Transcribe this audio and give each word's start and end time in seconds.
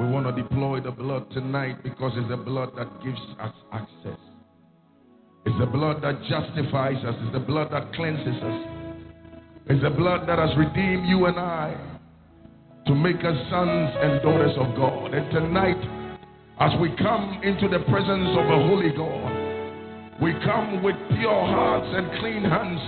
We 0.00 0.06
want 0.06 0.24
to 0.24 0.42
deploy 0.42 0.80
the 0.80 0.90
blood 0.90 1.30
tonight 1.32 1.82
because 1.82 2.12
it's 2.16 2.28
the 2.28 2.36
blood 2.36 2.70
that 2.76 2.88
gives 3.04 3.20
us 3.38 3.52
access. 3.72 4.18
It's 5.44 5.58
the 5.58 5.66
blood 5.66 6.02
that 6.02 6.16
justifies 6.22 7.04
us. 7.04 7.14
It's 7.20 7.32
the 7.32 7.44
blood 7.44 7.72
that 7.72 7.92
cleanses 7.92 8.42
us. 8.42 8.60
It's 9.66 9.82
the 9.82 9.90
blood 9.90 10.26
that 10.28 10.38
has 10.38 10.56
redeemed 10.56 11.06
you 11.06 11.26
and 11.26 11.38
I 11.38 11.76
to 12.86 12.94
make 12.94 13.18
us 13.18 13.36
sons 13.50 13.90
and 14.00 14.22
daughters 14.22 14.56
of 14.56 14.74
God. 14.76 15.14
And 15.14 15.30
tonight, 15.30 15.78
as 16.58 16.72
we 16.80 16.88
come 16.96 17.40
into 17.42 17.68
the 17.68 17.84
presence 17.84 18.32
of 18.32 18.46
a 18.48 18.58
holy 18.64 18.90
God, 18.96 20.22
we 20.22 20.32
come 20.44 20.82
with 20.82 20.96
pure 21.18 21.46
hearts 21.46 21.86
and 21.90 22.18
clean 22.18 22.42
hands, 22.42 22.80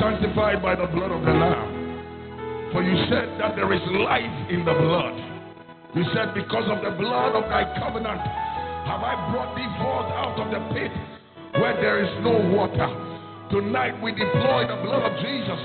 sanctified 0.00 0.60
by 0.60 0.74
the 0.74 0.86
blood 0.86 1.12
of 1.12 1.22
the 1.24 1.32
Lamb. 1.32 2.72
For 2.72 2.82
you 2.82 2.96
said 3.08 3.40
that 3.40 3.56
there 3.56 3.72
is 3.72 3.80
life 4.04 4.50
in 4.50 4.64
the 4.64 4.74
blood. 4.74 5.29
You 5.94 6.06
said, 6.14 6.34
Because 6.34 6.70
of 6.70 6.86
the 6.86 6.94
blood 6.94 7.34
of 7.34 7.50
thy 7.50 7.66
covenant, 7.74 8.22
have 8.86 9.02
I 9.02 9.18
brought 9.34 9.58
thee 9.58 9.66
forth 9.82 10.10
out 10.14 10.38
of 10.38 10.46
the 10.54 10.62
pit 10.70 10.92
where 11.58 11.74
there 11.82 11.98
is 11.98 12.10
no 12.22 12.38
water. 12.54 12.86
Tonight 13.50 13.98
we 13.98 14.14
deploy 14.14 14.70
the 14.70 14.78
blood 14.86 15.02
of 15.10 15.14
Jesus 15.18 15.60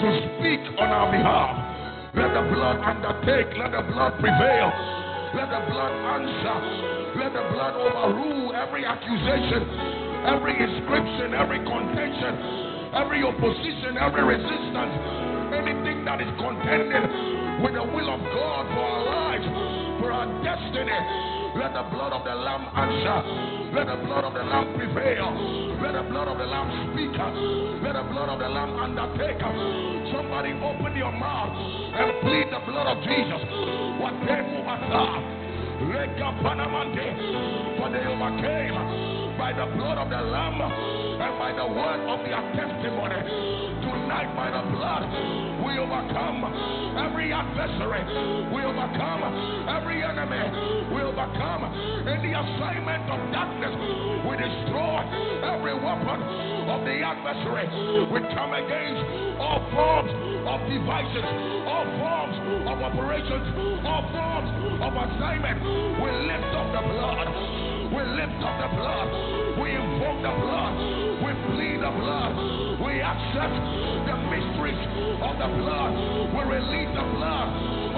to 0.00 0.08
speak 0.32 0.64
on 0.80 0.88
our 0.88 1.12
behalf. 1.12 1.52
Let 2.16 2.32
the 2.32 2.44
blood 2.48 2.80
undertake. 2.80 3.52
Let 3.60 3.76
the 3.76 3.84
blood 3.84 4.16
prevail. 4.16 4.72
Let 5.36 5.52
the 5.52 5.62
blood 5.68 5.92
answer. 5.92 6.56
Let 7.20 7.36
the 7.36 7.44
blood 7.52 7.76
overrule 7.76 8.56
every 8.56 8.88
accusation, 8.88 9.60
every 10.24 10.56
inscription, 10.56 11.36
every 11.36 11.60
contention, 11.60 12.96
every 12.96 13.20
opposition, 13.28 14.00
every 14.00 14.24
resistance, 14.24 14.94
anything 15.52 16.08
that 16.08 16.24
is 16.24 16.32
contending 16.40 17.60
with 17.60 17.76
the 17.76 17.84
will 17.84 18.08
of 18.08 18.20
God 18.32 18.64
for 18.72 18.88
our 18.88 19.04
lives, 19.04 19.19
for 20.10 20.18
our 20.18 20.26
destiny. 20.42 20.98
Let 21.54 21.70
the 21.74 21.86
blood 21.94 22.12
of 22.12 22.24
the 22.26 22.34
Lamb 22.34 22.66
answer. 22.74 23.18
Let 23.74 23.86
the 23.86 24.02
blood 24.02 24.24
of 24.26 24.34
the 24.34 24.42
Lamb 24.42 24.74
prevail. 24.74 25.30
Let 25.82 25.94
the 25.94 26.02
blood 26.10 26.26
of 26.26 26.38
the 26.38 26.46
Lamb 26.46 26.90
speak. 26.90 27.14
Let 27.14 27.94
the 27.94 28.02
blood 28.10 28.28
of 28.28 28.38
the 28.42 28.48
Lamb 28.50 28.74
undertake. 28.74 29.38
Somebody 30.10 30.50
open 30.58 30.96
your 30.98 31.14
mouth 31.14 31.54
and 31.94 32.10
plead 32.26 32.50
the 32.50 32.58
blood 32.66 32.86
of 32.90 32.98
Jesus. 33.06 33.42
What 34.02 34.14
they 34.26 34.42
move 34.50 34.66
For 37.78 37.88
they 37.90 38.04
overcame 38.10 38.74
by 39.38 39.54
the 39.54 39.66
blood 39.78 39.98
of 39.98 40.10
the 40.10 40.22
Lamb 40.26 40.60
and 40.60 41.38
by 41.38 41.52
the 41.54 41.66
word 41.66 42.02
of 42.10 42.18
their 42.26 42.42
testimony. 42.58 43.79
Tonight, 44.10 44.34
by 44.34 44.50
the 44.50 44.66
blood, 44.74 45.06
we 45.62 45.78
overcome 45.78 46.42
every 46.98 47.30
adversary. 47.30 48.02
We 48.50 48.58
overcome 48.66 49.22
every 49.70 50.02
enemy. 50.02 50.90
We 50.90 50.98
overcome 51.06 51.62
any 52.10 52.34
assignment 52.34 53.06
of 53.06 53.22
darkness. 53.30 53.70
We 54.26 54.34
destroy 54.34 54.98
every 55.46 55.78
weapon 55.78 56.18
of 56.26 56.82
the 56.82 56.96
adversary. 57.06 57.70
We 58.10 58.18
come 58.34 58.50
against 58.50 59.38
all 59.38 59.62
forms 59.70 60.10
of 60.10 60.58
devices, 60.66 61.26
all 61.70 61.86
forms 62.02 62.34
of 62.66 62.82
operations, 62.82 63.46
all 63.86 64.10
forms 64.10 64.50
of 64.82 64.90
assignment. 64.90 65.62
We 66.02 66.10
lift 66.26 66.50
up 66.58 66.66
the 66.74 66.82
blood. 66.82 67.69
We 67.90 68.02
lift 68.06 68.38
up 68.38 68.54
the 68.62 68.70
blood. 68.78 69.08
We 69.58 69.74
invoke 69.74 70.22
the 70.22 70.30
blood. 70.30 70.72
We 71.26 71.30
plead 71.50 71.82
the 71.82 71.90
blood. 71.90 72.32
We 72.78 73.02
accept 73.02 73.56
the 74.06 74.16
mysteries 74.30 74.78
of 75.18 75.34
the 75.42 75.50
blood. 75.58 75.90
We 76.30 76.40
release 76.46 76.90
the 76.94 77.06
blood 77.18 77.48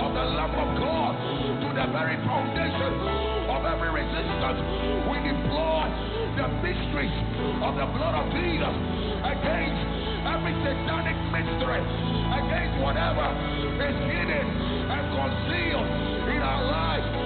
of 0.01 0.11
the 0.17 0.25
Lamb 0.33 0.57
of 0.57 0.71
God 0.81 1.13
to 1.61 1.69
the 1.77 1.87
very 1.93 2.17
foundation 2.25 2.93
of 3.53 3.69
every 3.69 3.93
resistance. 3.93 4.61
We 5.13 5.17
deploy 5.29 5.85
the 6.41 6.49
mysteries 6.65 7.17
of 7.61 7.77
the 7.77 7.85
blood 7.93 8.17
of 8.17 8.27
Jesus 8.33 8.75
against 9.29 9.77
every 10.25 10.57
satanic 10.65 11.19
mystery, 11.37 11.85
against 12.33 12.81
whatever 12.81 13.29
is 13.77 13.97
hidden 14.09 14.47
and 14.89 15.05
concealed 15.13 15.89
in 16.33 16.41
our 16.41 16.65
lives, 16.65 17.22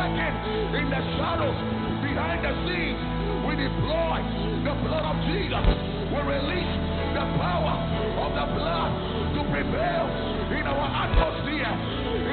working 0.00 0.80
in 0.80 0.86
the 0.88 1.02
shadows 1.20 1.58
behind 2.00 2.40
the 2.40 2.52
scenes. 2.64 3.00
We 3.44 3.52
deploy 3.52 4.16
the 4.64 4.74
blood 4.80 5.04
of 5.04 5.16
Jesus. 5.28 5.66
We 6.08 6.20
release 6.24 6.72
the 7.12 7.24
power 7.36 7.76
of 8.24 8.30
the 8.32 8.46
blood 8.56 8.90
to 9.36 9.40
prevail 9.52 10.04
in 10.56 10.64
our 10.64 10.88
atmosphere, 11.04 11.72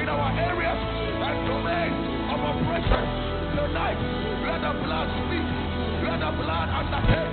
in 0.00 0.08
our 0.08 0.30
areas 0.48 0.80
and 0.80 1.36
domains 1.44 2.00
of 2.32 2.40
oppression. 2.40 3.04
Tonight, 3.52 4.00
let 4.48 4.60
the 4.64 4.72
blood 4.80 5.08
speak. 5.28 5.48
Let 6.08 6.24
the 6.24 6.32
blood 6.40 6.68
undertake. 6.72 7.32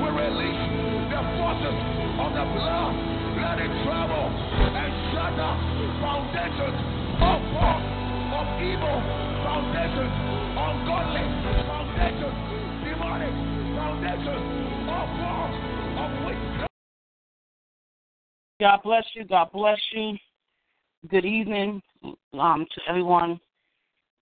We 0.00 0.08
release 0.16 0.64
the 1.12 1.20
forces 1.36 1.76
of 2.24 2.30
the 2.32 2.46
blood. 2.56 2.92
Let 3.36 3.58
it 3.60 3.72
travel 3.84 4.32
and 4.32 4.90
shatter 5.12 5.52
foundations 6.00 6.78
of 7.20 7.38
force, 7.52 7.86
of 8.32 8.46
evil, 8.62 9.33
foundations, 9.44 10.10
ungodly 10.56 11.20
foundations, 11.68 12.36
demonic 12.82 13.34
foundations, 13.76 14.40
of 16.00 16.24
witchcraft. 16.24 16.72
God 18.58 18.80
bless 18.82 19.04
you. 19.14 19.24
God 19.26 19.52
bless 19.52 19.78
you. 19.92 20.16
Good 21.10 21.26
evening 21.26 21.82
um, 22.32 22.64
to 22.74 22.80
everyone. 22.88 23.38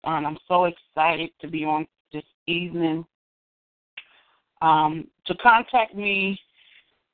I'm 0.03 0.38
so 0.49 0.65
excited 0.65 1.31
to 1.41 1.47
be 1.47 1.65
on 1.65 1.87
this 2.12 2.25
evening. 2.49 3.06
Um, 4.61 5.06
to 5.27 5.37
contact 5.37 5.94
me, 5.94 6.37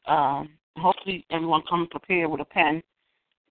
um, 0.07 0.49
hopefully 0.79 1.27
everyone 1.31 1.63
come 1.69 1.87
prepared 1.91 2.31
with 2.31 2.41
a 2.41 2.47
pen, 2.47 2.83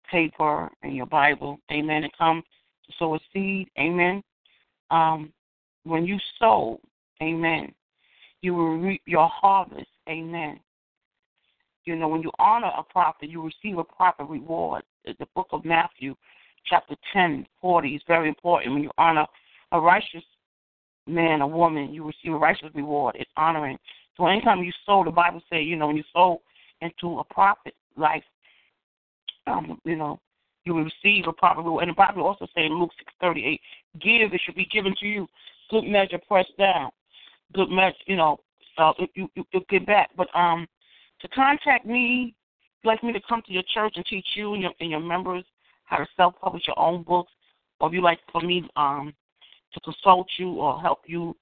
paper, 0.10 0.72
and 0.82 0.96
your 0.96 1.06
Bible. 1.06 1.60
Amen. 1.72 2.04
And 2.04 2.12
come 2.18 2.42
to 2.88 2.94
sow 2.98 3.14
a 3.14 3.20
seed. 3.32 3.70
Amen. 3.78 4.24
Um, 4.92 5.32
when 5.84 6.06
you 6.06 6.18
sow, 6.40 6.80
amen, 7.22 7.74
you 8.42 8.54
will 8.54 8.78
reap 8.78 9.02
your 9.06 9.28
harvest. 9.28 9.88
Amen. 10.10 10.60
You 11.86 11.96
know, 11.96 12.08
when 12.08 12.22
you 12.22 12.32
honor 12.40 12.72
a 12.78 12.84
prophet, 12.84 13.30
you 13.30 13.42
receive 13.42 13.78
a 13.78 13.84
proper 13.84 14.26
reward. 14.26 14.84
The 15.06 15.28
book 15.36 15.48
of 15.52 15.64
Matthew, 15.64 16.16
chapter 16.66 16.96
10, 17.14 17.46
40 17.62 17.90
is 17.96 18.02
very 18.08 18.28
important. 18.28 18.74
When 18.74 18.84
you 18.84 18.92
honor 18.98 19.26
a 19.72 19.80
righteous 19.80 20.24
man 21.08 21.42
or 21.42 21.50
woman, 21.50 21.94
you 21.94 22.06
receive 22.06 22.34
a 22.34 22.38
righteous 22.38 22.70
reward. 22.74 23.16
It's 23.18 23.32
honoring. 23.38 23.78
So 24.18 24.28
anytime 24.28 24.64
you 24.64 24.72
sow, 24.86 25.04
the 25.04 25.12
Bible 25.12 25.42
says, 25.50 25.62
you 25.64 25.78
know, 25.78 25.88
when 25.88 25.98
you 25.98 26.04
sow 26.12 26.42
into 26.82 27.20
a 27.20 27.24
prophet 27.24 27.74
life, 27.96 28.24
um, 29.48 29.80
you 29.86 29.96
know, 29.96 30.20
you 30.68 30.74
will 30.74 30.84
receive 30.84 31.26
a 31.28 31.34
proper 31.34 31.62
reward. 31.62 31.84
And 31.84 31.92
the 31.92 31.96
Bible 31.96 32.24
also 32.24 32.46
says 32.54 32.66
in 32.66 32.78
Luke 32.78 32.92
six 32.98 33.12
thirty 33.22 33.46
eight, 33.46 33.62
give 34.02 34.34
it 34.34 34.42
should 34.46 34.56
be 34.56 34.66
given 34.66 34.94
to 35.00 35.06
you. 35.08 35.28
Good 35.72 35.86
measure 35.86 36.20
pressed 36.28 36.58
down. 36.58 36.92
Good 37.54 37.70
measure, 37.70 37.96
you 38.06 38.18
know, 38.18 38.40
uh, 38.78 38.92
you, 39.16 39.30
you, 39.36 39.46
you 39.54 39.62
get 39.70 39.86
back. 39.86 40.10
But 40.18 40.28
um, 40.36 40.68
to 41.22 41.28
contact 41.30 41.86
me, 41.86 42.36
you'd 42.84 42.90
like 42.90 43.02
me 43.04 43.14
to 43.14 43.22
come 43.28 43.42
to 43.48 43.54
your 43.54 43.64
church 43.74 43.94
and 43.96 44.06
teach 44.06 44.26
you 44.36 44.54
and 44.54 44.62
your, 44.62 44.72
and 44.82 44.92
your 44.92 45.00
members 45.00 45.46
how 45.86 45.98
to 45.98 46.06
self-publish 46.18 46.64
your 46.68 46.78
own 46.78 47.04
books, 47.04 47.32
or 47.80 47.88
if 47.88 47.94
you 47.94 48.02
like 48.02 48.20
for 48.32 48.42
me 48.42 48.70
um, 48.76 49.14
to 49.74 49.80
consult 49.80 50.28
you 50.38 50.50
or 50.50 50.82
help 50.82 51.00
you 51.06 51.34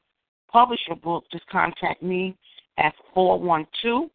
publish 0.51 0.79
your 0.87 0.97
book, 0.97 1.23
just 1.31 1.47
contact 1.47 2.03
me 2.03 2.37
at 2.77 2.93
412 3.15 4.09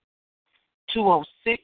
206 0.94 1.62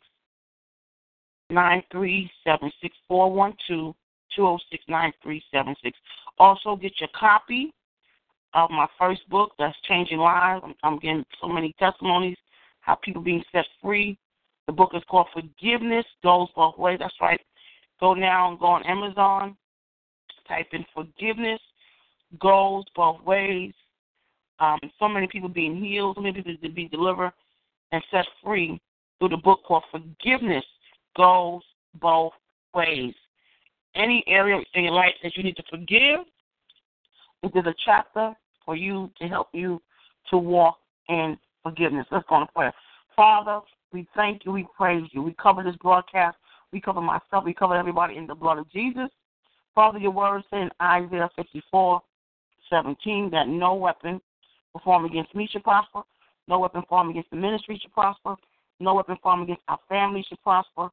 9376 1.50 2.96
412 3.08 3.94
206 4.34 4.84
9376. 4.88 5.98
Also, 6.38 6.76
get 6.76 6.93
your 7.00 7.08
copy 7.19 7.72
of 8.54 8.70
my 8.70 8.87
first 8.98 9.28
book 9.28 9.52
that's 9.58 9.76
changing 9.88 10.19
lives. 10.19 10.62
I'm, 10.64 10.75
I'm 10.82 10.98
getting 10.98 11.25
so 11.40 11.48
many 11.48 11.75
testimonies 11.78 12.37
how 12.81 12.94
people 12.96 13.22
being 13.22 13.43
set 13.52 13.66
free. 13.82 14.16
The 14.66 14.72
book 14.72 14.90
is 14.94 15.02
called 15.08 15.26
Forgiveness 15.32 16.06
Goes 16.22 16.48
Both 16.54 16.78
Ways. 16.78 16.98
That's 17.00 17.14
right. 17.20 17.40
Go 18.00 18.14
now 18.14 18.50
and 18.50 18.58
go 18.58 18.66
on 18.66 18.87
Amazon. 18.87 19.56
Type 20.48 20.69
in 20.72 20.84
Forgiveness 20.94 21.60
Goes 22.40 22.84
Both 22.94 23.22
Ways. 23.25 23.72
Um, 24.58 24.78
so 24.98 25.08
many 25.08 25.26
people 25.26 25.48
being 25.48 25.76
healed, 25.76 26.16
so 26.16 26.22
many 26.22 26.34
people 26.34 26.54
to 26.62 26.69
be 26.69 26.88
delivered 26.88 27.32
and 27.93 28.02
set 28.10 28.25
free 28.43 28.81
through 29.19 29.28
the 29.31 29.37
book 29.37 29.60
called 29.66 29.84
Forgiveness 29.90 30.64
Goes 31.16 31.62
Both 32.00 32.32
Ways. 32.74 33.14
Any 33.94 34.22
area 34.26 34.60
in 34.74 34.84
your 34.84 34.92
life 34.92 35.14
that 35.22 35.36
you 35.36 35.42
need 35.42 35.56
to 35.56 35.62
forgive, 35.70 36.20
it 37.42 37.52
is 37.54 37.64
a 37.66 37.74
chapter 37.84 38.34
for 38.64 38.76
you 38.76 39.10
to 39.20 39.28
help 39.28 39.48
you 39.52 39.80
to 40.30 40.36
walk 40.36 40.78
in 41.08 41.38
forgiveness. 41.62 42.06
Let's 42.10 42.26
go 42.28 42.36
on 42.36 42.46
to 42.46 42.52
prayer. 42.52 42.74
Father, 43.14 43.60
we 43.92 44.06
thank 44.14 44.44
you, 44.44 44.52
we 44.52 44.66
praise 44.76 45.04
you. 45.12 45.22
We 45.22 45.34
cover 45.40 45.62
this 45.62 45.76
broadcast, 45.76 46.36
we 46.72 46.80
cover 46.80 47.00
myself, 47.00 47.44
we 47.44 47.54
cover 47.54 47.74
everybody 47.74 48.16
in 48.16 48.26
the 48.26 48.34
blood 48.34 48.58
of 48.58 48.70
Jesus. 48.70 49.08
Father, 49.74 49.98
your 49.98 50.10
word 50.10 50.42
said 50.50 50.62
in 50.62 50.70
Isaiah 50.80 51.30
54 51.36 52.02
17 52.69 53.30
that 53.30 53.48
no 53.48 53.74
weapon 53.74 54.20
performed 54.72 55.10
against 55.10 55.34
me 55.34 55.48
should 55.50 55.62
prosper, 55.62 56.02
no 56.48 56.58
weapon 56.58 56.82
formed 56.88 57.10
against 57.10 57.30
the 57.30 57.36
ministry 57.36 57.78
should 57.80 57.92
prosper, 57.92 58.34
no 58.80 58.94
weapon 58.94 59.16
formed 59.22 59.44
against 59.44 59.62
our 59.69 59.78
family 59.88 60.24
should 60.28 60.42
prosper, 60.42 60.88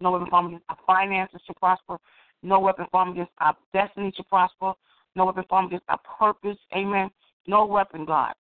no 0.00 0.12
weapon 0.12 0.28
formed 0.28 0.48
against 0.48 0.64
our 0.68 0.78
finances 0.86 1.40
should 1.46 1.56
prosper, 1.56 1.98
no 2.42 2.60
weapon 2.60 2.86
formed 2.90 3.12
against 3.12 3.32
our 3.38 3.56
destiny 3.72 4.12
should 4.14 4.28
prosper, 4.28 4.72
no 5.16 5.26
weapon 5.26 5.44
formed 5.48 5.68
against 5.68 5.86
our 5.88 6.00
purpose. 6.18 6.58
Amen. 6.74 7.10
No 7.46 7.66
weapon, 7.66 8.04
God. 8.04 8.34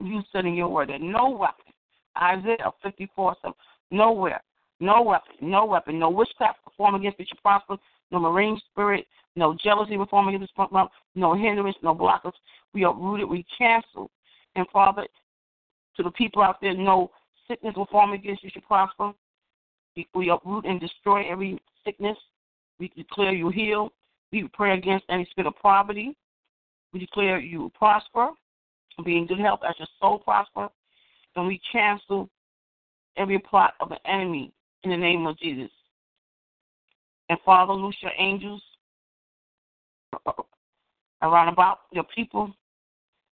You 0.00 0.22
said 0.32 0.46
in 0.46 0.54
your 0.54 0.68
word 0.68 0.88
that 0.88 1.00
no 1.00 1.30
weapon. 1.30 1.72
Isaiah 2.20 2.72
54 2.82 3.36
7. 3.42 3.54
Nowhere. 3.90 4.42
No 4.80 5.02
weapon. 5.02 5.34
No 5.40 5.64
weapon. 5.64 5.98
No 5.98 6.10
witchcraft 6.10 6.64
perform 6.64 6.94
against 6.94 7.20
it 7.20 7.28
should 7.28 7.42
prosper. 7.42 7.76
No 8.10 8.18
marine 8.18 8.60
spirit. 8.70 9.06
No 9.36 9.56
jealousy 9.62 9.96
perform 9.96 10.28
against 10.28 10.52
it 10.56 10.88
No 11.14 11.34
hindrance. 11.34 11.76
No 11.82 11.94
blockers. 11.94 12.32
We 12.74 12.84
are 12.84 12.94
rooted. 12.94 13.28
We 13.28 13.46
cancel. 13.56 14.10
And 14.56 14.66
Father, 14.72 15.06
to 15.96 16.02
the 16.02 16.10
people 16.10 16.42
out 16.42 16.60
there, 16.60 16.74
no 16.74 17.10
sickness 17.48 17.74
will 17.76 17.86
form 17.86 18.12
against 18.12 18.42
you 18.42 18.50
should 18.52 18.64
prosper. 18.64 19.12
We, 19.96 20.30
uproot 20.30 20.64
and 20.64 20.80
destroy 20.80 21.30
every 21.30 21.58
sickness. 21.84 22.16
We 22.78 22.90
declare 22.96 23.32
you 23.32 23.50
healed. 23.50 23.92
We 24.32 24.48
pray 24.52 24.76
against 24.76 25.04
any 25.10 25.26
spirit 25.30 25.48
of 25.48 25.54
poverty. 25.60 26.16
We 26.92 27.00
declare 27.00 27.38
you 27.40 27.70
prosper, 27.74 28.30
be 29.04 29.16
in 29.16 29.26
good 29.26 29.38
health 29.38 29.60
as 29.68 29.74
your 29.78 29.88
soul 30.00 30.18
prosper. 30.18 30.68
And 31.36 31.46
we 31.46 31.60
cancel 31.70 32.28
every 33.16 33.38
plot 33.38 33.74
of 33.80 33.88
the 33.88 33.98
enemy 34.10 34.52
in 34.84 34.90
the 34.90 34.96
name 34.96 35.26
of 35.26 35.38
Jesus. 35.38 35.70
And 37.28 37.38
Father, 37.44 37.72
loose 37.72 37.96
your 38.00 38.12
angels 38.18 38.62
around 41.22 41.48
about 41.48 41.80
your 41.92 42.04
people. 42.14 42.54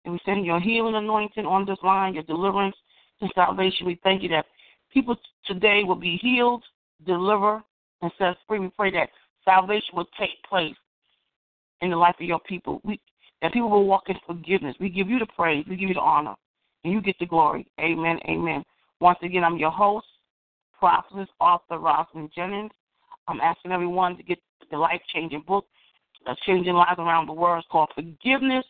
And 0.05 0.13
we 0.13 0.19
send 0.25 0.45
your 0.45 0.59
healing 0.59 0.95
anointing 0.95 1.45
on 1.45 1.65
this 1.65 1.77
line, 1.83 2.13
your 2.13 2.23
deliverance 2.23 2.75
and 3.21 3.31
salvation. 3.35 3.85
We 3.85 3.99
thank 4.03 4.23
you 4.23 4.29
that 4.29 4.45
people 4.93 5.15
today 5.45 5.81
will 5.85 5.95
be 5.95 6.17
healed, 6.21 6.63
delivered, 7.05 7.63
and 8.01 8.11
set 8.17 8.35
free. 8.47 8.59
We 8.59 8.69
pray 8.69 8.91
that 8.91 9.09
salvation 9.45 9.95
will 9.95 10.07
take 10.19 10.41
place 10.47 10.75
in 11.81 11.89
the 11.89 11.97
life 11.97 12.15
of 12.19 12.25
your 12.25 12.39
people. 12.47 12.81
We 12.83 12.99
that 13.41 13.51
people 13.51 13.69
will 13.69 13.85
walk 13.85 14.03
in 14.07 14.15
forgiveness. 14.25 14.75
We 14.79 14.89
give 14.89 15.09
you 15.09 15.19
the 15.19 15.25
praise, 15.25 15.65
we 15.69 15.75
give 15.75 15.89
you 15.89 15.95
the 15.95 16.01
honor, 16.01 16.35
and 16.83 16.93
you 16.93 17.01
get 17.01 17.17
the 17.19 17.25
glory. 17.25 17.67
Amen. 17.79 18.17
Amen. 18.29 18.63
Once 19.01 19.19
again, 19.21 19.43
I'm 19.43 19.57
your 19.57 19.71
host, 19.71 20.05
prophetess, 20.79 21.27
author 21.41 21.77
Rosalind 21.77 22.31
Jennings. 22.33 22.71
I'm 23.27 23.41
asking 23.41 23.71
everyone 23.71 24.15
to 24.17 24.23
get 24.23 24.37
the 24.71 24.77
life 24.77 25.01
changing 25.13 25.43
book 25.45 25.65
that's 26.25 26.39
changing 26.45 26.73
lives 26.73 26.99
around 26.99 27.27
the 27.27 27.33
world. 27.33 27.59
It's 27.59 27.71
called 27.71 27.89
Forgiveness 27.95 28.65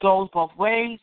Goes 0.00 0.28
Both 0.32 0.50
Ways. 0.58 0.98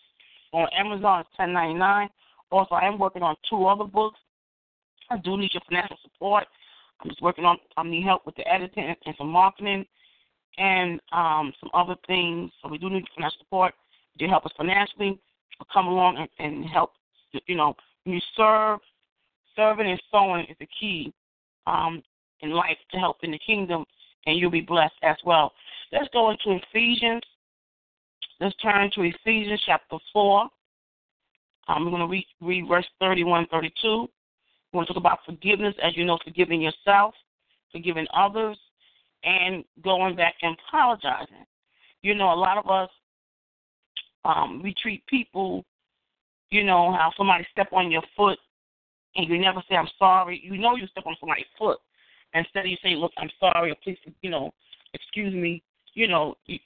On 0.54 0.68
Amazon, 0.78 1.22
it's 1.22 1.30
ten 1.38 1.54
ninety 1.54 1.76
nine. 1.76 2.10
Also, 2.52 2.76
I 2.76 2.86
am 2.86 3.00
working 3.00 3.24
on 3.24 3.36
two 3.50 3.66
other 3.66 3.86
books. 3.86 4.20
I 5.12 5.18
do 5.18 5.38
need 5.38 5.54
your 5.54 5.62
financial 5.68 5.98
support. 6.04 6.46
I'm 7.02 7.10
just 7.10 7.22
working 7.22 7.46
on. 7.46 7.58
I 7.78 7.84
need 7.84 8.04
help 8.04 8.26
with 8.26 8.36
the 8.36 8.48
editing 8.48 8.96
and 9.06 9.16
some 9.18 9.30
marketing 9.30 9.86
and 10.58 11.00
um, 11.12 11.52
some 11.60 11.70
other 11.74 11.96
things. 12.08 12.52
So 12.62 12.70
we 12.70 12.78
do 12.78 12.90
need 12.90 13.04
financial 13.16 13.40
support 13.40 13.74
to 14.20 14.28
help 14.28 14.46
us 14.46 14.52
financially. 14.58 15.20
Come 15.72 15.88
along 15.88 16.18
and, 16.18 16.30
and 16.40 16.66
help. 16.66 16.92
You 17.46 17.56
know, 17.56 17.76
when 18.04 18.16
you 18.16 18.22
serve, 18.36 18.80
serving 19.56 19.90
and 19.90 20.02
sowing 20.12 20.46
is 20.46 20.56
the 20.60 20.68
key 20.80 21.14
um, 21.68 22.02
in 22.42 22.52
life 22.52 22.78
to 22.92 22.98
help 22.98 23.18
in 23.24 23.32
the 23.32 23.40
kingdom, 23.40 23.86
and 24.26 24.38
you'll 24.38 24.52
be 24.52 24.62
blessed 24.62 24.94
as 25.04 25.18
well. 25.26 25.52
Let's 25.92 26.08
go 26.14 26.32
into 26.32 26.60
Ephesians. 26.70 27.22
Let's 28.40 28.56
turn 28.56 28.90
to 28.96 29.02
Ephesians 29.02 29.62
chapter 29.66 29.98
4. 30.14 30.48
I'm 31.68 31.90
going 31.90 32.02
to 32.02 32.08
read, 32.08 32.26
read 32.42 32.68
verse 32.68 32.88
31 33.00 33.48
32. 33.52 34.08
We 34.72 34.78
want 34.78 34.88
to 34.88 34.94
talk 34.94 35.02
about 35.02 35.20
forgiveness, 35.26 35.76
as 35.84 35.96
you 35.98 36.06
know, 36.06 36.18
forgiving 36.24 36.62
yourself, 36.62 37.14
forgiving 37.72 38.08
others, 38.16 38.58
and 39.24 39.64
going 39.84 40.16
back 40.16 40.36
and 40.42 40.56
apologizing. 40.68 41.46
You 42.02 42.16
know, 42.16 42.34
a 42.34 42.36
lot 42.36 42.58
of 42.58 42.70
us 42.70 42.90
um, 44.24 44.62
we 44.64 44.74
treat 44.74 45.06
people, 45.08 45.66
you 46.50 46.64
know, 46.64 46.92
how 46.92 47.12
somebody 47.18 47.46
step 47.52 47.70
on 47.74 47.92
your 47.92 48.04
foot 48.16 48.38
and 49.16 49.28
you 49.28 49.40
never 49.40 49.62
say 49.70 49.76
I'm 49.76 49.90
sorry. 50.00 50.42
You 50.44 50.58
know 50.58 50.76
you 50.76 50.88
step 50.88 51.06
on 51.06 51.16
somebody's 51.20 51.46
foot. 51.58 51.80
Instead 52.34 52.66
of 52.66 52.72
you 52.72 52.78
saying, 52.82 52.98
Look, 52.98 53.12
I'm 53.18 53.30
sorry 53.40 53.72
or 53.72 53.76
please 53.84 53.98
you 54.22 54.30
know, 54.30 54.54
excuse 54.94 55.34
me, 55.34 55.62
you 55.94 56.08
know, 56.08 56.36
you, 56.46 56.60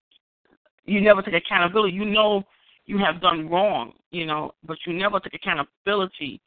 you 0.86 1.02
never 1.02 1.22
take 1.22 1.34
accountability. 1.34 1.94
You 1.94 2.06
know 2.06 2.44
you 2.86 3.00
have 3.00 3.20
done 3.20 3.50
wrong, 3.50 3.94
you 4.12 4.26
know, 4.26 4.54
but 4.66 4.78
you 4.86 4.94
never 4.94 5.20
take 5.20 5.34
accountability. 5.34 6.40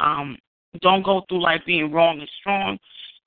Um, 0.00 0.36
don't 0.80 1.04
go 1.04 1.22
through 1.28 1.42
life 1.42 1.62
being 1.66 1.92
wrong 1.92 2.20
and 2.20 2.30
strong. 2.40 2.78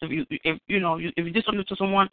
If 0.01 0.11
you 0.11 0.25
if 0.29 0.59
you 0.67 0.79
know 0.79 0.99
if 0.99 1.13
you 1.15 1.31
did 1.31 1.45
something 1.45 1.65
to 1.67 1.75
someone, 1.75 2.09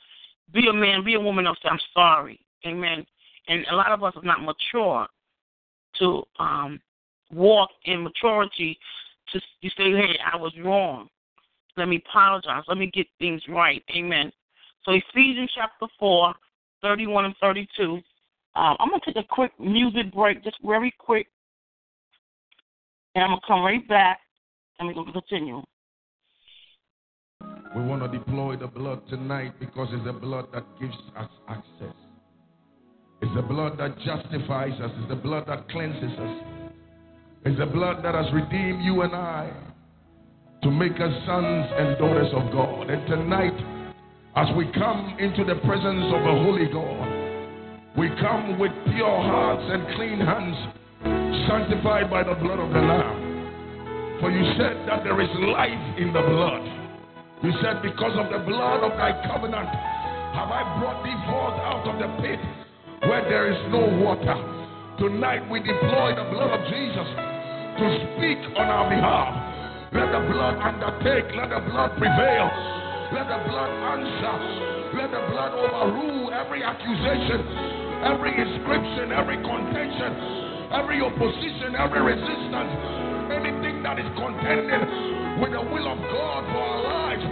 be 0.53 0.69
a 0.69 0.73
man, 0.73 1.05
be 1.05 1.15
a 1.15 1.21
woman 1.21 1.47
of 1.47 1.57
say 1.63 1.69
I'm 1.69 1.79
sorry. 1.93 2.41
Amen. 2.67 3.05
And 3.49 3.67
a 3.71 3.77
lot 3.77 3.93
of 3.93 4.03
us 4.03 4.15
are 4.17 4.23
not 4.23 4.43
mature 4.43 5.07
to 5.99 6.23
um 6.39 6.81
walk 7.33 7.71
in 7.85 8.03
maturity 8.03 8.79
to 9.33 9.41
you 9.61 9.71
say, 9.77 9.91
Hey, 9.91 10.19
I 10.33 10.37
was 10.37 10.53
wrong. 10.63 11.09
Let 11.77 11.89
me 11.89 12.03
apologize. 12.09 12.63
Let 12.69 12.79
me 12.79 12.91
get 12.93 13.07
things 13.19 13.43
right. 13.49 13.83
Amen. 13.95 14.33
So 14.85 14.93
Ephesians 14.93 15.51
chapter 15.55 15.87
four, 15.99 16.35
thirty 16.83 17.07
one 17.07 17.25
and 17.25 17.35
thirty 17.41 17.69
two. 17.77 18.01
Um, 18.57 18.77
I'm 18.79 18.89
gonna 18.89 19.03
take 19.05 19.17
a 19.17 19.25
quick 19.29 19.53
music 19.59 20.13
break, 20.15 20.45
just 20.45 20.59
very 20.65 20.95
quick. 20.99 21.27
And 23.15 23.25
I'm 23.25 23.31
gonna 23.31 23.41
come 23.47 23.63
right 23.63 23.87
back 23.89 24.21
and 24.79 24.89
we're 24.89 24.95
gonna 24.95 25.13
continue. 25.13 25.63
We 27.75 27.83
want 27.83 28.03
to 28.03 28.19
deploy 28.19 28.57
the 28.57 28.69
blood 28.69 29.03
tonight 29.09 29.55
because 29.59 29.89
it's 29.93 30.05
the 30.05 30.13
blood 30.13 30.47
that 30.53 30.65
gives 30.81 30.95
us 31.17 31.29
access. 31.49 31.95
It's 33.21 33.35
the 33.35 33.43
blood 33.43 33.79
that 33.79 33.99
justifies 33.99 34.79
us. 34.81 34.91
It's 34.99 35.09
the 35.09 35.17
blood 35.17 35.45
that 35.49 35.69
cleanses 35.69 36.19
us. 36.19 36.37
It's 37.45 37.59
the 37.59 37.67
blood 37.67 38.05
that 38.05 38.15
has 38.15 38.33
redeemed 38.33 38.83
you 38.85 39.03
and 39.03 39.15
I 39.15 39.51
to 40.63 40.71
make 40.71 40.93
us 40.93 41.13
sons 41.27 41.67
and 41.77 41.99
daughters 41.99 42.33
of 42.33 42.53
God. 42.53 42.91
And 42.91 43.07
tonight, 43.07 43.59
as 44.37 44.49
we 44.57 44.71
come 44.73 45.17
into 45.19 45.45
the 45.45 45.61
presence 45.61 46.05
of 46.15 46.23
the 46.23 46.37
Holy 46.43 46.67
God, 46.73 47.99
we 47.99 48.09
come 48.21 48.59
with 48.59 48.73
pure 48.95 49.23
hearts 49.23 49.63
and 49.67 49.97
clean 49.97 50.21
hands, 50.21 51.49
sanctified 51.49 52.11
by 52.11 52.23
the 52.23 52.35
blood 52.35 52.59
of 52.59 52.71
the 52.71 52.81
Lamb. 52.81 53.24
For 54.25 54.33
you 54.33 54.57
said 54.57 54.89
that 54.89 55.05
there 55.05 55.21
is 55.21 55.29
life 55.53 55.85
in 56.01 56.09
the 56.09 56.25
blood. 56.25 56.65
You 57.45 57.53
said, 57.61 57.85
Because 57.85 58.17
of 58.17 58.33
the 58.33 58.41
blood 58.41 58.81
of 58.81 58.97
thy 58.97 59.13
covenant 59.21 59.69
have 59.69 60.49
I 60.49 60.65
brought 60.81 61.05
thee 61.05 61.21
forth 61.29 61.61
out 61.61 61.85
of 61.85 62.01
the 62.01 62.09
pit 62.25 62.41
where 63.05 63.21
there 63.29 63.53
is 63.53 63.61
no 63.69 63.85
water. 64.01 64.33
Tonight 64.97 65.45
we 65.53 65.61
deploy 65.61 66.17
the 66.17 66.25
blood 66.33 66.57
of 66.57 66.65
Jesus 66.73 67.05
to 67.05 67.85
speak 68.17 68.41
on 68.57 68.65
our 68.65 68.89
behalf. 68.89 69.93
Let 69.93 70.09
the 70.09 70.25
blood 70.33 70.57
undertake, 70.57 71.29
let 71.37 71.53
the 71.53 71.61
blood 71.69 71.93
prevail, 72.01 72.49
let 73.13 73.29
the 73.29 73.45
blood 73.45 73.73
answer, 73.93 74.37
let 75.05 75.13
the 75.13 75.21
blood 75.37 75.53
overrule 75.53 76.33
every 76.33 76.65
accusation, 76.65 77.45
every 78.09 78.33
inscription, 78.33 79.13
every 79.13 79.37
contention, 79.37 80.73
every 80.73 81.05
opposition, 81.05 81.77
every 81.77 82.01
resistance, 82.01 83.04
that 83.85 83.99
is 83.99 84.07
contending 84.17 85.43
with 85.43 85.53
the 85.53 85.61
will 85.61 85.93
of 85.93 85.99
God 85.99 86.45
for 86.47 86.57
our 86.57 86.83
lives, 86.83 87.23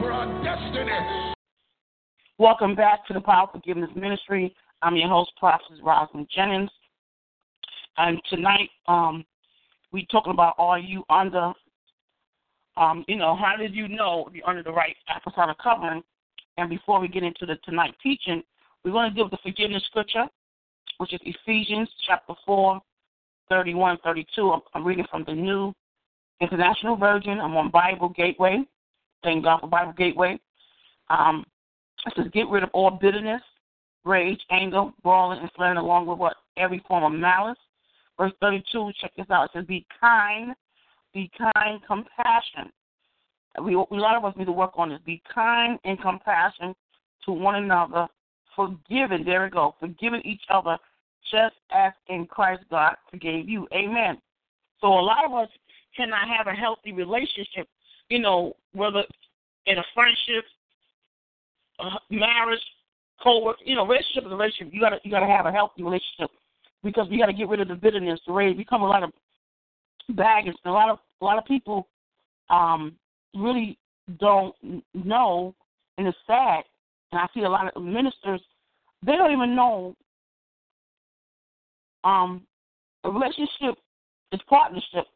for 0.00 0.12
our 0.12 0.44
destiny. 0.44 1.34
Welcome 2.38 2.76
back 2.76 3.04
to 3.08 3.12
the 3.12 3.20
Power 3.20 3.48
Forgiveness 3.50 3.90
Ministry. 3.96 4.54
I'm 4.82 4.94
your 4.94 5.08
host, 5.08 5.32
Prophet 5.36 5.66
Rosalind 5.82 6.28
Jennings. 6.32 6.70
And 7.98 8.20
tonight, 8.30 8.70
um, 8.86 9.24
we 9.90 10.06
talking 10.08 10.32
about 10.32 10.54
are 10.58 10.78
you 10.78 11.02
under, 11.10 11.52
um, 12.76 13.04
you 13.08 13.16
know, 13.16 13.34
how 13.34 13.56
did 13.58 13.74
you 13.74 13.88
know 13.88 14.30
you're 14.32 14.48
under 14.48 14.62
the 14.62 14.70
right 14.70 14.94
apostolic 15.12 15.58
covering? 15.58 16.04
And 16.56 16.70
before 16.70 17.00
we 17.00 17.08
get 17.08 17.24
into 17.24 17.46
the 17.46 17.56
tonight 17.64 17.94
teaching, 18.00 18.44
we're 18.84 18.92
going 18.92 19.12
to 19.12 19.22
with 19.24 19.32
the 19.32 19.38
forgiveness 19.42 19.82
scripture, 19.86 20.26
which 20.98 21.12
is 21.12 21.20
Ephesians 21.24 21.88
chapter 22.06 22.34
4, 22.46 22.80
31, 23.48 23.98
32. 24.04 24.52
I'm, 24.52 24.60
I'm 24.72 24.84
reading 24.86 25.06
from 25.10 25.24
the 25.26 25.34
New 25.34 25.74
International 26.40 26.96
Version. 26.96 27.40
I'm 27.40 27.56
on 27.56 27.70
Bible 27.70 28.10
Gateway. 28.10 28.62
Thank 29.22 29.44
God 29.44 29.60
for 29.60 29.68
Bible 29.68 29.94
Gateway. 29.96 30.38
Um, 31.10 31.44
it 32.06 32.12
says, 32.16 32.26
get 32.32 32.48
rid 32.48 32.62
of 32.62 32.70
all 32.72 32.90
bitterness, 32.90 33.42
rage, 34.04 34.40
anger, 34.50 34.90
brawling, 35.02 35.40
and 35.40 35.50
slandering, 35.56 35.84
along 35.84 36.06
with 36.06 36.18
what 36.18 36.36
every 36.56 36.82
form 36.86 37.04
of 37.04 37.18
malice. 37.18 37.58
Verse 38.18 38.32
32, 38.40 38.92
check 39.00 39.12
this 39.16 39.26
out. 39.30 39.44
It 39.44 39.50
says, 39.54 39.66
be 39.66 39.86
kind, 40.00 40.54
be 41.12 41.30
kind, 41.36 41.80
compassion. 41.86 42.72
We, 43.62 43.74
a 43.74 43.84
lot 43.90 44.16
of 44.16 44.24
us 44.24 44.34
need 44.36 44.44
to 44.46 44.52
work 44.52 44.72
on 44.76 44.90
this. 44.90 45.00
Be 45.04 45.22
kind 45.32 45.78
and 45.84 46.00
compassion 46.00 46.74
to 47.24 47.32
one 47.32 47.56
another, 47.56 48.06
forgiving. 48.54 49.24
There 49.24 49.44
we 49.44 49.50
go. 49.50 49.74
Forgiving 49.80 50.22
each 50.24 50.42
other, 50.50 50.78
just 51.30 51.56
as 51.72 51.92
in 52.08 52.26
Christ 52.26 52.62
God 52.70 52.94
forgave 53.10 53.48
you. 53.48 53.66
Amen. 53.72 54.18
So 54.80 54.88
a 54.88 55.00
lot 55.00 55.24
of 55.24 55.32
us 55.32 55.48
cannot 55.96 56.28
have 56.28 56.46
a 56.46 56.52
healthy 56.52 56.92
relationship, 56.92 57.68
you 58.08 58.18
know, 58.18 58.54
whether 58.72 59.02
in 59.66 59.78
a 59.78 59.84
friendship, 59.94 60.44
a 61.80 61.90
marriage, 62.10 62.60
co-work, 63.22 63.56
you 63.64 63.74
know, 63.74 63.86
relationship 63.86 64.24
is 64.26 64.32
a 64.32 64.36
relationship. 64.36 64.72
You 64.72 64.80
gotta 64.80 64.98
you 65.02 65.10
gotta 65.10 65.26
have 65.26 65.46
a 65.46 65.52
healthy 65.52 65.82
relationship 65.82 66.30
because 66.82 67.08
we 67.10 67.18
gotta 67.18 67.32
get 67.32 67.48
rid 67.48 67.60
of 67.60 67.68
the 67.68 67.74
bitterness, 67.74 68.20
the 68.26 68.32
rage. 68.32 68.56
Become 68.56 68.82
a 68.82 68.88
lot 68.88 69.02
of 69.02 69.12
baggage. 70.10 70.56
A 70.64 70.70
lot 70.70 70.90
of 70.90 70.98
a 71.20 71.24
lot 71.24 71.38
of 71.38 71.44
people 71.44 71.88
um 72.50 72.94
really 73.34 73.78
don't 74.18 74.54
know, 74.94 75.54
and 75.98 76.06
it's 76.06 76.18
sad. 76.26 76.62
And 77.12 77.20
I 77.20 77.26
see 77.34 77.42
a 77.42 77.48
lot 77.48 77.74
of 77.74 77.82
ministers 77.82 78.40
they 79.04 79.12
don't 79.12 79.32
even 79.32 79.54
know 79.54 79.94
um 82.04 82.42
a 83.04 83.10
relationship 83.10 83.76
is 84.32 84.40
partnership. 84.48 85.06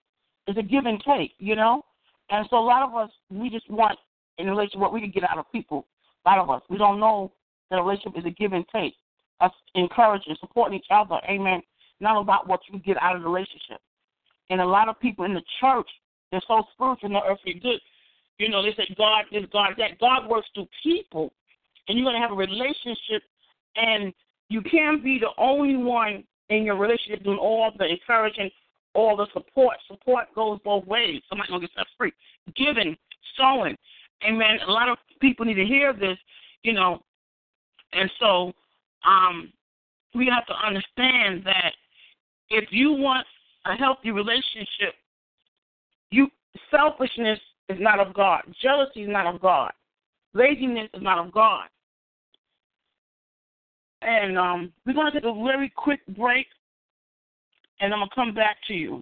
It's 0.51 0.59
a 0.59 0.63
give 0.63 0.87
and 0.87 1.01
take, 1.07 1.33
you 1.39 1.55
know? 1.55 1.83
And 2.31 2.47
so 2.51 2.59
a 2.59 2.59
lot 2.59 2.83
of 2.83 2.95
us 2.95 3.11
we 3.31 3.51
just 3.51 3.71
want 3.71 3.97
in 4.39 4.49
relation 4.49 4.81
what 4.81 4.93
we 4.93 5.01
can 5.01 5.11
get 5.11 5.23
out 5.23 5.39
of 5.39 5.51
people. 5.53 5.87
A 6.27 6.29
lot 6.29 6.39
of 6.39 6.51
us. 6.51 6.63
We 6.69 6.77
don't 6.77 6.99
know 6.99 7.33
that 7.71 7.79
a 7.79 7.83
relationship 7.83 8.19
is 8.19 8.25
a 8.27 8.31
give 8.31 8.53
and 8.53 8.65
take. 8.75 8.95
Us 9.41 9.53
encouraging, 9.75 10.37
supporting 10.41 10.79
each 10.79 10.91
other, 10.91 11.19
amen. 11.29 11.63
Not 12.01 12.21
about 12.21 12.49
what 12.49 12.61
you 12.71 12.79
get 12.81 13.01
out 13.01 13.15
of 13.17 13.23
the 13.23 13.29
relationship. 13.29 13.81
And 14.51 14.61
a 14.61 14.67
lot 14.67 14.89
of 14.89 14.99
people 14.99 15.25
in 15.25 15.35
the 15.35 15.43
church, 15.61 15.89
they're 16.31 16.43
so 16.49 16.65
spiritual, 16.75 17.11
no 17.11 17.23
earthly 17.27 17.55
good. 17.55 17.81
You 18.39 18.49
know, 18.49 18.63
they 18.63 18.75
say 18.77 18.93
God 18.99 19.27
is 19.31 19.45
God 19.53 19.75
that. 19.79 19.99
God 20.01 20.29
works 20.29 20.49
through 20.53 20.67
people. 20.83 21.33
And 21.87 21.97
you're 21.97 22.07
gonna 22.07 22.19
have 22.19 22.33
a 22.33 22.35
relationship 22.35 23.23
and 23.77 24.13
you 24.49 24.63
can't 24.63 25.03
be 25.05 25.21
the 25.21 25.31
only 25.39 25.77
one 25.77 26.25
in 26.49 26.65
your 26.65 26.77
relationship 26.77 27.23
doing 27.23 27.39
all 27.39 27.71
the 27.79 27.87
encouraging, 27.87 28.51
all 28.95 29.17
the 29.17 29.27
support. 29.33 29.77
Support 29.89 30.35
goes 30.35 30.59
both 30.65 30.87
ways. 30.87 31.23
Somebody's 31.29 31.51
gonna 31.51 31.61
get 31.61 31.71
set 31.77 31.87
free. 31.97 32.13
Giving, 32.57 32.97
sowing. 33.37 33.77
Amen. 34.27 34.59
A 34.67 34.71
lot 34.71 34.89
of 34.89 34.99
people 35.21 35.47
need 35.47 35.55
to 35.55 35.65
hear 35.65 35.93
this, 35.93 36.19
you 36.63 36.73
know. 36.73 37.03
And 37.93 38.11
so 38.19 38.53
um 39.05 39.53
we 40.15 40.27
have 40.27 40.47
to 40.47 40.55
understand 40.67 41.45
that 41.45 41.73
if 42.51 42.69
you 42.71 42.93
want 42.93 43.27
a 43.67 43.77
healthy 43.77 44.11
relationship, 44.11 44.95
you 46.11 46.29
selfishness 46.71 47.39
is 47.69 47.79
not 47.81 48.01
of 48.01 48.13
God. 48.13 48.43
Jealousy 48.61 49.03
is 49.03 49.09
not 49.09 49.33
of 49.33 49.41
God. 49.41 49.73
Laziness 50.35 50.89
is 50.95 51.03
not 51.03 51.25
of 51.25 51.33
God. 51.33 51.67
And 54.03 54.39
um, 54.39 54.73
we're 54.87 54.95
going 54.95 55.13
to 55.13 55.21
take 55.21 55.29
a 55.29 55.45
very 55.45 55.71
quick 55.75 56.01
break, 56.17 56.47
and 57.81 57.95
I'm 57.95 58.01
going 58.01 58.09
to 58.09 58.15
come 58.15 58.35
back 58.35 58.57
to 58.69 58.75
you. 58.75 59.01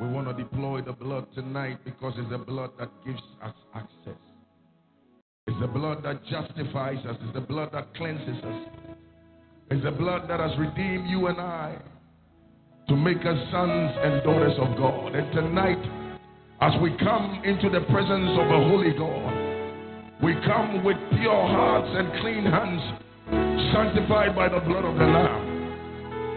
We 0.00 0.08
want 0.08 0.28
to 0.28 0.34
deploy 0.34 0.82
the 0.82 0.92
blood 0.92 1.26
tonight 1.34 1.78
because 1.84 2.14
it's 2.18 2.30
the 2.30 2.38
blood 2.38 2.70
that 2.78 2.90
gives 3.06 3.22
us 3.42 3.54
access. 3.74 4.20
It's 5.46 5.60
the 5.60 5.66
blood 5.66 6.02
that 6.04 6.24
justifies 6.26 7.04
us. 7.06 7.16
It's 7.22 7.34
the 7.34 7.40
blood 7.40 7.70
that 7.72 7.94
cleanses 7.94 8.42
us. 8.44 8.68
It's 9.70 9.84
the 9.84 9.92
blood 9.92 10.28
that 10.28 10.40
has 10.40 10.58
redeemed 10.58 11.08
you 11.08 11.26
and 11.28 11.40
I 11.40 11.78
to 12.88 12.96
make 12.96 13.18
us 13.18 13.38
sons 13.50 13.92
and 14.02 14.22
daughters 14.24 14.58
of 14.58 14.76
God. 14.76 15.14
And 15.14 15.32
tonight, 15.32 15.78
as 16.60 16.72
we 16.82 16.90
come 16.98 17.40
into 17.44 17.70
the 17.70 17.80
presence 17.86 18.30
of 18.38 18.46
a 18.46 18.68
holy 18.68 18.92
God, 18.92 20.22
we 20.22 20.34
come 20.44 20.84
with 20.84 20.96
pure 21.10 21.46
hearts 21.48 21.88
and 21.90 22.20
clean 22.20 22.44
hands, 22.44 23.72
sanctified 23.72 24.34
by 24.34 24.48
the 24.48 24.60
blood 24.60 24.84
of 24.84 24.98
the 24.98 25.04
Lamb. 25.04 25.53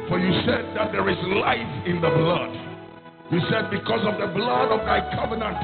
For 0.08 0.20
you 0.20 0.32
said 0.48 0.72
that 0.72 0.96
there 0.96 1.04
is 1.12 1.20
life 1.44 1.74
in 1.84 2.00
the 2.00 2.08
blood. 2.08 2.52
You 3.28 3.44
said, 3.52 3.68
Because 3.68 4.08
of 4.08 4.16
the 4.16 4.32
blood 4.32 4.72
of 4.72 4.88
thy 4.88 5.04
covenant, 5.12 5.60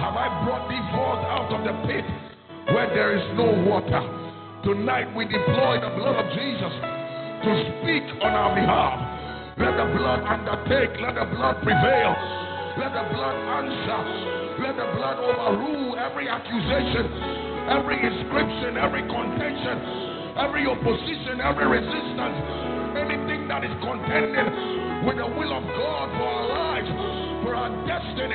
have 0.00 0.16
I 0.16 0.32
brought 0.40 0.64
thee 0.72 0.80
forth 0.96 1.20
out 1.28 1.52
of 1.52 1.60
the 1.68 1.74
pit 1.84 2.04
where 2.72 2.88
there 2.96 3.12
is 3.12 3.24
no 3.36 3.44
water. 3.68 4.00
Tonight 4.64 5.12
we 5.12 5.28
deploy 5.28 5.84
the 5.84 5.92
blood 6.00 6.16
of 6.16 6.32
Jesus 6.32 6.74
to 7.44 7.50
speak 7.76 8.08
on 8.24 8.32
our 8.32 8.56
behalf. 8.56 8.96
Let 9.60 9.76
the 9.76 9.88
blood 9.92 10.24
undertake. 10.24 10.96
Let 11.04 11.20
the 11.20 11.28
blood 11.28 11.60
prevail. 11.60 12.16
Let 12.80 12.96
the 12.96 13.04
blood 13.12 13.36
answer. 13.36 14.00
Let 14.64 14.80
the 14.80 14.88
blood 14.96 15.20
overrule 15.20 16.00
every 16.00 16.32
accusation, 16.32 17.04
every 17.68 18.00
inscription, 18.00 18.80
every 18.80 19.04
contention, 19.04 19.76
every 20.40 20.64
opposition, 20.64 21.44
every 21.44 21.68
resistance, 21.68 22.73
that 23.54 23.62
is 23.62 23.76
contending 23.78 25.06
with 25.06 25.14
the 25.14 25.26
will 25.30 25.54
of 25.54 25.62
God 25.78 26.10
for 26.18 26.26
our 26.26 26.46
lives, 26.50 26.90
for 27.46 27.54
our 27.54 27.70
destiny. 27.86 28.34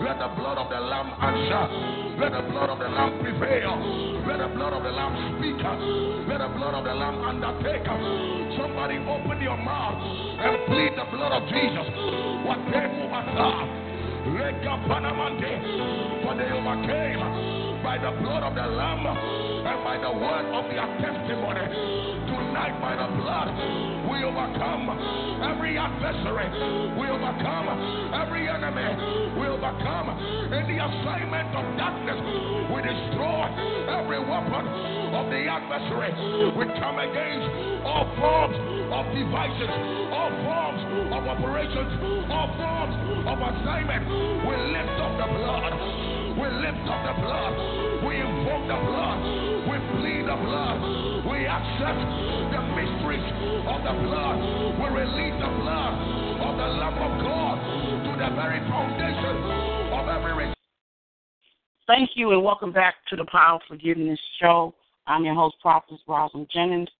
Let 0.00 0.16
the 0.16 0.32
blood 0.32 0.56
of 0.56 0.72
the 0.72 0.80
Lamb 0.80 1.12
answer. 1.12 2.16
Let 2.16 2.32
the 2.32 2.40
blood 2.48 2.72
of 2.72 2.78
the 2.80 2.88
Lamb 2.88 3.20
prevail. 3.20 3.76
Let 4.24 4.40
the 4.40 4.48
blood 4.56 4.72
of 4.72 4.80
the 4.82 4.92
Lamb 4.96 5.12
speak. 5.36 5.60
Let 5.60 6.40
the 6.40 6.48
blood 6.56 6.72
of 6.72 6.84
the 6.88 6.94
Lamb 6.96 7.20
undertake. 7.20 7.84
Somebody 8.56 8.96
open 9.04 9.44
your 9.44 9.60
mouth 9.60 10.00
and 10.40 10.56
plead 10.72 10.96
the 10.96 11.04
blood 11.12 11.36
of 11.36 11.44
Jesus. 11.52 11.92
What 12.48 12.56
they 12.72 12.88
move 12.96 13.12
For 16.24 16.32
they 16.32 16.48
overcame 16.48 17.65
by 17.86 18.02
the 18.02 18.10
blood 18.18 18.42
of 18.42 18.50
the 18.58 18.66
Lamb 18.66 19.06
and 19.06 19.78
by 19.86 19.94
the 19.94 20.10
word 20.10 20.46
of 20.50 20.66
their 20.74 20.90
testimony. 20.98 21.62
Tonight, 22.26 22.74
by 22.82 22.98
the 22.98 23.06
blood, 23.14 23.46
we 24.10 24.26
overcome 24.26 24.90
every 25.46 25.78
adversary. 25.78 26.50
We 26.98 27.06
overcome 27.06 27.70
every 28.10 28.50
enemy. 28.50 29.38
We 29.38 29.46
overcome 29.46 30.18
any 30.50 30.82
assignment 30.82 31.54
of 31.54 31.62
darkness. 31.78 32.18
We 32.74 32.82
destroy 32.82 33.54
every 33.86 34.18
weapon 34.18 34.66
of 35.14 35.30
the 35.30 35.46
adversary. 35.46 36.10
We 36.58 36.66
come 36.82 36.98
against 36.98 37.86
all 37.86 38.10
forms 38.18 38.58
of 38.98 39.14
devices, 39.14 39.70
all 40.10 40.34
forms 40.42 40.82
of 41.14 41.22
operations, 41.22 41.92
all 42.34 42.50
forms 42.50 42.98
of 43.30 43.38
assignment. 43.38 44.10
We 44.42 44.54
lift 44.74 44.98
up 44.98 45.12
the 45.22 45.28
blood. 45.38 46.15
We 46.36 46.44
lift 46.48 46.84
up 46.84 47.00
the 47.00 47.16
blood. 47.22 48.04
We 48.04 48.20
invoke 48.20 48.68
the 48.68 48.76
blood. 48.76 49.18
We 49.64 49.76
plead 49.96 50.28
the 50.28 50.36
blood. 50.36 50.76
We 51.24 51.48
accept 51.48 51.96
the 52.52 52.60
mysteries 52.76 53.24
of 53.64 53.80
the 53.80 53.94
blood. 54.04 54.36
We 54.76 54.86
release 54.92 55.32
the 55.40 55.48
blood 55.48 55.92
of 56.44 56.56
the 56.60 56.68
Lamb 56.76 57.00
of 57.00 57.24
God 57.24 57.56
to 58.04 58.12
the 58.20 58.30
very 58.36 58.60
foundation 58.68 59.36
of 59.96 60.08
every. 60.08 60.52
Thank 61.86 62.10
you 62.16 62.32
and 62.32 62.44
welcome 62.44 62.70
back 62.70 62.96
to 63.08 63.16
the 63.16 63.24
Power 63.24 63.56
of 63.56 63.62
Forgiveness 63.66 64.20
Show. 64.38 64.74
I'm 65.06 65.24
your 65.24 65.34
host, 65.34 65.56
Prophet 65.62 65.98
Rosalind 66.06 66.50
Jennings. 66.52 66.90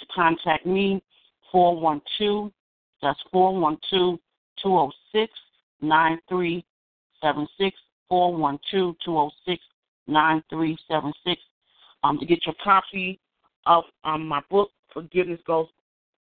To 0.00 0.06
contact 0.14 0.66
me, 0.66 1.02
412, 1.50 2.52
that's 3.00 3.18
412 3.32 4.18
206 4.62 5.32
9376, 5.80 7.76
412 8.12 8.94
206 9.06 9.62
9376. 10.06 11.40
Um, 12.04 12.18
to 12.18 12.26
get 12.26 12.44
your 12.44 12.54
copy 12.62 13.18
of 13.64 13.84
um, 14.04 14.28
my 14.28 14.42
book, 14.50 14.68
Forgiveness 14.92 15.40
Goes 15.46 15.68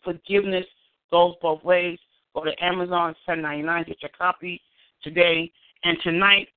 Forgiveness 0.03 0.65
Goes 1.11 1.35
Both 1.43 1.63
Ways, 1.65 1.99
go 2.35 2.45
to 2.45 2.65
Amazon, 2.65 3.15
1099, 3.27 3.85
get 3.89 4.01
your 4.01 4.11
copy 4.17 4.59
today. 5.03 5.53
And 5.85 5.99
tonight, 6.03 6.49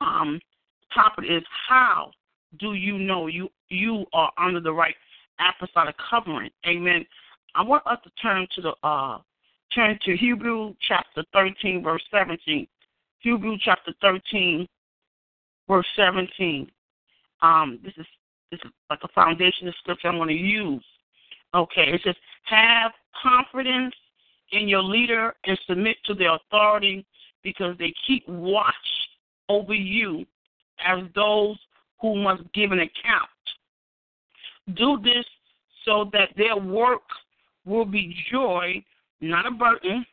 um, 0.00 0.38
topic 0.94 1.24
is 1.28 1.42
how 1.68 2.12
do 2.60 2.74
you 2.74 2.98
know 2.98 3.26
you 3.26 3.48
you 3.68 4.04
are 4.12 4.30
under 4.38 4.60
the 4.60 4.72
right 4.72 4.94
apostolic 5.40 5.96
covering? 6.08 6.50
Amen. 6.68 7.04
I 7.56 7.62
want 7.62 7.84
us 7.84 7.98
to 8.04 8.10
turn 8.22 8.46
to 8.54 8.62
the 8.62 8.74
uh, 8.86 9.18
turn 9.74 9.98
to 10.04 10.16
Hebrew 10.16 10.74
chapter 10.86 11.24
13, 11.32 11.82
verse 11.82 12.02
17. 12.12 12.68
Hebrew 13.20 13.56
chapter 13.62 13.92
13, 14.00 14.66
verse 15.68 15.86
17. 15.96 16.70
Um, 17.42 17.78
this 17.82 17.94
is 17.96 18.06
this 18.50 18.60
is 18.64 18.70
like 18.88 18.98
a 19.04 19.08
foundation 19.08 19.68
of 19.68 19.74
scripture 19.78 20.08
I'm 20.08 20.16
going 20.16 20.28
to 20.28 20.34
use. 20.34 20.84
Okay, 21.54 21.92
it 21.92 22.00
says, 22.04 22.16
"Have 22.44 22.92
confidence 23.22 23.94
in 24.52 24.68
your 24.68 24.82
leader 24.82 25.34
and 25.44 25.58
submit 25.66 25.96
to 26.06 26.14
their 26.14 26.34
authority, 26.34 27.06
because 27.42 27.76
they 27.78 27.92
keep 28.06 28.26
watch 28.28 28.74
over 29.48 29.74
you 29.74 30.26
as 30.84 31.00
those 31.14 31.56
who 32.00 32.16
must 32.16 32.42
give 32.52 32.72
an 32.72 32.80
account. 32.80 33.28
Do 34.74 34.98
this 35.02 35.24
so 35.84 36.08
that 36.12 36.30
their 36.36 36.56
work 36.56 37.02
will 37.64 37.84
be 37.84 38.16
joy, 38.30 38.82
not 39.20 39.46
a 39.46 39.50
burden, 39.50 40.04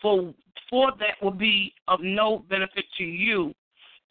for 0.00 0.32
for 0.70 0.92
that 1.00 1.22
will 1.22 1.32
be 1.32 1.74
of 1.88 2.00
no 2.00 2.44
benefit 2.48 2.84
to 2.96 3.04
you. 3.04 3.52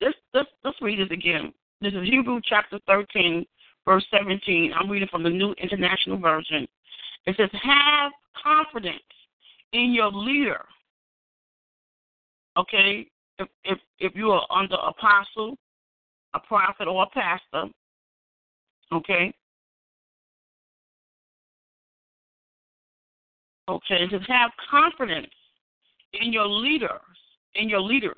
Let's, 0.01 0.17
let's, 0.33 0.49
let's 0.63 0.81
read 0.81 0.99
this 0.99 1.11
again. 1.11 1.53
This 1.81 1.93
is 1.93 2.03
Hebrew 2.03 2.41
chapter 2.43 2.77
13, 2.85 3.45
verse 3.85 4.05
17. 4.11 4.73
I'm 4.77 4.89
reading 4.89 5.07
from 5.09 5.23
the 5.23 5.29
New 5.29 5.53
International 5.53 6.19
Version. 6.19 6.67
It 7.25 7.35
says, 7.37 7.49
Have 7.63 8.11
confidence 8.43 8.99
in 9.71 9.93
your 9.93 10.11
leader. 10.11 10.61
Okay? 12.57 13.07
If, 13.39 13.47
if, 13.63 13.79
if 13.99 14.15
you 14.15 14.31
are 14.31 14.45
under 14.53 14.75
apostle, 14.75 15.57
a 16.33 16.39
prophet, 16.39 16.87
or 16.87 17.03
a 17.03 17.07
pastor, 17.07 17.71
okay? 18.93 19.33
Okay, 23.69 24.07
to 24.07 24.19
have 24.27 24.51
confidence 24.69 25.27
in 26.13 26.33
your 26.33 26.47
leaders, 26.47 26.91
in 27.55 27.69
your 27.69 27.81
leaders, 27.81 28.13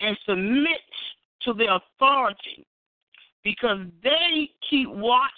and 0.00 0.16
submit 0.26 0.80
to 1.42 1.52
their 1.52 1.76
authority 1.76 2.66
because 3.42 3.78
they 4.02 4.50
keep 4.68 4.88
watch 4.88 5.30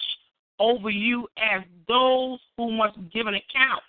over 0.59 0.89
you 0.89 1.27
as 1.37 1.63
those 1.87 2.39
who 2.57 2.71
must 2.71 2.97
give 3.13 3.27
an 3.27 3.35
account. 3.35 3.83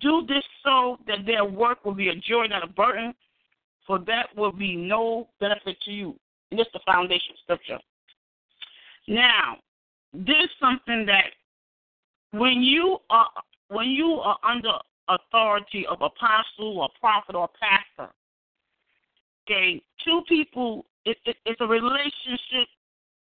Do 0.00 0.24
this 0.26 0.42
so 0.64 0.98
that 1.06 1.26
their 1.26 1.44
work 1.44 1.84
will 1.84 1.94
be 1.94 2.08
a 2.08 2.14
joy, 2.14 2.46
not 2.46 2.64
a 2.64 2.66
burden, 2.66 3.14
for 3.86 3.98
that 4.00 4.26
will 4.36 4.52
be 4.52 4.74
no 4.76 5.28
benefit 5.40 5.76
to 5.84 5.90
you. 5.90 6.14
And 6.50 6.58
this 6.58 6.66
is 6.66 6.72
the 6.72 6.80
foundation 6.86 7.34
scripture. 7.42 7.78
Now, 9.08 9.56
this 10.12 10.36
is 10.44 10.50
something 10.60 11.06
that 11.06 11.30
when 12.32 12.62
you 12.62 12.98
are 13.10 13.28
when 13.68 13.88
you 13.88 14.20
are 14.22 14.38
under 14.44 14.72
authority 15.08 15.86
of 15.86 16.00
apostle 16.00 16.80
or 16.80 16.88
prophet 17.00 17.34
or 17.34 17.48
pastor, 17.60 18.12
okay, 19.44 19.82
two 20.04 20.22
people, 20.28 20.86
it, 21.04 21.16
it, 21.24 21.36
it's 21.44 21.60
a 21.60 21.66
relationship 21.66 22.68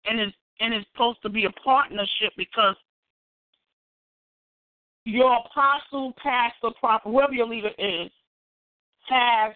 and 0.06 0.20
it's 0.20 0.36
and 0.60 0.74
it's 0.74 0.86
supposed 0.92 1.22
to 1.22 1.28
be 1.30 1.46
a 1.46 1.50
partnership 1.50 2.32
because 2.36 2.76
your 5.04 5.38
apostle, 5.38 6.12
pastor, 6.22 6.68
prophet, 6.78 7.08
whoever 7.08 7.32
your 7.32 7.46
leader 7.46 7.70
is, 7.78 8.10
has 9.08 9.54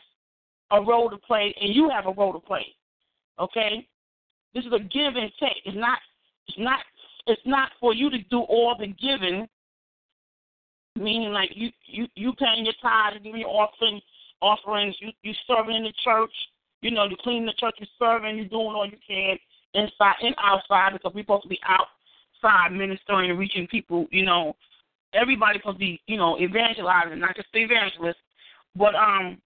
a 0.71 0.81
role 0.81 1.11
to 1.11 1.19
play, 1.19 1.55
and 1.61 1.75
you 1.75 1.91
have 1.91 2.07
a 2.07 2.13
role 2.13 2.33
to 2.33 2.41
play. 2.41 2.67
Okay, 3.39 3.87
this 4.55 4.65
is 4.65 4.73
a 4.73 4.79
give 4.79 5.17
and 5.17 5.31
take. 5.39 5.63
It's 5.65 5.77
not. 5.77 5.99
It's 6.49 6.59
not. 6.59 6.81
It's 7.27 7.43
not 7.45 7.71
for 7.81 7.95
you 7.95 8.11
to 8.11 8.19
do 8.31 8.41
all 8.41 8.77
the 8.79 8.87
giving 8.87 9.49
meaning 10.97 11.33
like 11.33 11.51
you 11.55 11.71
you 11.87 12.07
you 12.15 12.33
paying 12.35 12.65
your 12.65 12.75
tithes, 12.81 13.23
giving 13.23 13.41
your 13.41 13.51
offering 13.51 14.01
offerings, 14.41 14.95
you 15.01 15.11
you 15.23 15.33
serving 15.47 15.77
in 15.77 15.85
the 15.85 15.93
church, 16.05 16.33
you 16.83 16.91
know, 16.91 17.05
you 17.05 17.17
cleaning 17.23 17.47
the 17.47 17.53
church, 17.55 17.75
you 17.79 17.87
serving, 17.99 18.37
you 18.37 18.49
doing 18.49 18.75
all 18.75 18.87
you 18.87 18.99
can 19.07 19.37
inside 19.75 20.15
and 20.23 20.35
outside 20.43 20.93
because 20.93 21.13
we're 21.15 21.23
supposed 21.23 21.43
to 21.43 21.49
be 21.49 21.59
outside 21.67 22.73
ministering 22.73 23.31
and 23.31 23.39
reaching 23.39 23.67
people, 23.67 24.07
you 24.11 24.25
know. 24.25 24.55
Everybody's 25.15 25.61
supposed 25.63 25.77
to 25.77 25.79
be, 25.79 26.01
you 26.07 26.17
know, 26.17 26.39
evangelizing, 26.41 27.21
not 27.21 27.37
just 27.37 27.49
the 27.53 27.61
evangelist. 27.61 28.19
But 28.77 28.95
um 28.95 29.39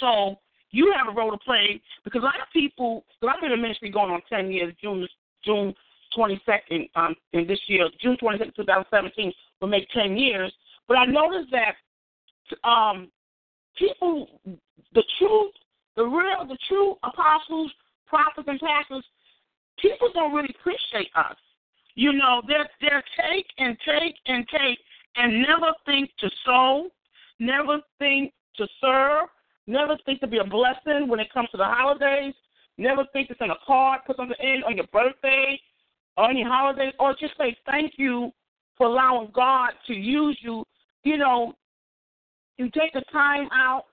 so 0.00 0.38
you 0.70 0.92
have 0.96 1.12
a 1.12 1.16
role 1.16 1.30
to 1.30 1.38
play 1.38 1.80
because 2.04 2.22
a 2.22 2.24
lot 2.24 2.40
of 2.40 2.52
people 2.52 3.04
because 3.20 3.34
I've 3.34 3.42
been 3.42 3.52
in 3.52 3.62
ministry 3.62 3.90
going 3.90 4.10
on 4.10 4.22
ten 4.28 4.50
years, 4.50 4.74
June 4.80 5.06
June 5.44 5.74
twenty 6.14 6.40
second, 6.46 6.88
um 6.94 7.14
in 7.32 7.46
this 7.46 7.60
year, 7.66 7.88
June 8.00 8.16
twenty 8.16 8.38
second, 8.38 8.54
two 8.56 8.64
thousand 8.64 8.86
seventeen 8.90 9.32
will 9.60 9.68
make 9.68 9.88
ten 9.90 10.16
years 10.16 10.52
but 10.88 10.98
I 10.98 11.06
noticed 11.06 11.50
that 11.52 12.68
um, 12.68 13.10
people, 13.78 14.40
the 14.94 15.02
truth, 15.18 15.52
the 15.96 16.04
real, 16.04 16.46
the 16.46 16.58
true 16.68 16.96
apostles, 17.02 17.72
prophets, 18.06 18.48
and 18.48 18.60
pastors, 18.60 19.04
people 19.80 20.08
don't 20.12 20.34
really 20.34 20.54
appreciate 20.58 21.10
us. 21.16 21.36
You 21.94 22.12
know, 22.12 22.42
they're, 22.48 22.68
they're 22.80 23.04
take 23.20 23.46
and 23.58 23.76
take 23.86 24.16
and 24.26 24.46
take 24.48 24.78
and 25.16 25.42
never 25.42 25.72
think 25.86 26.10
to 26.18 26.28
sow, 26.44 26.88
never 27.38 27.78
think 27.98 28.32
to 28.56 28.66
serve, 28.80 29.28
never 29.66 29.96
think 30.04 30.20
to 30.20 30.26
be 30.26 30.38
a 30.38 30.44
blessing 30.44 31.08
when 31.08 31.20
it 31.20 31.32
comes 31.32 31.48
to 31.50 31.56
the 31.56 31.64
holidays, 31.64 32.34
never 32.78 33.04
think 33.12 33.28
to 33.28 33.34
send 33.38 33.52
a 33.52 33.56
card, 33.64 34.00
put 34.06 34.16
something 34.16 34.36
in 34.40 34.62
on 34.66 34.76
your 34.76 34.86
birthday, 34.92 35.58
or 36.16 36.30
any 36.30 36.42
holidays, 36.42 36.92
or 36.98 37.14
just 37.18 37.36
say 37.38 37.56
thank 37.66 37.92
you 37.96 38.32
for 38.76 38.86
allowing 38.86 39.30
God 39.32 39.70
to 39.86 39.94
use 39.94 40.38
you 40.42 40.64
you 41.04 41.18
know, 41.18 41.54
you 42.56 42.70
take 42.70 42.92
the 42.92 43.02
time 43.12 43.48
out 43.52 43.84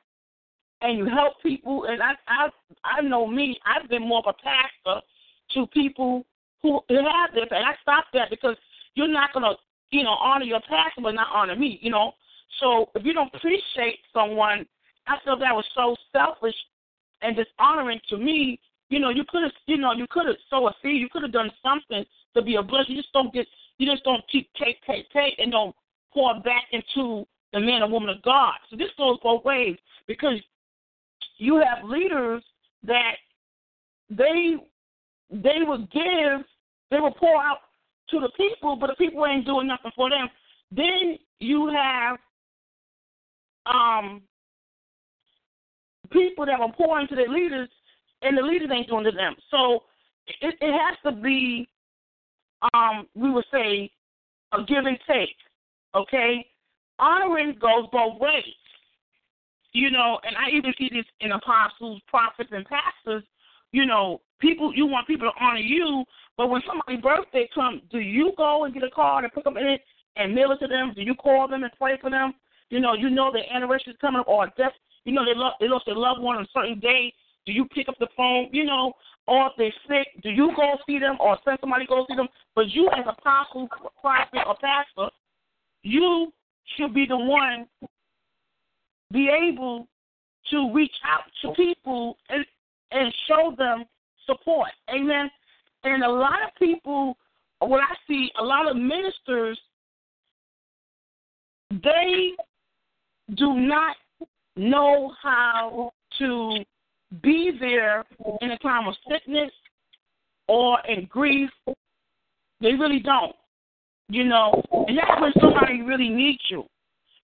and 0.82 0.98
you 0.98 1.06
help 1.06 1.34
people. 1.44 1.86
And 1.86 2.02
I, 2.02 2.14
I, 2.28 2.50
I 2.84 3.02
know 3.02 3.28
me. 3.28 3.60
I've 3.66 3.90
been 3.90 4.08
more 4.08 4.20
of 4.20 4.34
a 4.36 4.44
pastor 4.44 5.06
to 5.54 5.68
people 5.68 6.26
who 6.62 6.80
have 6.90 7.34
this, 7.34 7.48
and 7.50 7.66
I 7.66 7.74
stopped 7.82 8.10
that 8.14 8.30
because 8.30 8.56
you're 8.94 9.08
not 9.08 9.34
gonna, 9.34 9.54
you 9.90 10.04
know, 10.04 10.12
honor 10.12 10.46
your 10.46 10.62
pastor 10.62 11.02
but 11.02 11.16
not 11.16 11.28
honor 11.34 11.56
me. 11.56 11.80
You 11.82 11.92
know, 11.92 12.14
so 12.60 12.90
if 12.96 13.06
you 13.06 13.14
don't 13.14 13.34
appreciate 13.34 14.00
someone, 14.14 14.66
I 15.08 15.18
feel 15.26 15.38
that 15.40 15.54
was 15.56 15.66
so 15.76 15.96
selfish 16.12 16.56
and 17.22 17.36
dishonoring 17.36 18.00
to 18.10 18.18
me. 18.18 18.60
You 18.90 19.00
know, 19.00 19.10
you 19.10 19.24
could 19.28 19.44
have, 19.44 19.52
you 19.66 19.78
know, 19.78 19.94
you 19.94 20.06
could 20.10 20.28
have 20.28 20.36
sowed 20.50 20.68
a 20.68 20.74
seed. 20.82 21.02
You 21.02 21.10
could 21.12 21.24
have 21.24 21.32
done 21.32 21.52
something 21.64 22.06
to 22.36 22.42
be 22.42 22.56
a 22.56 22.62
blessing. 22.62 22.96
You 22.96 23.02
just 23.02 23.14
don't 23.14 23.34
get, 23.34 23.48
you 23.78 23.90
just 23.90 24.04
don't 24.04 24.24
keep 24.32 24.50
take, 24.54 24.78
take, 24.86 25.10
take, 25.12 25.40
and 25.40 25.52
don't 25.52 25.76
pour 26.14 26.40
back 26.42 26.66
into 26.72 27.26
the 27.54 27.60
man 27.60 27.82
or 27.82 27.90
woman 27.90 28.10
of 28.10 28.22
God. 28.22 28.54
So 28.70 28.78
this 28.78 28.90
goes 28.98 29.18
both 29.24 29.44
ways 29.44 29.78
because 30.08 30.40
you 31.38 31.56
have 31.58 31.88
leaders 31.88 32.44
that 32.84 33.16
they 34.10 34.56
they 35.30 35.64
will 35.66 35.88
give, 35.94 36.46
they 36.90 37.00
will 37.00 37.14
pour 37.14 37.42
out 37.42 37.60
to 38.10 38.20
the 38.20 38.30
people, 38.36 38.76
but 38.76 38.88
the 38.88 38.96
people 38.96 39.26
ain't 39.26 39.46
doing 39.46 39.68
nothing 39.68 39.92
for 39.96 40.10
them. 40.10 40.28
Then 40.72 41.18
you 41.40 41.68
have 41.68 42.18
um 43.66 44.22
people 46.12 46.46
that 46.46 46.60
are 46.60 46.74
pouring 46.74 47.08
to 47.08 47.16
their 47.16 47.30
leaders, 47.30 47.70
and 48.22 48.38
the 48.38 48.42
leaders 48.42 48.70
ain't 48.72 48.88
doing 48.88 49.06
to 49.06 49.12
them. 49.12 49.36
So 49.50 49.84
it, 50.42 50.56
it 50.60 50.72
has 50.72 50.98
to 51.06 51.20
be, 51.20 51.68
um, 52.74 53.08
we 53.16 53.32
would 53.32 53.46
say, 53.52 53.90
a 54.54 54.64
give 54.64 54.86
and 54.86 55.00
take. 55.08 55.36
Okay? 55.96 56.46
Honoring 57.00 57.58
goes 57.60 57.88
both 57.92 58.20
ways. 58.20 58.44
You 59.74 59.90
know, 59.90 60.20
and 60.24 60.36
I 60.36 60.50
even 60.56 60.74
see 60.78 60.90
this 60.92 61.06
in 61.22 61.32
apostles, 61.32 62.02
prophets, 62.08 62.50
and 62.52 62.66
pastors. 62.66 63.24
You 63.72 63.86
know, 63.86 64.22
people 64.40 64.74
you 64.76 64.86
want 64.86 65.08
people 65.08 65.32
to 65.32 65.44
honor 65.44 65.60
you, 65.60 66.04
but 66.38 66.50
when 66.50 66.62
somebody's 66.68 67.02
birthday 67.02 67.50
comes, 67.56 67.82
do 67.90 68.00
you 68.00 68.34
go 68.36 68.66
and 68.66 68.74
get 68.74 68.84
a 68.84 68.90
card 68.90 69.24
and 69.24 69.32
put 69.32 69.46
them 69.46 69.58
in 69.58 69.78
and 70.18 70.36
mail 70.36 70.52
it 70.52 70.60
to 70.60 70.68
them? 70.68 70.92
Do 70.94 71.02
you 71.02 71.16
call 71.16 71.48
them 71.48 71.64
and 71.64 71.72
pray 71.80 71.98
for 72.02 72.10
them? 72.10 72.34
You 72.70 72.80
know, 72.80 72.94
you 72.94 73.10
know 73.10 73.32
their 73.32 73.52
anniversary 73.52 73.94
is 73.94 74.00
coming 74.02 74.20
up 74.20 74.28
or 74.28 74.48
death. 74.58 74.74
You 75.06 75.14
know 75.14 75.24
they 75.26 75.36
love 75.36 75.54
they 75.60 75.70
lost 75.70 75.86
their 75.86 75.96
loved 75.96 76.22
one 76.22 76.36
on 76.36 76.44
a 76.44 76.48
certain 76.54 76.80
day. 76.80 77.14
Do 77.46 77.54
you 77.54 77.66
pick 77.74 77.88
up 77.88 77.96
the 78.00 78.08
phone? 78.16 78.50
You 78.52 78.66
know, 78.66 78.94
or 79.28 79.48
if 79.48 79.54
they're 79.58 79.74
sick, 79.88 80.22
do 80.22 80.30
you 80.30 80.52
go 80.56 80.78
see 80.86 81.00
them 81.00 81.18
or 81.20 81.38
send 81.46 81.58
somebody 81.62 81.86
go 81.86 82.06
see 82.10 82.16
them? 82.16 82.28
But 82.56 82.70
you 82.70 82.90
as 82.90 83.06
apostle, 83.08 83.68
prophet, 84.02 84.42
or 84.46 84.56
pastor, 84.62 85.14
you 85.84 86.32
should 86.76 86.94
be 86.94 87.06
the 87.06 87.18
one 87.18 87.68
be 89.12 89.30
able 89.30 89.88
to 90.50 90.72
reach 90.74 90.94
out 91.06 91.24
to 91.42 91.54
people 91.54 92.18
and 92.30 92.46
and 92.92 93.14
show 93.28 93.54
them 93.58 93.86
support. 94.26 94.70
Amen. 94.94 95.30
And 95.84 96.04
a 96.04 96.10
lot 96.10 96.44
of 96.46 96.54
people, 96.60 97.18
what 97.60 97.80
I 97.80 97.96
see, 98.08 98.30
a 98.40 98.44
lot 98.44 98.70
of 98.70 98.76
ministers, 98.76 99.60
they 101.72 102.32
do 103.36 103.54
not 103.54 103.96
know 104.58 105.14
how 105.22 105.92
to 106.20 106.58
be 107.24 107.52
there 107.60 108.06
in 108.42 108.52
a 108.52 108.58
time 108.60 108.88
of 108.88 108.96
sickness 109.10 109.52
or 110.48 110.80
in 110.88 111.06
grief. 111.06 111.50
They 112.60 112.74
really 112.74 113.00
don't. 113.00 113.36
You 114.12 114.26
know, 114.26 114.62
and 114.90 114.98
that's 114.98 115.22
when 115.22 115.32
somebody 115.40 115.82
really 115.84 116.10
needs 116.10 116.42
you. 116.50 116.66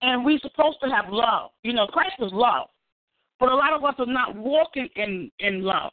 And 0.03 0.25
we're 0.25 0.41
supposed 0.41 0.79
to 0.83 0.91
have 0.91 1.05
love. 1.09 1.53
You 1.63 1.73
know, 1.73 1.87
Christ 1.87 2.17
is 2.19 2.33
love. 2.33 2.67
But 3.39 3.51
a 3.51 3.55
lot 3.55 3.73
of 3.73 3.85
us 3.85 3.95
are 3.99 4.07
not 4.07 4.35
walking 4.35 4.89
in, 4.97 5.31
in 5.39 5.63
love. 5.63 5.93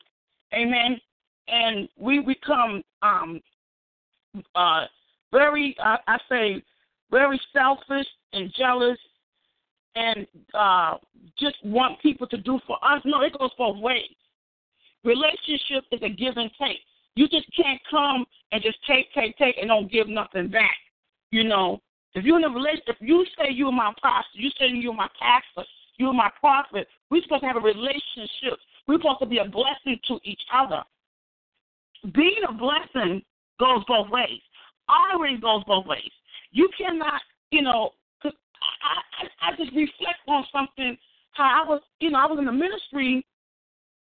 Amen. 0.55 0.99
And 1.47 1.87
we 1.99 2.19
become 2.19 2.81
um 3.03 3.41
uh 4.55 4.85
very 5.31 5.75
uh, 5.83 5.97
I 6.07 6.17
say 6.27 6.63
very 7.11 7.39
selfish 7.53 8.07
and 8.33 8.51
jealous 8.57 8.97
and 9.95 10.25
uh 10.55 10.97
just 11.37 11.57
want 11.63 12.01
people 12.01 12.25
to 12.25 12.37
do 12.37 12.59
for 12.65 12.77
us. 12.83 13.03
No, 13.05 13.21
it 13.21 13.37
goes 13.37 13.51
both 13.55 13.77
ways. 13.77 14.15
Relationship 15.03 15.83
is 15.91 16.01
a 16.01 16.09
give 16.09 16.37
and 16.37 16.49
take. 16.59 16.79
You 17.15 17.27
just 17.27 17.47
can't 17.55 17.81
come 17.89 18.25
and 18.51 18.61
just 18.61 18.77
take, 18.87 19.13
take, 19.13 19.37
take, 19.37 19.57
and 19.57 19.67
don't 19.67 19.91
give 19.91 20.07
nothing 20.07 20.49
back. 20.49 20.77
You 21.31 21.43
know, 21.43 21.81
if 22.13 22.25
you're 22.25 22.37
in 22.37 22.43
a 22.43 22.49
relationship, 22.49 22.97
if 22.99 23.07
you 23.07 23.25
say 23.37 23.51
you're 23.51 23.71
my 23.71 23.93
pastor, 24.01 24.37
you 24.37 24.49
say 24.59 24.67
you're 24.69 24.93
my 24.93 25.09
pastor, 25.19 25.67
you're 25.97 26.13
my 26.13 26.29
prophet, 26.39 26.87
we're 27.09 27.21
supposed 27.23 27.41
to 27.41 27.47
have 27.47 27.57
a 27.57 27.59
relationship. 27.59 28.59
We're 28.87 28.97
supposed 28.97 29.19
to 29.19 29.25
be 29.25 29.37
a 29.37 29.45
blessing 29.45 29.99
to 30.07 30.19
each 30.23 30.41
other. 30.53 30.83
Being 32.13 32.41
a 32.49 32.53
blessing 32.53 33.21
goes 33.59 33.83
both 33.87 34.09
ways. 34.09 34.41
Honoring 34.89 35.39
goes 35.39 35.63
both 35.65 35.85
ways. 35.85 36.11
You 36.51 36.69
cannot, 36.77 37.21
you 37.51 37.61
know, 37.61 37.91
cause 38.21 38.33
I, 38.83 39.47
I, 39.47 39.51
I 39.51 39.55
just 39.55 39.71
reflect 39.75 40.19
on 40.27 40.43
something 40.51 40.97
how 41.33 41.63
I 41.63 41.69
was, 41.69 41.81
you 41.99 42.09
know, 42.11 42.19
I 42.19 42.25
was 42.25 42.39
in 42.39 42.45
the 42.45 42.51
ministry 42.51 43.25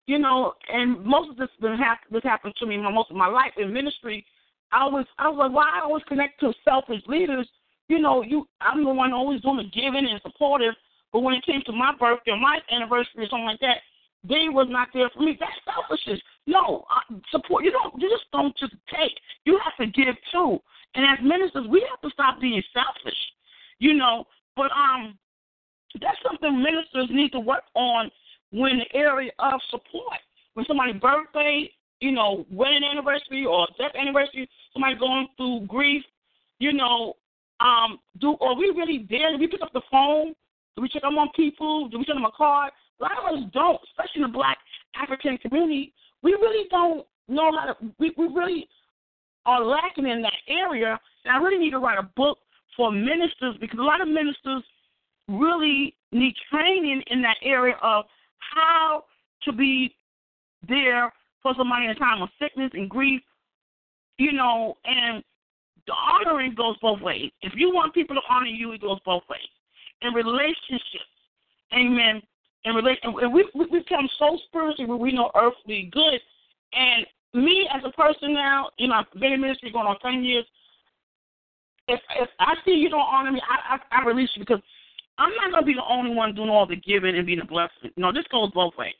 you 0.08 0.20
know, 0.20 0.54
and 0.72 1.04
most 1.04 1.32
of 1.32 1.38
this 1.38 1.50
been 1.60 1.78
hap- 1.78 2.10
this 2.12 2.24
happened 2.24 2.54
to 2.60 2.66
me 2.66 2.78
most 2.78 3.10
of 3.10 3.18
my 3.18 3.28
life 3.28 3.54
in 3.58 3.74
ministry. 3.74 4.26
I 4.72 4.86
was 4.86 5.06
I 5.18 5.30
was 5.30 5.38
like, 5.38 5.52
why 5.52 5.70
I 5.74 5.84
always 5.84 6.04
connect 6.08 6.40
to 6.42 6.54
selfish 6.64 7.02
leaders? 7.08 7.48
You 7.88 8.00
know, 8.00 8.22
you 8.22 8.48
I'm 8.62 8.84
the 8.84 8.94
one 8.94 9.14
always 9.14 9.42
doing 9.42 9.58
the 9.58 9.70
giving 9.70 10.08
and 10.08 10.22
supportive, 10.22 10.74
but 11.12 11.22
when 11.22 11.36
it 11.36 11.46
came 11.46 11.62
to 11.66 11.72
my 11.72 11.94
birthday 12.00 12.32
or 12.32 12.38
my 12.38 12.60
anniversary 12.72 13.26
or 13.26 13.30
something 13.30 13.46
like 13.46 13.60
that, 13.62 13.78
they 14.24 14.50
was 14.50 14.68
not 14.70 14.90
there 14.94 15.10
for 15.14 15.22
me. 15.22 15.38
That's 15.40 15.54
selfishness. 15.66 16.22
No, 16.48 16.86
uh, 16.90 17.16
support. 17.32 17.64
You 17.64 17.72
don't. 17.72 18.00
You 18.02 18.10
just 18.10 18.30
don't 18.32 18.56
just 18.58 18.74
take. 18.90 19.14
You 19.46 19.60
have 19.64 19.76
to 19.78 19.92
give 19.92 20.16
too. 20.32 20.60
And 20.94 21.06
as 21.06 21.24
ministers, 21.24 21.68
we 21.70 21.86
have 21.90 22.02
to 22.02 22.10
stop 22.12 22.40
being 22.40 22.62
selfish. 22.74 23.18
You 23.80 23.94
know, 23.94 24.26
but 24.56 24.72
um, 24.72 25.18
that's 26.02 26.18
something 26.26 26.62
ministers 26.62 27.08
need 27.10 27.32
to 27.32 27.40
work 27.40 27.64
on 27.76 28.10
when 28.52 28.80
the 28.80 28.98
area 28.98 29.32
of 29.40 29.60
support. 29.70 30.20
When 30.54 30.66
somebody's 30.66 31.02
birthday, 31.02 31.70
you 32.00 32.12
know, 32.12 32.46
wedding 32.52 32.84
anniversary 32.90 33.46
or 33.46 33.68
death 33.78 33.92
anniversary, 34.00 34.50
somebody 34.74 34.96
going 34.96 35.28
through 35.38 35.68
grief, 35.68 36.04
you 36.60 36.72
know, 36.72 37.16
um, 37.60 38.00
do 38.20 38.36
are 38.42 38.56
we 38.56 38.70
really 38.76 39.06
there? 39.10 39.32
Do 39.32 39.40
we 39.40 39.48
pick 39.48 39.62
up 39.62 39.74
the 39.74 39.82
phone? 39.92 40.34
Do 40.76 40.82
we 40.82 40.90
check 40.90 41.04
up 41.04 41.14
on 41.14 41.30
people? 41.36 41.90
Do 41.90 42.00
we 42.00 42.06
send 42.06 42.18
them 42.18 42.26
a 42.26 42.32
card? 42.32 42.72
A 43.00 43.04
lot 43.04 43.12
of 43.18 43.38
us 43.38 43.50
don't, 43.54 43.80
especially 43.92 44.24
in 44.24 44.32
the 44.32 44.34
black 44.38 44.58
African 44.96 45.38
community. 45.38 45.94
We 46.22 46.32
really 46.34 46.68
don't 46.70 47.06
know 47.28 47.52
how 47.58 47.74
to 47.74 47.76
we, 48.00 48.14
we 48.18 48.28
really 48.28 48.68
are 49.46 49.64
lacking 49.64 50.08
in 50.08 50.22
that 50.22 50.34
area. 50.48 51.00
And 51.24 51.34
I 51.34 51.38
really 51.38 51.58
need 51.58 51.72
to 51.72 51.80
write 51.80 52.00
a 52.00 52.10
book 52.16 52.40
for 52.76 52.92
ministers 52.92 53.56
because 53.60 53.80
a 53.80 53.84
lot 53.84 54.02
of 54.02 54.08
ministers 54.08 54.64
really 55.28 55.96
need 56.12 56.36
training 56.52 57.02
in 57.08 57.22
that 57.22 57.38
area 57.44 57.76
of 57.82 58.06
how 58.54 59.04
to 59.44 59.52
be 59.52 59.96
there 60.68 61.12
for 61.42 61.54
somebody 61.58 61.86
in 61.86 61.92
a 61.92 61.96
time 61.96 62.22
of 62.22 62.30
sickness 62.40 62.72
and 62.74 62.90
grief, 62.90 63.22
you 64.18 64.32
know, 64.32 64.76
and 64.86 65.24
the 65.88 65.94
honoring 65.94 66.56
goes 66.56 66.76
both 66.82 67.02
ways. 67.02 67.32
If 67.42 67.54
you 67.56 67.74
want 67.74 67.94
people 67.94 68.16
to 68.16 68.22
honor 68.30 68.48
you, 68.48 68.72
it 68.72 68.82
goes 68.82 69.00
both 69.06 69.24
ways. 69.30 69.42
In 70.02 70.14
relationships, 70.14 71.14
amen. 71.74 72.22
In 72.66 72.74
relation, 72.74 73.14
and 73.22 73.34
we 73.34 73.48
we 73.54 73.66
become 73.66 74.10
so 74.18 74.40
spiritual 74.48 74.98
we 74.98 75.12
know 75.12 75.30
earthly 75.36 75.90
good. 75.92 76.20
And 76.74 77.06
me 77.34 77.70
as 77.74 77.84
a 77.86 77.92
person 77.92 78.34
now, 78.34 78.70
you 78.78 78.88
know, 78.88 78.96
I've 78.96 79.20
been 79.20 79.34
in 79.34 79.42
ministry 79.42 79.72
going 79.72 79.86
on 79.86 80.00
ten 80.00 80.24
years. 80.24 80.46
If 81.88 82.00
if 82.20 82.30
I 82.40 82.56
see 82.66 82.72
you 82.72 82.90
don't 82.90 83.00
honor 83.02 83.32
me, 83.32 83.42
I 83.48 83.76
I, 83.76 84.02
I 84.02 84.06
release 84.06 84.30
you 84.36 84.42
because 84.42 84.62
I'm 85.18 85.32
not 85.36 85.52
gonna 85.52 85.66
be 85.66 85.74
the 85.74 85.86
only 85.88 86.14
one 86.14 86.36
doing 86.36 86.50
all 86.50 86.66
the 86.66 86.76
giving 86.76 87.16
and 87.16 87.26
being 87.26 87.42
a 87.42 87.46
blessing. 87.46 87.92
You 87.96 88.04
know, 88.04 88.12
this 88.12 88.26
goes 88.32 88.52
both 88.52 88.74
ways. 88.78 88.94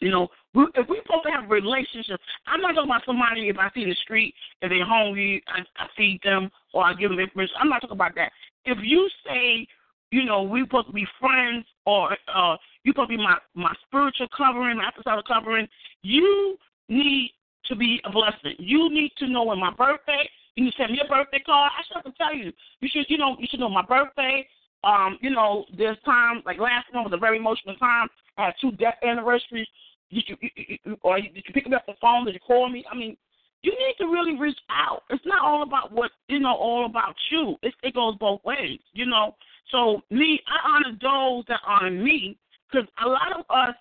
You 0.00 0.10
know, 0.10 0.28
we, 0.52 0.64
if 0.74 0.88
we're 0.88 1.02
supposed 1.02 1.24
to 1.26 1.30
have 1.30 1.44
a 1.44 1.46
relationship, 1.46 2.20
I'm 2.46 2.60
not 2.60 2.74
talking 2.74 2.90
about 2.90 3.06
somebody 3.06 3.48
if 3.48 3.56
I 3.56 3.70
see 3.72 3.82
in 3.82 3.88
the 3.88 3.96
street, 4.02 4.34
if 4.60 4.68
they're 4.68 4.84
hungry, 4.84 5.42
I, 5.46 5.60
I 5.80 5.86
feed 5.96 6.20
them 6.24 6.50
or 6.74 6.84
I 6.84 6.94
give 6.94 7.10
them 7.10 7.20
information. 7.20 7.54
I'm 7.60 7.68
not 7.68 7.80
talking 7.82 7.96
about 7.96 8.16
that. 8.16 8.32
If 8.64 8.78
you 8.82 9.08
say, 9.24 9.66
you 10.10 10.24
know, 10.24 10.42
we're 10.42 10.64
supposed 10.64 10.88
to 10.88 10.92
be 10.92 11.06
friends 11.20 11.64
or 11.86 12.16
uh, 12.34 12.56
you're 12.82 12.94
supposed 12.94 13.10
to 13.10 13.16
be 13.16 13.22
my, 13.22 13.36
my 13.54 13.72
spiritual 13.86 14.26
covering, 14.36 14.78
my 14.78 14.88
apostolic 14.88 15.26
covering, 15.26 15.68
you 16.02 16.58
need 16.88 17.30
to 17.66 17.76
be 17.76 18.00
a 18.04 18.10
blessing. 18.10 18.54
You 18.58 18.92
need 18.92 19.12
to 19.18 19.28
know 19.28 19.44
when 19.44 19.60
my 19.60 19.72
birthday, 19.72 20.28
you 20.56 20.64
need 20.64 20.72
to 20.72 20.76
send 20.78 20.92
me 20.92 21.00
a 21.02 21.08
birthday 21.08 21.42
card. 21.46 21.70
I 21.78 21.82
should 21.86 22.02
have 22.02 22.12
to 22.12 22.18
tell 22.18 22.34
you. 22.34 22.52
You 22.80 22.88
should, 22.92 23.06
you 23.08 23.18
know, 23.18 23.36
you 23.38 23.46
should 23.48 23.60
know 23.60 23.70
my 23.70 23.84
birthday. 23.86 24.46
Um, 24.84 25.18
you 25.20 25.30
know, 25.30 25.64
there's 25.76 25.98
time 26.04 26.42
like 26.44 26.58
last 26.58 26.86
one 26.92 27.04
was 27.04 27.12
a 27.12 27.18
very 27.18 27.38
emotional 27.38 27.76
time. 27.76 28.08
I 28.36 28.46
had 28.46 28.54
two 28.60 28.72
death 28.72 28.96
anniversaries. 29.06 29.68
Did 30.10 30.24
you, 30.26 30.36
you, 30.40 30.50
you 30.84 30.96
or 31.02 31.20
did 31.20 31.36
you 31.36 31.54
pick 31.54 31.66
me 31.68 31.76
up 31.76 31.86
the 31.86 31.94
phone? 32.00 32.24
Did 32.24 32.34
you 32.34 32.40
call 32.40 32.68
me? 32.68 32.84
I 32.90 32.96
mean, 32.96 33.16
you 33.62 33.72
need 33.72 33.94
to 33.98 34.06
really 34.06 34.36
reach 34.38 34.58
out. 34.70 35.02
It's 35.10 35.24
not 35.24 35.44
all 35.44 35.62
about 35.62 35.92
what 35.92 36.10
you 36.28 36.40
know, 36.40 36.54
all 36.54 36.86
about 36.86 37.14
you. 37.30 37.56
It, 37.62 37.74
it 37.82 37.94
goes 37.94 38.16
both 38.18 38.44
ways, 38.44 38.80
you 38.92 39.06
know. 39.06 39.36
So 39.70 40.02
me, 40.10 40.40
I 40.48 40.68
honor 40.68 40.98
those 41.00 41.44
that 41.48 41.60
honor 41.66 41.90
me 41.90 42.36
because 42.70 42.88
a 43.04 43.08
lot 43.08 43.32
of 43.38 43.44
us 43.48 43.74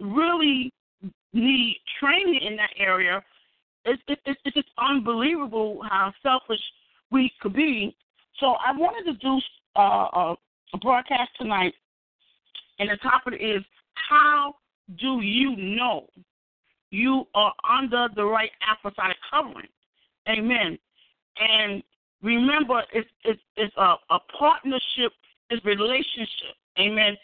really 0.00 0.72
need 1.32 1.80
training 1.98 2.40
in 2.46 2.56
that 2.56 2.70
area. 2.78 3.22
It's 3.84 4.02
it, 4.06 4.18
it, 4.26 4.36
it's 4.44 4.54
just 4.54 4.68
unbelievable 4.78 5.82
how 5.88 6.12
selfish 6.22 6.60
we 7.10 7.32
could 7.40 7.54
be. 7.54 7.96
So 8.38 8.54
I 8.64 8.76
wanted 8.76 9.10
to 9.12 9.18
do 9.18 9.40
uh, 9.76 10.34
a 10.74 10.78
broadcast 10.80 11.30
tonight, 11.38 11.74
and 12.78 12.88
the 12.90 12.96
topic 12.98 13.34
is 13.40 13.62
how 13.94 14.54
do 14.98 15.20
you 15.20 15.56
know 15.56 16.06
you 16.90 17.26
are 17.34 17.52
under 17.68 18.08
the 18.14 18.24
right 18.24 18.50
apostolic 18.70 19.16
covering? 19.30 19.68
Amen. 20.28 20.78
And 21.38 21.82
remember, 22.22 22.82
it's 22.92 23.08
it's, 23.24 23.40
it's 23.56 23.74
a, 23.76 23.94
a 24.10 24.18
partnership, 24.38 25.12
it's 25.50 25.64
relationship. 25.64 26.56
Amen. 26.78 27.16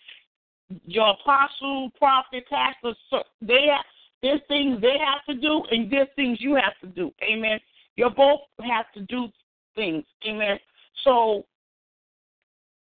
Your 0.85 1.11
apostle, 1.11 1.91
prophet, 1.99 2.45
pastor, 2.51 2.95
they 3.41 3.67
have, 3.71 3.85
there's 4.23 4.41
things 4.49 4.81
they 4.83 4.97
have 4.99 5.25
to 5.27 5.41
do, 5.41 5.63
and 5.71 5.91
there's 5.91 6.09
things 6.17 6.39
you 6.41 6.55
have 6.55 6.75
to 6.83 6.87
do. 6.89 7.11
Amen. 7.23 7.59
You 7.97 8.11
both 8.11 8.41
have 8.61 8.87
to 8.95 9.01
do 9.03 9.29
things. 9.75 10.05
Amen. 10.27 10.59
So 11.05 11.45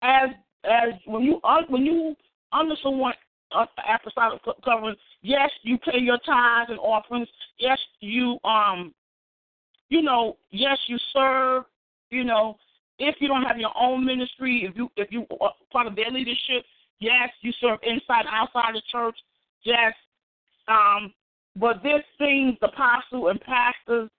as 0.03 0.29
as 0.65 0.93
when 1.05 1.23
you 1.23 1.39
when 1.69 1.85
you 1.85 2.15
under 2.51 2.75
someone 2.83 3.13
uh, 3.55 3.65
apostolic 3.93 4.41
covering, 4.63 4.95
yes, 5.21 5.49
you 5.63 5.77
pay 5.77 5.99
your 5.99 6.17
tithes 6.25 6.69
and 6.69 6.79
offerings. 6.79 7.27
Yes, 7.57 7.79
you 7.99 8.37
um, 8.43 8.93
you 9.89 10.01
know, 10.01 10.37
yes, 10.51 10.77
you 10.87 10.97
serve. 11.13 11.63
You 12.09 12.23
know, 12.23 12.57
if 12.99 13.15
you 13.19 13.27
don't 13.27 13.43
have 13.43 13.57
your 13.57 13.75
own 13.79 14.05
ministry, 14.05 14.67
if 14.69 14.75
you 14.75 14.89
if 14.97 15.11
you 15.11 15.25
are 15.41 15.53
part 15.71 15.87
of 15.87 15.95
their 15.95 16.11
leadership, 16.11 16.63
yes, 16.99 17.29
you 17.41 17.51
serve 17.59 17.79
inside 17.83 18.25
and 18.25 18.33
outside 18.33 18.75
the 18.75 18.81
church. 18.91 19.17
Yes, 19.63 19.93
um, 20.67 21.13
but 21.55 21.77
there's 21.83 22.03
things 22.17 22.57
the 22.61 22.67
apostle 22.67 23.29
and 23.29 23.39
pastors 23.41 24.09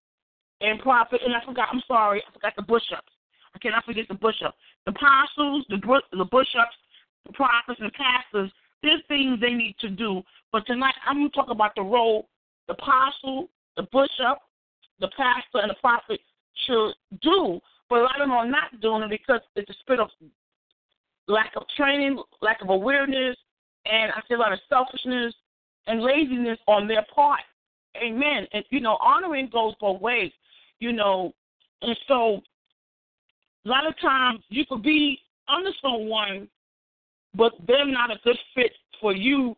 and 0.61 0.81
prophet, 0.81 1.21
and 1.25 1.35
I 1.35 1.45
forgot. 1.45 1.69
I'm 1.73 1.83
sorry, 1.87 2.23
I 2.27 2.33
forgot 2.33 2.55
the 2.57 2.63
bishops. 2.63 3.14
I 3.55 3.59
cannot 3.59 3.85
forget 3.85 4.07
the 4.09 4.15
bishops 4.15 4.57
the 4.87 4.93
apostles, 4.93 5.65
the, 5.69 5.79
the 6.13 6.25
bishops, 6.25 6.77
the 7.27 7.33
prophets, 7.33 7.81
and 7.81 7.89
the 7.89 7.93
pastors, 7.93 8.51
there's 8.83 9.01
things 9.09 9.41
they 9.41 9.53
need 9.53 9.77
to 9.81 9.89
do. 9.89 10.23
But 10.53 10.67
tonight, 10.67 10.95
I'm 11.07 11.17
going 11.17 11.31
to 11.31 11.35
talk 11.35 11.51
about 11.51 11.75
the 11.75 11.83
role 11.83 12.29
the 12.67 12.73
apostle, 12.75 13.49
the 13.77 13.83
bishop, 13.83 14.39
the 15.01 15.09
pastor, 15.17 15.59
and 15.61 15.71
the 15.71 15.77
prophet 15.81 16.21
should 16.67 16.93
do. 17.21 17.61
But 17.91 17.99
a 17.99 18.03
lot 18.03 18.21
of 18.21 18.29
them 18.29 18.33
are 18.33 18.49
not 18.49 18.81
doing 18.81 19.03
it 19.03 19.11
because 19.11 19.41
it's 19.57 19.69
a 19.69 19.75
spirit 19.81 20.01
of 20.01 20.09
lack 21.29 21.53
of 21.57 21.65
training, 21.77 22.23
lack 22.41 22.63
of 22.63 22.71
awareness, 22.71 23.37
and 23.85 24.13
I 24.13 24.21
see 24.27 24.35
a 24.35 24.39
lot 24.39 24.53
of 24.53 24.61
selfishness 24.69 25.35
and 25.87 26.01
laziness 26.01 26.59
on 26.67 26.89
their 26.89 27.05
part. 27.15 27.41
Amen. 28.03 28.47
And 28.53 28.65
you 28.71 28.81
know, 28.81 28.97
honoring 29.01 29.51
goes 29.53 29.75
both 29.81 30.01
ways. 30.01 30.33
You 30.81 30.93
know, 30.93 31.35
and 31.83 31.97
so 32.09 32.41
a 33.65 33.69
lot 33.69 33.87
of 33.87 33.99
times 34.01 34.41
you 34.49 34.65
could 34.67 34.83
be 34.83 35.19
under 35.49 35.71
someone, 35.81 36.49
but 37.35 37.53
they're 37.67 37.87
not 37.87 38.11
a 38.11 38.17
good 38.25 38.39
fit 38.55 38.73
for 39.01 39.15
you 39.15 39.57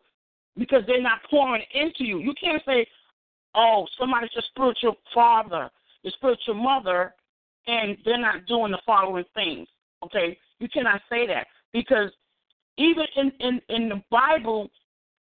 because 0.57 0.81
they're 0.87 1.01
not 1.01 1.19
pouring 1.29 1.63
into 1.73 2.03
you. 2.03 2.19
You 2.19 2.33
can't 2.33 2.63
say, 2.65 2.87
"Oh, 3.53 3.87
somebody's 3.97 4.33
your 4.33 4.43
spiritual 4.49 4.97
father, 5.13 5.69
your 6.03 6.11
spiritual 6.11 6.55
mother," 6.55 7.13
and 7.67 7.97
they're 8.05 8.17
not 8.17 8.45
doing 8.45 8.71
the 8.71 8.81
following 8.85 9.25
things. 9.33 9.67
Okay, 10.03 10.37
you 10.59 10.69
cannot 10.69 11.01
say 11.09 11.27
that 11.27 11.47
because 11.73 12.11
even 12.77 13.05
in 13.15 13.31
in 13.39 13.61
in 13.69 13.89
the 13.89 14.03
Bible, 14.09 14.69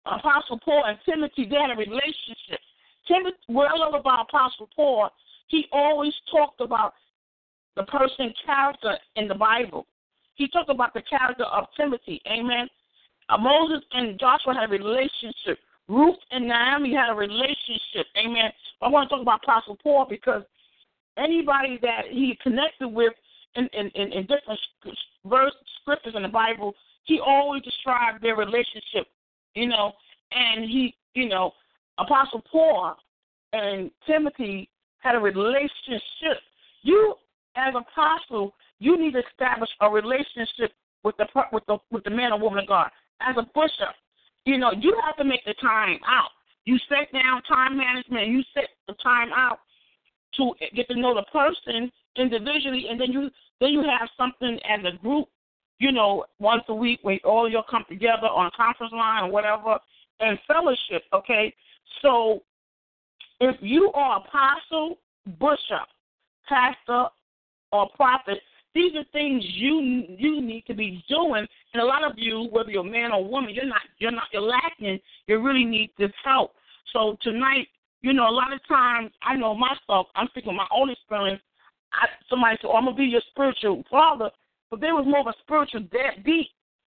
Apostle 0.06 0.60
Paul 0.60 0.86
and 0.86 0.98
Timothy 1.06 1.46
they 1.46 1.56
had 1.56 1.72
a 1.72 1.76
relationship. 1.76 2.60
Timothy, 3.08 3.38
love 3.50 3.94
about 3.94 4.28
Apostle 4.28 4.70
Paul, 4.76 5.10
he 5.48 5.66
always 5.72 6.14
talked 6.30 6.60
about 6.60 6.94
the 7.78 7.84
person 7.84 8.34
character 8.46 8.98
in 9.16 9.28
the 9.28 9.36
Bible. 9.36 9.86
He 10.36 10.48
talked 10.50 10.70
about 10.70 10.94
the 10.94 11.04
character 11.04 11.46
of 11.46 11.66
Timothy. 11.78 12.22
Amen. 12.28 12.68
Uh, 13.30 13.38
Moses 13.38 13.84
and 13.94 14.20
Joshua 14.20 14.54
had 14.54 14.70
a 14.70 14.72
relationship. 14.72 15.60
Ruth 15.88 16.18
and 16.32 16.48
Naomi 16.48 16.94
had 16.94 17.12
a 17.12 17.16
relationship. 17.16 18.08
Amen. 18.18 18.52
I 18.82 18.90
want 18.90 19.10
to 19.10 19.16
talk 19.16 19.22
about 19.22 19.42
Apostle 19.44 19.78
Paul 19.82 20.06
because 20.10 20.44
anybody 21.18 21.80
that 21.82 22.06
he 22.12 22.38
connected 22.44 22.88
with 22.88 23.14
in, 23.56 23.70
in, 23.74 23.90
in, 23.96 24.12
in 24.12 24.22
different 24.24 24.60
verse 25.26 25.54
scriptures 25.82 26.14
in 26.16 26.24
the 26.24 26.30
Bible, 26.30 26.74
he 27.06 27.20
always 27.26 27.64
described 27.64 28.22
their 28.22 28.36
relationship, 28.36 29.08
you 29.56 29.68
know, 29.68 29.94
and 30.32 30.66
he, 30.66 30.94
you 31.14 31.30
know, 31.30 31.52
Apostle 31.98 32.44
Paul 32.52 32.96
and 33.54 33.90
Timothy 34.06 34.70
had 35.00 35.16
a 35.16 35.20
relationship. 35.20 36.42
You, 36.84 37.16
as 37.58 37.74
a 37.74 37.80
apostle, 37.80 38.54
you 38.80 38.98
need 38.98 39.14
to 39.14 39.24
establish 39.32 39.70
a 39.82 39.90
relationship 39.90 40.72
with 41.04 41.16
the 41.18 41.26
with 41.52 41.64
the 41.68 41.78
with 41.92 42.04
the 42.04 42.10
man 42.10 42.32
or 42.32 42.40
woman 42.40 42.60
of 42.60 42.68
God. 42.68 42.90
As 43.20 43.36
a 43.38 43.44
bishop, 43.54 43.96
you 44.46 44.58
know, 44.58 44.72
you 44.72 44.96
have 45.04 45.18
to 45.18 45.24
make 45.24 45.44
the 45.46 45.56
time 45.56 46.00
out. 46.08 46.30
You 46.66 46.78
set 46.88 47.12
down 47.12 47.42
time 47.44 47.78
management. 47.78 48.28
You 48.28 48.44
set 48.54 48.70
the 48.88 48.94
time 49.02 49.30
out 49.36 49.60
to 50.36 50.54
get 50.76 50.88
to 50.90 51.00
know 51.00 51.16
the 51.16 51.24
person 51.32 51.92
individually, 52.16 52.88
and 52.90 53.00
then 53.00 53.12
you 53.12 53.30
then 53.60 53.72
you 53.72 53.82
have 53.82 54.10
something 54.18 54.60
as 54.70 54.82
a 54.86 54.98
group. 54.98 55.28
You 55.80 55.92
know, 55.92 56.26
once 56.40 56.64
a 56.70 56.74
week 56.74 57.00
where 57.04 57.20
all 57.24 57.46
of 57.46 57.52
you 57.52 57.62
come 57.70 57.86
together 57.88 58.28
on 58.28 58.48
a 58.48 58.52
conference 58.52 58.94
line 58.94 59.26
or 59.26 59.32
whatever 59.32 59.78
and 60.20 60.40
fellowship. 60.48 61.04
Okay, 61.14 61.54
so 62.02 62.42
if 63.40 63.56
you 63.62 63.92
are 63.94 64.18
apostle, 64.26 64.98
bishop, 65.40 65.88
pastor, 66.48 67.06
or 67.72 67.90
prophet, 67.96 68.40
these 68.74 68.94
are 68.96 69.04
things 69.12 69.44
you 69.44 70.06
you 70.18 70.42
need 70.42 70.64
to 70.68 70.74
be 70.74 71.04
doing. 71.10 71.48
And 71.74 71.82
a 71.82 71.86
lot 71.86 72.04
of 72.04 72.14
you, 72.18 72.48
whether 72.52 72.70
you're 72.70 72.86
a 72.86 72.90
man 72.90 73.12
or 73.12 73.28
woman, 73.28 73.54
you're 73.54 73.66
not 73.66 73.82
you're 74.00 74.12
not 74.12 74.28
you're 74.32 74.42
lacking. 74.42 75.00
You 75.28 75.42
really 75.42 75.66
need 75.66 75.92
this 75.98 76.12
help. 76.24 76.52
So 76.94 77.18
tonight, 77.22 77.68
you 78.02 78.14
know, 78.14 78.30
a 78.30 78.32
lot 78.32 78.54
of 78.54 78.60
times 78.68 79.12
I 79.22 79.36
know 79.36 79.56
myself. 79.56 80.08
I'm 80.16 80.28
speaking 80.30 80.56
my 80.56 80.68
own 80.76 80.90
experience. 80.90 81.42
I, 81.94 82.08
somebody 82.30 82.58
said, 82.62 82.68
"Oh, 82.68 82.76
I'm 82.76 82.86
gonna 82.86 82.96
be 82.96 83.06
your 83.06 83.22
spiritual 83.32 83.84
father," 83.90 84.30
but 84.70 84.82
there 84.82 84.96
was 84.96 85.06
more 85.08 85.22
of 85.22 85.28
a 85.28 85.34
spiritual 85.42 85.82
deadbeat 85.82 86.50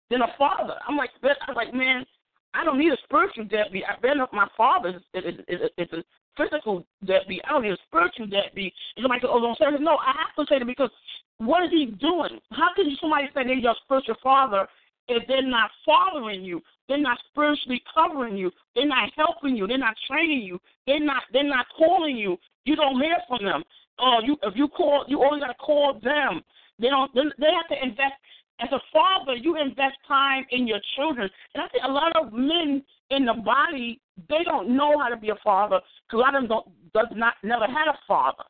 than 0.09 0.21
a 0.21 0.33
father. 0.37 0.75
I'm 0.87 0.97
like, 0.97 1.09
I'm 1.47 1.55
like, 1.55 1.73
man, 1.73 2.05
I 2.53 2.63
don't 2.63 2.79
need 2.79 2.93
a 2.93 2.97
spiritual 3.03 3.45
deadbeat. 3.45 3.83
I've 3.89 4.01
been 4.01 4.19
my 4.31 4.47
father 4.55 5.01
is, 5.13 5.23
is, 5.47 5.59
is, 5.77 5.87
is 5.91 6.03
a 6.39 7.05
that 7.07 7.27
be, 7.27 7.41
I 7.43 7.49
don't 7.51 7.65
a 7.65 7.77
spiritual 7.87 8.27
deadbeat. 8.27 8.73
And 8.95 9.03
somebody 9.03 9.21
said, 9.21 9.29
oh, 9.31 9.39
don't 9.39 9.57
say 9.57 9.71
that. 9.71 9.81
No, 9.81 9.97
I 9.97 10.13
have 10.17 10.35
to 10.37 10.45
say 10.49 10.59
that 10.59 10.65
because 10.65 10.89
what 11.37 11.63
is 11.63 11.71
he 11.71 11.85
doing? 11.85 12.39
How 12.51 12.69
can 12.75 12.95
somebody 12.99 13.27
say 13.33 13.43
they're 13.43 13.53
your 13.53 13.75
spiritual 13.83 14.15
father 14.23 14.67
if 15.07 15.27
they're 15.27 15.47
not 15.47 15.71
following 15.85 16.43
you? 16.43 16.61
They're 16.87 16.97
not 16.97 17.17
spiritually 17.31 17.81
covering 17.93 18.37
you. 18.37 18.51
They're 18.75 18.87
not 18.87 19.09
helping 19.15 19.55
you. 19.55 19.67
They're 19.67 19.77
not 19.77 19.95
training 20.07 20.41
you. 20.41 20.59
They're 20.85 21.03
not. 21.03 21.23
They're 21.33 21.43
not 21.43 21.65
calling 21.77 22.15
you. 22.15 22.37
You 22.65 22.75
don't 22.75 23.01
hear 23.01 23.17
from 23.27 23.43
them. 23.43 23.63
Oh, 23.99 24.19
you 24.23 24.37
if 24.43 24.55
you 24.55 24.67
call, 24.67 25.05
you 25.07 25.23
only 25.23 25.39
got 25.39 25.47
to 25.47 25.55
call 25.55 25.99
them. 26.03 26.43
They 26.79 26.89
don't. 26.89 27.13
They, 27.15 27.21
They 27.39 27.51
have 27.53 27.67
to 27.69 27.83
invest 27.83 28.13
as 28.59 28.69
a 28.71 28.79
father, 28.93 29.35
you 29.35 29.59
invest 29.59 29.97
time 30.07 30.45
in 30.51 30.67
your 30.67 30.79
children. 30.95 31.29
And 31.53 31.63
I 31.63 31.67
think 31.67 31.83
a 31.83 31.91
lot 31.91 32.15
of 32.15 32.31
men 32.31 32.83
in 33.09 33.25
the 33.25 33.33
body, 33.33 33.99
they 34.29 34.43
don't 34.45 34.75
know 34.75 34.97
how 34.97 35.09
to 35.09 35.17
be 35.17 35.29
a 35.29 35.35
father 35.43 35.79
because 36.07 36.17
a 36.17 36.21
lot 36.21 36.35
of 36.35 36.43
them 36.43 36.49
don't, 36.49 36.93
does 36.93 37.17
not 37.17 37.33
never 37.43 37.65
had 37.65 37.87
a 37.87 37.97
father. 38.07 38.43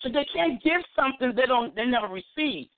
So 0.00 0.08
they 0.08 0.26
can't 0.34 0.62
give 0.62 0.80
something 0.96 1.32
they 1.34 1.46
don't 1.46 1.74
they 1.74 1.84
never 1.84 2.08
received. 2.08 2.70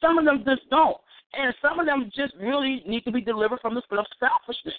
Some 0.00 0.18
of 0.18 0.24
them 0.24 0.42
just 0.44 0.68
don't. 0.70 0.96
And 1.32 1.54
some 1.62 1.78
of 1.78 1.86
them 1.86 2.10
just 2.14 2.34
really 2.40 2.82
need 2.86 3.04
to 3.04 3.12
be 3.12 3.20
delivered 3.20 3.60
from 3.60 3.74
the 3.74 3.82
spirit 3.82 4.00
of 4.00 4.06
selfishness. 4.18 4.74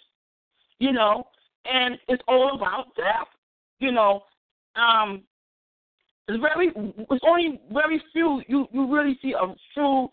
You 0.80 0.92
know, 0.92 1.28
and 1.66 1.98
it's 2.08 2.24
all 2.28 2.56
about 2.56 2.94
death. 2.98 3.28
You 3.80 3.92
know, 3.94 4.24
um, 4.76 5.24
it's 6.28 6.42
very 6.42 6.72
it's 7.10 7.26
only 7.26 7.62
very 7.72 8.02
few 8.12 8.42
you 8.48 8.68
you 8.72 8.94
really 8.94 9.18
see 9.22 9.34
a 9.34 9.56
true 9.74 10.10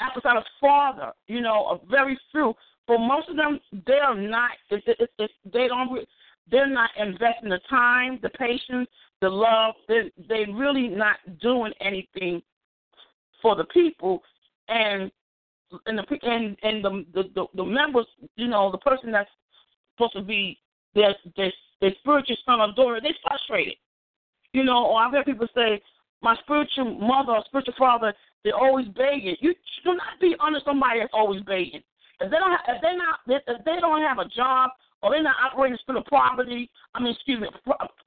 apostolic 0.00 0.44
father, 0.60 1.12
you 1.26 1.40
know, 1.40 1.78
a 1.82 1.90
very 1.90 2.18
few. 2.32 2.54
But 2.86 2.98
most 2.98 3.28
of 3.28 3.36
them, 3.36 3.60
they 3.86 3.98
are 3.98 4.14
not. 4.14 4.50
It, 4.70 4.82
it, 4.86 5.10
it, 5.18 5.30
they 5.52 5.68
don't. 5.68 6.06
They're 6.50 6.66
not 6.66 6.90
investing 6.98 7.50
the 7.50 7.60
time, 7.68 8.18
the 8.22 8.30
patience, 8.30 8.88
the 9.20 9.28
love. 9.28 9.74
They 9.88 10.10
they 10.28 10.44
really 10.52 10.88
not 10.88 11.16
doing 11.40 11.72
anything 11.80 12.42
for 13.40 13.54
the 13.54 13.64
people, 13.64 14.22
and 14.68 15.10
and 15.86 15.98
the 15.98 16.04
and 16.22 16.56
and 16.62 16.84
the 16.84 17.04
the, 17.14 17.22
the, 17.34 17.46
the 17.54 17.64
members, 17.64 18.06
you 18.36 18.48
know, 18.48 18.70
the 18.72 18.78
person 18.78 19.12
that's 19.12 19.30
supposed 19.96 20.14
to 20.14 20.22
be 20.22 20.58
their 20.94 21.14
their, 21.36 21.52
their 21.80 21.92
spiritual 22.00 22.36
son 22.44 22.60
or 22.60 22.72
daughter, 22.72 23.00
they're 23.00 23.12
frustrated. 23.22 23.74
You 24.52 24.64
know, 24.64 24.86
or 24.86 25.00
I've 25.00 25.12
heard 25.12 25.26
people 25.26 25.46
say, 25.54 25.80
my 26.22 26.36
spiritual 26.42 26.98
mother 26.98 27.32
or 27.32 27.44
spiritual 27.46 27.74
father 27.78 28.14
they're 28.44 28.56
always 28.56 28.86
begging. 28.88 29.36
You 29.40 29.54
do 29.84 29.94
not 29.94 30.20
be 30.20 30.34
under 30.40 30.60
somebody 30.64 31.00
that's 31.00 31.12
always 31.12 31.42
begging. 31.42 31.82
If 32.20 32.30
they 32.30 32.36
don't, 32.36 32.50
have, 32.50 32.64
if 32.68 32.82
they 32.82 32.96
not, 32.96 33.20
if 33.26 33.64
they 33.64 33.80
don't 33.80 34.02
have 34.02 34.18
a 34.18 34.28
job 34.28 34.70
or 35.02 35.10
they're 35.10 35.22
not 35.22 35.36
operating 35.44 35.74
the 35.74 35.78
spirit 35.78 36.00
of 36.00 36.06
poverty, 36.06 36.70
I 36.94 37.02
mean, 37.02 37.12
excuse 37.12 37.40
me, 37.40 37.48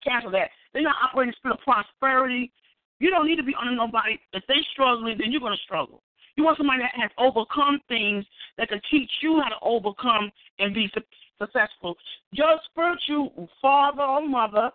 cancel 0.04 0.32
that. 0.32 0.50
They're 0.74 0.84
not 0.84 0.96
operating 1.04 1.34
the 1.34 1.38
spirit 1.38 1.58
of 1.60 1.66
prosperity. 1.66 2.52
You 3.00 3.10
don't 3.10 3.28
need 3.28 3.38
to 3.38 3.44
be 3.44 3.56
under 3.60 3.76
nobody. 3.76 4.18
If 4.34 4.44
they're 4.48 4.58
struggling, 4.72 5.18
then 5.18 5.32
you're 5.32 5.42
going 5.42 5.58
to 5.58 5.64
struggle. 5.64 6.02
You 6.36 6.44
want 6.44 6.58
somebody 6.58 6.82
that 6.82 6.94
has 7.00 7.12
overcome 7.18 7.80
things 7.88 8.26
that 8.58 8.70
can 8.70 8.82
teach 8.90 9.10
you 9.22 9.42
how 9.42 9.50
to 9.50 9.62
overcome 9.62 10.32
and 10.60 10.74
be 10.74 10.90
successful. 11.38 11.96
Your 12.32 12.58
spiritual 12.72 13.50
father 13.62 14.02
or 14.02 14.28
mother 14.28 14.72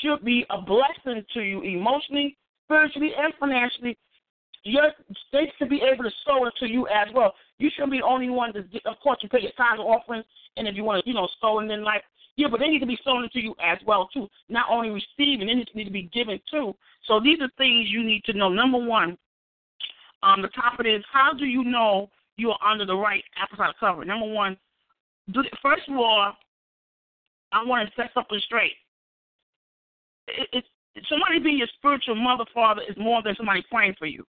should 0.00 0.24
be 0.24 0.44
a 0.50 0.60
blessing 0.60 1.24
to 1.34 1.40
you 1.40 1.62
emotionally, 1.62 2.36
spiritually, 2.66 3.12
and 3.16 3.32
financially 3.38 3.96
your 4.66 4.92
they 5.32 5.52
should 5.58 5.68
be 5.70 5.80
able 5.82 6.04
to 6.04 6.10
sow 6.24 6.44
into 6.44 6.72
you 6.72 6.86
as 6.88 7.08
well. 7.14 7.34
You 7.58 7.70
shouldn't 7.72 7.92
be 7.92 7.98
the 7.98 8.04
only 8.04 8.28
one 8.28 8.52
to 8.52 8.60
of 8.84 8.98
course 9.02 9.18
you 9.22 9.28
pay 9.28 9.40
your 9.40 9.52
tithes 9.52 9.78
and 9.78 9.88
offerings 9.88 10.24
and 10.56 10.66
if 10.66 10.74
you 10.74 10.84
want 10.84 11.04
to, 11.04 11.08
you 11.08 11.14
know, 11.14 11.28
sow 11.40 11.60
and 11.60 11.70
then 11.70 11.84
like 11.84 12.02
yeah, 12.36 12.48
but 12.50 12.60
they 12.60 12.68
need 12.68 12.80
to 12.80 12.86
be 12.86 12.98
sown 13.02 13.24
into 13.24 13.40
you 13.40 13.54
as 13.62 13.78
well 13.86 14.08
too. 14.12 14.28
Not 14.50 14.66
only 14.68 14.90
receiving, 14.90 15.46
they 15.46 15.54
need 15.54 15.86
to 15.86 15.90
be 15.90 16.10
given 16.12 16.38
too. 16.50 16.74
So 17.06 17.18
these 17.18 17.40
are 17.40 17.48
things 17.56 17.88
you 17.88 18.04
need 18.04 18.24
to 18.24 18.34
know. 18.34 18.50
Number 18.50 18.78
one, 18.78 19.16
um, 20.22 20.42
the 20.42 20.48
topic 20.48 20.86
is 20.86 21.02
how 21.10 21.32
do 21.32 21.46
you 21.46 21.64
know 21.64 22.10
you 22.36 22.50
are 22.50 22.58
under 22.70 22.84
the 22.84 22.94
right 22.94 23.24
apostolic 23.42 23.78
cover? 23.80 24.04
Number 24.04 24.26
one, 24.26 24.56
do 25.32 25.42
first 25.62 25.88
of 25.88 25.96
all, 25.96 26.34
I 27.52 27.64
want 27.64 27.88
to 27.88 27.94
set 27.94 28.10
something 28.12 28.40
straight. 28.44 28.72
It, 30.28 30.48
it, 30.52 30.64
somebody 31.08 31.38
being 31.38 31.58
your 31.58 31.68
spiritual 31.78 32.14
mother, 32.14 32.44
father 32.54 32.82
is 32.88 32.96
more 32.96 33.22
than 33.22 33.34
somebody 33.36 33.64
praying 33.70 33.94
for 33.98 34.06
you. 34.06 34.24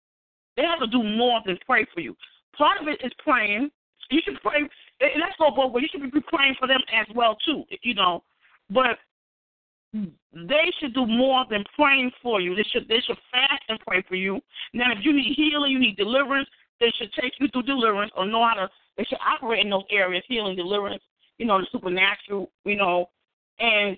They 0.56 0.62
have 0.62 0.80
to 0.80 0.86
do 0.86 1.02
more 1.02 1.40
than 1.44 1.58
pray 1.66 1.86
for 1.92 2.00
you. 2.00 2.16
Part 2.56 2.80
of 2.80 2.88
it 2.88 3.00
is 3.04 3.12
praying. 3.18 3.70
You 4.10 4.20
should 4.24 4.40
pray, 4.42 4.60
and 4.60 5.22
that's 5.22 5.36
go 5.38 5.50
both 5.50 5.72
ways. 5.72 5.88
You 5.92 6.00
should 6.00 6.12
be 6.12 6.20
praying 6.20 6.54
for 6.58 6.68
them 6.68 6.80
as 6.94 7.06
well 7.14 7.36
too, 7.44 7.64
you 7.82 7.94
know. 7.94 8.22
But 8.70 8.98
they 9.92 10.70
should 10.80 10.94
do 10.94 11.06
more 11.06 11.44
than 11.50 11.64
praying 11.76 12.10
for 12.22 12.40
you. 12.40 12.54
They 12.54 12.64
should 12.72 12.88
they 12.88 13.00
should 13.06 13.16
fast 13.30 13.62
and 13.68 13.78
pray 13.86 14.04
for 14.08 14.14
you. 14.14 14.40
Now, 14.72 14.92
if 14.92 14.98
you 15.02 15.12
need 15.12 15.34
healing, 15.36 15.72
you 15.72 15.78
need 15.78 15.96
deliverance. 15.96 16.48
They 16.80 16.92
should 16.98 17.12
take 17.20 17.32
you 17.38 17.48
through 17.48 17.62
deliverance 17.62 18.12
or 18.16 18.26
know 18.26 18.46
how 18.46 18.54
to. 18.54 18.70
They 18.96 19.04
should 19.04 19.18
operate 19.26 19.64
in 19.64 19.70
those 19.70 19.84
areas, 19.90 20.24
healing, 20.28 20.56
deliverance, 20.56 21.02
you 21.38 21.46
know, 21.46 21.58
the 21.58 21.66
supernatural, 21.72 22.50
you 22.64 22.76
know, 22.76 23.06
and 23.58 23.96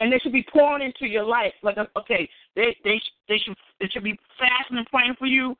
and 0.00 0.12
they 0.12 0.18
should 0.18 0.32
be 0.32 0.44
pouring 0.52 0.84
into 0.84 1.06
your 1.10 1.24
life. 1.24 1.52
Like, 1.62 1.78
uh, 1.78 1.86
okay, 1.98 2.28
they 2.56 2.76
they 2.84 3.00
they 3.28 3.38
should 3.38 3.56
they 3.78 3.86
should 3.88 4.04
be 4.04 4.18
fasting 4.38 4.78
and 4.78 4.86
praying 4.86 5.14
for 5.18 5.26
you. 5.26 5.56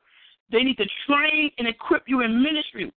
They 0.51 0.63
need 0.63 0.77
to 0.77 0.85
train 1.07 1.51
and 1.57 1.67
equip 1.67 2.03
you 2.07 2.21
in 2.21 2.41
ministry. 2.41 2.91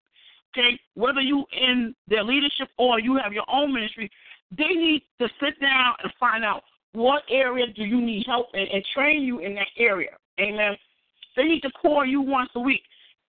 Okay, 0.57 0.79
whether 0.95 1.21
you 1.21 1.45
in 1.53 1.95
their 2.09 2.25
leadership 2.25 2.69
or 2.79 2.99
you 3.01 3.17
have 3.23 3.33
your 3.33 3.45
own 3.53 3.73
ministry, 3.73 4.11
they 4.57 4.75
need 4.75 5.03
to 5.21 5.29
sit 5.41 5.61
down 5.61 5.95
and 6.03 6.13
find 6.19 6.45
out 6.45 6.63
what 6.93 7.23
area 7.29 7.67
do 7.75 7.85
you 7.85 8.01
need 8.01 8.25
help 8.27 8.47
in 8.55 8.67
and 8.73 8.85
train 8.95 9.23
you 9.23 9.41
in 9.41 9.55
that 9.55 9.67
area. 9.79 10.11
Amen. 10.41 10.77
They 11.37 11.45
need 11.45 11.61
to 11.63 11.71
call 11.71 12.05
you 12.05 12.21
once 12.21 12.51
a 12.55 12.61
week. 12.61 12.83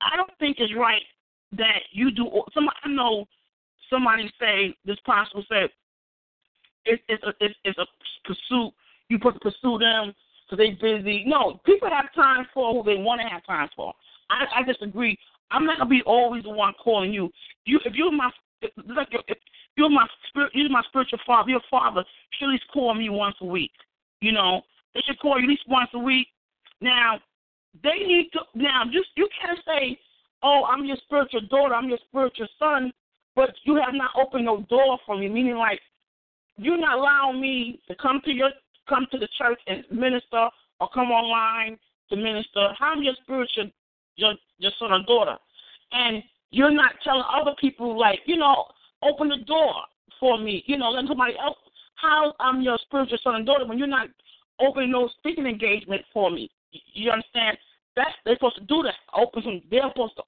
I 0.01 0.17
don't 0.17 0.37
think 0.41 0.57
it's 0.59 0.75
right 0.77 1.03
that 1.53 1.81
you 1.93 2.11
do. 2.11 2.29
Some 2.53 2.69
I 2.69 2.89
know 2.89 3.27
somebody 3.89 4.31
say 4.41 4.75
this 4.85 4.99
pastor 5.07 5.41
said 5.49 5.71
it's 6.85 7.03
it's 7.09 7.23
a 7.25 7.33
it's, 7.41 7.55
it's 7.65 7.79
a 7.79 7.87
pursuit. 8.25 8.73
You 9.09 9.19
to 9.19 9.33
pursue 9.41 9.79
them 9.79 10.15
because 10.49 10.59
they 10.59 10.71
busy. 10.81 11.25
No, 11.27 11.61
people 11.67 11.89
have 11.91 12.13
time 12.15 12.47
for 12.55 12.73
who 12.73 12.83
they 12.83 13.01
want 13.01 13.21
to 13.21 13.29
have 13.29 13.45
time 13.45 13.69
for. 13.77 13.93
I, 14.31 14.61
I 14.61 14.63
disagree. 14.65 15.19
I'm 15.51 15.67
not 15.67 15.79
gonna 15.79 15.91
be 15.91 16.03
always 16.07 16.45
the 16.45 16.51
one 16.51 16.73
calling 16.83 17.13
you. 17.13 17.31
You 17.67 17.79
if 17.85 17.95
you're 17.95 18.13
my 18.13 18.31
like 18.97 19.09
if 19.29 19.39
you're 19.77 19.91
my 19.91 20.07
spirit, 20.29 20.53
you're 20.55 20.69
my 20.71 20.83
spiritual 20.89 21.19
father. 21.27 21.51
Your 21.51 21.61
father 21.71 22.05
should 22.31 22.47
at 22.47 22.53
least 22.53 22.65
call 22.73 22.95
me 22.95 23.09
once 23.11 23.37
a 23.41 23.47
week. 23.47 23.73
You 24.21 24.33
know, 24.33 24.63
they 24.95 25.01
should 25.07 25.19
call 25.19 25.39
you 25.39 25.45
at 25.45 25.49
least 25.49 25.65
once 25.69 25.91
a 25.95 25.99
week. 25.99 26.29
Now, 26.81 27.19
they 27.83 28.05
need 28.07 28.31
to. 28.33 28.41
Now, 28.55 28.85
just 28.85 29.09
you 29.17 29.29
can't 29.41 29.59
say, 29.67 29.99
"Oh, 30.43 30.65
I'm 30.65 30.85
your 30.85 30.97
spiritual 31.05 31.43
daughter. 31.51 31.75
I'm 31.75 31.89
your 31.89 31.99
spiritual 32.09 32.49
son," 32.59 32.93
but 33.35 33.51
you 33.65 33.77
have 33.77 33.95
not 33.95 34.11
opened 34.17 34.45
no 34.45 34.63
door 34.69 34.99
for 35.07 35.19
me. 35.19 35.29
Meaning, 35.29 35.57
like, 35.57 35.81
you're 36.57 36.79
not 36.79 36.99
allowing 36.99 37.41
me 37.41 37.81
to 37.89 37.95
come 37.97 38.21
to 38.25 38.31
your 38.33 38.51
come 38.89 39.07
to 39.13 39.19
the 39.19 39.29
church 39.39 39.61
and 39.67 39.85
minister, 39.91 40.49
or 40.81 40.89
come 40.93 41.11
online 41.11 41.79
to 42.11 42.17
minister. 42.17 42.69
How 42.79 42.93
am 42.93 43.03
your 43.03 43.15
spiritual 43.23 43.71
your 44.17 44.35
your 44.59 44.73
son 44.79 44.93
or 44.93 45.03
daughter, 45.07 45.37
and 45.93 46.23
you're 46.51 46.71
not 46.71 46.93
telling 47.05 47.25
other 47.33 47.53
people 47.61 47.99
like 47.99 48.21
you 48.27 48.37
know 48.37 48.67
open 49.03 49.29
the 49.29 49.45
door 49.47 49.75
for 50.23 50.39
me. 50.39 50.63
You 50.67 50.79
know, 50.79 50.91
let 50.91 51.07
somebody 51.07 51.35
else. 51.39 51.57
How 51.97 52.33
I'm 52.41 52.63
your 52.63 52.79
spiritual 52.87 53.19
son 53.23 53.37
and 53.37 53.47
daughter 53.47 53.67
when 53.67 53.79
you're 53.79 53.87
not 53.87 54.09
opening 54.61 54.91
no 54.91 55.09
speaking 55.19 55.47
engagement 55.47 56.03
for 56.13 56.31
me. 56.31 56.51
You 56.95 57.11
understand? 57.11 57.59
That's 57.97 58.11
they're 58.25 58.37
supposed 58.37 58.57
to 58.57 58.63
do 58.63 58.83
that. 58.85 58.95
Open 59.15 59.43
some. 59.43 59.63
They're 59.71 59.89
supposed 59.89 60.17
to, 60.17 60.23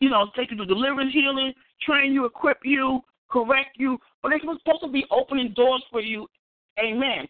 you 0.00 0.08
know, 0.08 0.30
take 0.36 0.50
you 0.50 0.56
to 0.56 0.64
deliverance, 0.64 1.12
healing, 1.12 1.52
train 1.82 2.12
you, 2.12 2.24
equip 2.24 2.58
you, 2.64 3.00
correct 3.30 3.76
you. 3.76 3.98
But 4.22 4.30
they're 4.30 4.40
supposed 4.40 4.82
to 4.82 4.88
be 4.88 5.06
opening 5.10 5.52
doors 5.54 5.82
for 5.90 6.00
you. 6.00 6.26
Amen. 6.78 7.28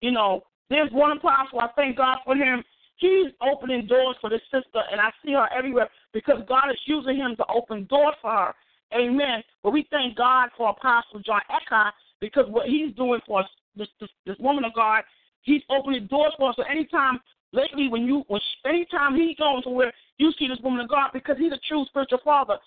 You 0.00 0.12
know, 0.12 0.42
there's 0.70 0.90
one 0.92 1.16
apostle. 1.16 1.60
I 1.60 1.68
thank 1.76 1.96
God 1.96 2.18
for 2.24 2.34
him. 2.34 2.62
He's 2.96 3.32
opening 3.42 3.86
doors 3.86 4.16
for 4.20 4.30
this 4.30 4.42
sister, 4.50 4.80
and 4.90 5.00
I 5.00 5.10
see 5.24 5.32
her 5.32 5.48
everywhere 5.56 5.88
because 6.12 6.38
God 6.48 6.70
is 6.70 6.78
using 6.86 7.16
him 7.16 7.34
to 7.36 7.44
open 7.52 7.86
doors 7.86 8.14
for 8.22 8.30
her. 8.30 8.54
Amen. 8.94 9.42
But 9.62 9.72
we 9.72 9.86
thank 9.90 10.16
God 10.16 10.50
for 10.56 10.70
Apostle 10.70 11.20
John 11.20 11.40
Eckhardt 11.50 11.94
because 12.20 12.44
what 12.48 12.68
he's 12.68 12.94
doing 12.94 13.20
for 13.26 13.44
this, 13.76 13.88
this, 14.00 14.10
this 14.26 14.36
woman 14.38 14.64
of 14.64 14.74
God, 14.74 15.02
he's 15.42 15.62
opening 15.70 16.06
doors 16.06 16.32
for 16.38 16.50
us. 16.50 16.56
So 16.56 16.62
anytime 16.62 17.18
lately, 17.52 17.88
when 17.88 18.02
you, 18.02 18.24
when 18.28 18.40
anytime 18.64 19.16
he 19.16 19.34
goes 19.38 19.64
somewhere, 19.64 19.92
you 20.18 20.32
see 20.38 20.46
this 20.46 20.58
woman 20.62 20.80
of 20.80 20.88
God 20.88 21.10
because 21.12 21.36
he's 21.38 21.52
a 21.52 21.60
true 21.68 21.84
spiritual 21.86 22.20
father. 22.24 22.58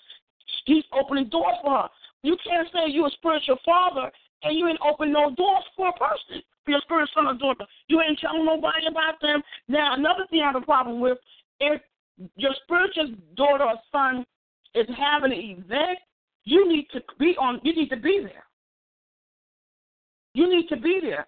He's 0.66 0.84
opening 0.92 1.30
doors 1.30 1.56
for 1.64 1.84
her. 1.84 1.90
You 2.26 2.36
can't 2.44 2.68
say 2.74 2.90
you're 2.90 3.06
a 3.06 3.12
spiritual 3.12 3.60
father 3.64 4.12
and 4.42 4.58
you 4.58 4.68
ain't 4.68 4.80
open 4.82 5.14
no 5.14 5.30
doors 5.36 5.64
for 5.76 5.90
a 5.90 5.94
person, 5.94 6.42
for 6.64 6.72
your 6.72 6.82
spiritual 6.82 7.14
son 7.14 7.28
or 7.28 7.38
daughter. 7.38 7.66
You 7.88 8.02
ain't 8.02 8.18
telling 8.18 8.44
nobody 8.44 8.88
about 8.90 9.22
them. 9.22 9.44
Now, 9.68 9.94
another 9.94 10.26
thing 10.32 10.42
I 10.42 10.48
have 10.48 10.56
a 10.56 10.66
problem 10.66 11.00
with, 11.00 11.20
if 11.60 11.80
your 12.36 12.56
spiritual 12.64 13.14
daughter 13.36 13.66
or 13.66 13.76
son 13.92 14.26
is 14.74 14.88
having 14.98 15.34
an 15.34 15.40
event, 15.40 16.00
you 16.46 16.68
need 16.68 16.88
to 16.94 17.02
be 17.20 17.36
on. 17.40 17.62
You 17.64 17.76
need 17.76 17.90
to 17.90 17.98
be 17.98 18.22
there. 18.24 18.46
You 20.34 20.50
need 20.50 20.68
to 20.70 20.78
be 20.78 21.00
there. 21.04 21.28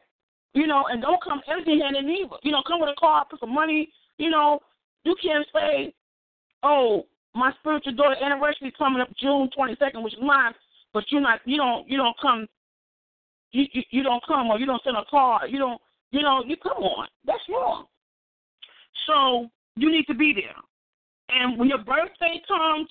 You 0.53 0.65
know, 0.65 0.85
and 0.89 1.03
don't 1.03 1.23
come 1.23 1.41
empty-handed 1.47 2.05
either. 2.05 2.37
You 2.41 2.51
know, 2.51 2.63
come 2.67 2.81
with 2.81 2.89
a 2.89 2.99
car, 2.99 3.25
put 3.29 3.39
some 3.39 3.53
money. 3.53 3.91
You 4.17 4.31
know, 4.31 4.61
you 5.03 5.15
can't 5.21 5.45
say, 5.53 5.93
"Oh, 6.63 7.05
my 7.35 7.51
spiritual 7.59 7.93
daughter 7.93 8.15
anniversary 8.19 8.73
coming 8.75 9.01
up 9.01 9.15
June 9.15 9.47
22nd, 9.55 10.01
which 10.03 10.15
is 10.15 10.21
mine," 10.21 10.55
but 10.93 11.03
you're 11.09 11.21
not. 11.21 11.39
You 11.45 11.57
don't. 11.57 11.89
You 11.89 11.97
don't 11.97 12.15
come. 12.21 12.47
You, 13.51 13.65
you 13.71 13.83
you 13.91 14.03
don't 14.03 14.23
come 14.27 14.47
or 14.47 14.59
you 14.59 14.65
don't 14.65 14.81
send 14.83 14.97
a 14.97 15.05
card. 15.09 15.51
You 15.51 15.59
don't. 15.59 15.81
You 16.11 16.21
know. 16.21 16.43
You 16.45 16.57
come 16.57 16.83
on. 16.83 17.07
That's 17.25 17.43
wrong. 17.49 17.85
So 19.07 19.49
you 19.75 19.91
need 19.91 20.05
to 20.07 20.13
be 20.13 20.33
there. 20.33 20.55
And 21.29 21.57
when 21.57 21.69
your 21.69 21.79
birthday 21.79 22.41
comes, 22.47 22.89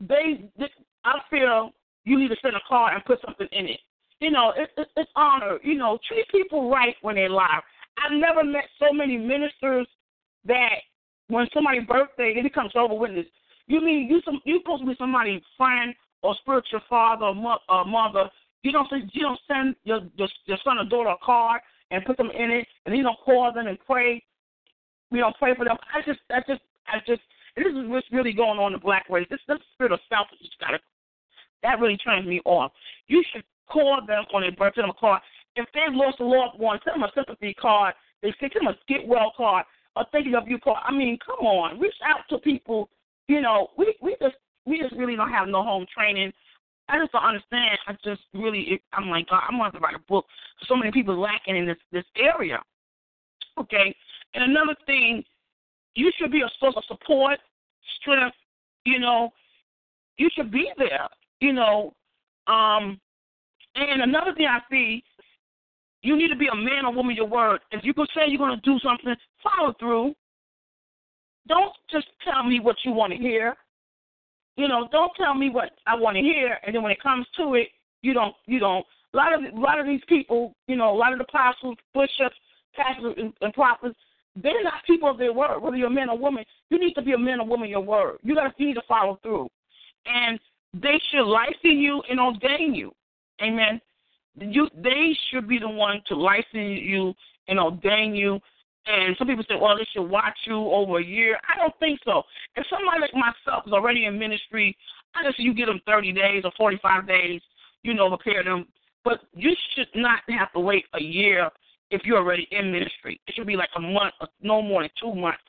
they, 0.00 0.50
they 0.58 0.70
I 1.04 1.18
feel 1.30 1.70
you 2.04 2.18
need 2.18 2.28
to 2.28 2.36
send 2.42 2.54
a 2.56 2.60
card 2.68 2.94
and 2.94 3.04
put 3.04 3.20
something 3.24 3.48
in 3.52 3.66
it. 3.66 3.80
You 4.20 4.30
know, 4.30 4.52
it, 4.56 4.70
it, 4.76 4.88
it's 4.96 5.10
honor. 5.16 5.58
You 5.62 5.74
know, 5.74 5.98
treat 6.06 6.28
people 6.28 6.70
right 6.70 6.94
when 7.02 7.16
they're 7.16 7.26
alive. 7.26 7.62
I've 7.98 8.18
never 8.18 8.44
met 8.44 8.64
so 8.78 8.92
many 8.92 9.16
ministers 9.16 9.86
that 10.46 10.76
when 11.28 11.46
somebody's 11.52 11.86
birthday, 11.86 12.34
it 12.36 12.42
becomes 12.42 12.72
over 12.74 12.94
witness. 12.94 13.26
You 13.66 13.80
mean 13.80 14.08
you 14.10 14.20
some 14.24 14.40
you 14.44 14.60
supposed 14.62 14.82
to 14.82 14.88
be 14.88 14.94
somebody's 14.98 15.42
friend 15.56 15.94
or 16.24 16.34
spiritual 16.40 16.80
father 16.88 17.26
or, 17.26 17.34
mo- 17.34 17.58
or 17.68 17.84
mother. 17.84 18.30
You 18.62 18.72
don't 18.72 18.88
you 19.12 19.22
don't 19.22 19.38
send 19.46 19.76
your, 19.84 20.00
your 20.16 20.28
your 20.46 20.58
son 20.64 20.78
or 20.78 20.84
daughter 20.84 21.10
a 21.10 21.16
card 21.22 21.60
and 21.90 22.04
put 22.04 22.16
them 22.16 22.30
in 22.30 22.50
it, 22.50 22.66
and 22.86 22.96
you 22.96 23.02
don't 23.02 23.18
call 23.24 23.52
them 23.52 23.66
and 23.66 23.78
pray. 23.86 24.22
We 25.10 25.18
don't 25.18 25.36
pray 25.36 25.54
for 25.54 25.64
them. 25.64 25.76
I 25.94 26.00
just 26.00 26.20
I 26.30 26.40
just 26.48 26.62
I 26.88 26.98
just 27.06 27.20
this 27.56 27.66
is 27.66 27.88
what's 27.88 28.10
really 28.10 28.32
going 28.32 28.58
on 28.58 28.72
in 28.72 28.78
the 28.78 28.82
black 28.82 29.04
race. 29.10 29.26
This 29.28 29.40
this 29.46 29.58
spirit 29.74 29.92
of 29.92 30.00
selfishness 30.08 30.50
got 30.58 30.70
to 30.70 30.78
that 31.62 31.80
really 31.80 31.96
turns 31.98 32.26
me 32.26 32.40
off. 32.44 32.72
You 33.06 33.22
should 33.32 33.44
call 33.68 34.00
them 34.06 34.24
on 34.32 34.42
their 34.42 34.52
birthday, 34.52 34.82
them 34.82 34.90
a 34.90 34.94
card. 34.94 35.20
If 35.56 35.66
they've 35.72 35.94
lost 35.94 36.20
a 36.20 36.24
loved 36.24 36.58
one, 36.58 36.78
send 36.84 36.96
them 36.96 37.08
a 37.08 37.12
sympathy 37.14 37.54
card. 37.54 37.94
They 38.22 38.34
send 38.40 38.52
them 38.54 38.66
a 38.66 38.76
get 38.88 39.06
well 39.06 39.32
card, 39.36 39.64
a 39.96 40.04
thinking 40.10 40.34
of 40.34 40.48
you 40.48 40.58
card. 40.58 40.82
I 40.86 40.92
mean, 40.92 41.18
come 41.24 41.46
on, 41.46 41.78
reach 41.78 41.94
out 42.04 42.20
to 42.30 42.38
people. 42.38 42.88
You 43.28 43.40
know, 43.40 43.68
we 43.76 43.94
we 44.00 44.16
just 44.20 44.36
we 44.66 44.80
just 44.80 44.94
really 44.94 45.16
don't 45.16 45.30
have 45.30 45.48
no 45.48 45.62
home 45.62 45.86
training. 45.94 46.32
I 46.88 46.98
just 46.98 47.12
don't 47.12 47.24
understand. 47.24 47.78
I 47.86 47.92
just 48.04 48.22
really, 48.34 48.80
I'm 48.92 49.08
like, 49.08 49.28
God, 49.28 49.42
I'm 49.48 49.58
going 49.58 49.72
to 49.72 49.78
write 49.78 49.94
a 49.94 50.02
book. 50.08 50.26
So 50.66 50.76
many 50.76 50.92
people 50.92 51.18
lacking 51.18 51.56
in 51.56 51.66
this 51.66 51.78
this 51.92 52.04
area. 52.16 52.58
Okay, 53.58 53.94
and 54.34 54.44
another 54.44 54.74
thing, 54.86 55.24
you 55.94 56.10
should 56.18 56.32
be 56.32 56.42
a 56.42 56.50
source 56.60 56.74
of 56.76 56.84
support, 56.88 57.38
strength. 58.00 58.36
You 58.84 58.98
know, 58.98 59.30
you 60.18 60.28
should 60.34 60.50
be 60.50 60.70
there 60.76 61.08
you 61.44 61.52
know, 61.52 61.92
um, 62.46 62.98
and 63.74 64.02
another 64.02 64.34
thing 64.34 64.46
I 64.46 64.60
see, 64.70 65.02
you 66.02 66.16
need 66.16 66.28
to 66.28 66.36
be 66.36 66.48
a 66.52 66.56
man 66.56 66.86
or 66.86 66.92
woman 66.92 67.12
of 67.12 67.16
your 67.16 67.26
word. 67.26 67.60
If 67.70 67.84
you 67.84 67.94
can 67.94 68.06
say 68.14 68.22
you're 68.28 68.38
going 68.38 68.58
to 68.58 68.70
do 68.70 68.78
something, 68.78 69.14
follow 69.42 69.74
through. 69.78 70.14
Don't 71.46 71.72
just 71.90 72.06
tell 72.24 72.42
me 72.44 72.60
what 72.60 72.76
you 72.84 72.92
want 72.92 73.12
to 73.12 73.18
hear. 73.18 73.54
You 74.56 74.68
know, 74.68 74.88
don't 74.92 75.12
tell 75.16 75.34
me 75.34 75.50
what 75.50 75.72
I 75.86 75.96
want 75.96 76.16
to 76.16 76.22
hear, 76.22 76.58
and 76.64 76.74
then 76.74 76.82
when 76.82 76.92
it 76.92 77.02
comes 77.02 77.26
to 77.38 77.54
it, 77.54 77.68
you 78.02 78.14
don't. 78.14 78.34
You 78.46 78.60
don't. 78.60 78.86
A 79.12 79.16
lot 79.16 79.34
of 79.34 79.40
a 79.42 79.58
lot 79.58 79.80
of 79.80 79.86
these 79.86 80.02
people, 80.08 80.54
you 80.68 80.76
know, 80.76 80.94
a 80.94 80.96
lot 80.96 81.12
of 81.12 81.18
the 81.18 81.24
apostles, 81.24 81.76
bishops, 81.92 82.36
pastors, 82.74 83.14
and, 83.16 83.32
and 83.40 83.52
prophets, 83.52 83.96
they're 84.36 84.62
not 84.62 84.84
people 84.86 85.10
of 85.10 85.18
their 85.18 85.32
word. 85.32 85.60
Whether 85.60 85.76
you're 85.76 85.88
a 85.88 85.90
man 85.90 86.10
or 86.10 86.18
woman, 86.18 86.44
you 86.70 86.78
need 86.78 86.94
to 86.94 87.02
be 87.02 87.12
a 87.12 87.18
man 87.18 87.40
or 87.40 87.46
woman 87.46 87.68
your 87.68 87.80
word. 87.80 88.18
You 88.22 88.34
got 88.34 88.44
to 88.44 88.54
you 88.58 88.68
need 88.68 88.74
to 88.74 88.82
follow 88.88 89.18
through. 89.22 89.48
And 90.06 90.38
they 90.74 91.00
should 91.10 91.26
license 91.26 91.58
you 91.62 92.02
and 92.10 92.20
ordain 92.20 92.74
you. 92.74 92.92
Amen. 93.42 93.80
You 94.38 94.68
they 94.76 95.16
should 95.30 95.48
be 95.48 95.58
the 95.58 95.68
one 95.68 96.02
to 96.08 96.16
license 96.16 96.46
you 96.52 97.14
and 97.48 97.58
ordain 97.58 98.14
you. 98.14 98.40
And 98.86 99.16
some 99.16 99.26
people 99.26 99.44
say, 99.48 99.56
well, 99.58 99.76
they 99.76 99.86
should 99.92 100.08
watch 100.08 100.36
you 100.44 100.56
over 100.56 100.98
a 100.98 101.04
year. 101.04 101.38
I 101.48 101.58
don't 101.58 101.78
think 101.78 102.00
so. 102.04 102.22
If 102.56 102.66
somebody 102.68 103.00
like 103.00 103.14
myself 103.14 103.64
is 103.66 103.72
already 103.72 104.04
in 104.04 104.18
ministry, 104.18 104.76
I 105.14 105.24
just 105.24 105.38
you 105.38 105.54
get 105.54 105.66
them 105.66 105.80
30 105.86 106.12
days 106.12 106.42
or 106.44 106.52
45 106.56 107.06
days, 107.08 107.40
you 107.82 107.94
know, 107.94 108.14
prepare 108.16 108.44
them. 108.44 108.66
But 109.04 109.20
you 109.34 109.54
should 109.74 109.88
not 109.94 110.20
have 110.28 110.52
to 110.52 110.60
wait 110.60 110.84
a 110.94 111.02
year 111.02 111.50
if 111.90 112.02
you're 112.04 112.18
already 112.18 112.48
in 112.50 112.72
ministry. 112.72 113.20
It 113.26 113.34
should 113.34 113.46
be 113.46 113.56
like 113.56 113.70
a 113.76 113.80
month, 113.80 114.14
or 114.20 114.28
no 114.42 114.60
more 114.60 114.82
than 114.82 114.90
two 115.00 115.14
months. 115.14 115.42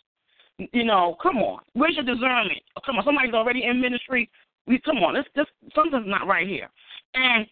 You 0.71 0.85
know, 0.85 1.17
come 1.21 1.37
on. 1.37 1.61
Where's 1.73 1.95
your 1.95 2.05
discernment? 2.05 2.61
Oh, 2.77 2.81
come 2.85 2.97
on, 2.97 3.05
somebody's 3.05 3.33
already 3.33 3.65
in 3.65 3.81
ministry. 3.81 4.29
We 4.67 4.79
come 4.79 4.97
on, 4.97 5.15
it's 5.15 5.27
just 5.35 5.49
something's 5.73 6.07
not 6.07 6.27
right 6.27 6.47
here. 6.47 6.69
And 7.13 7.45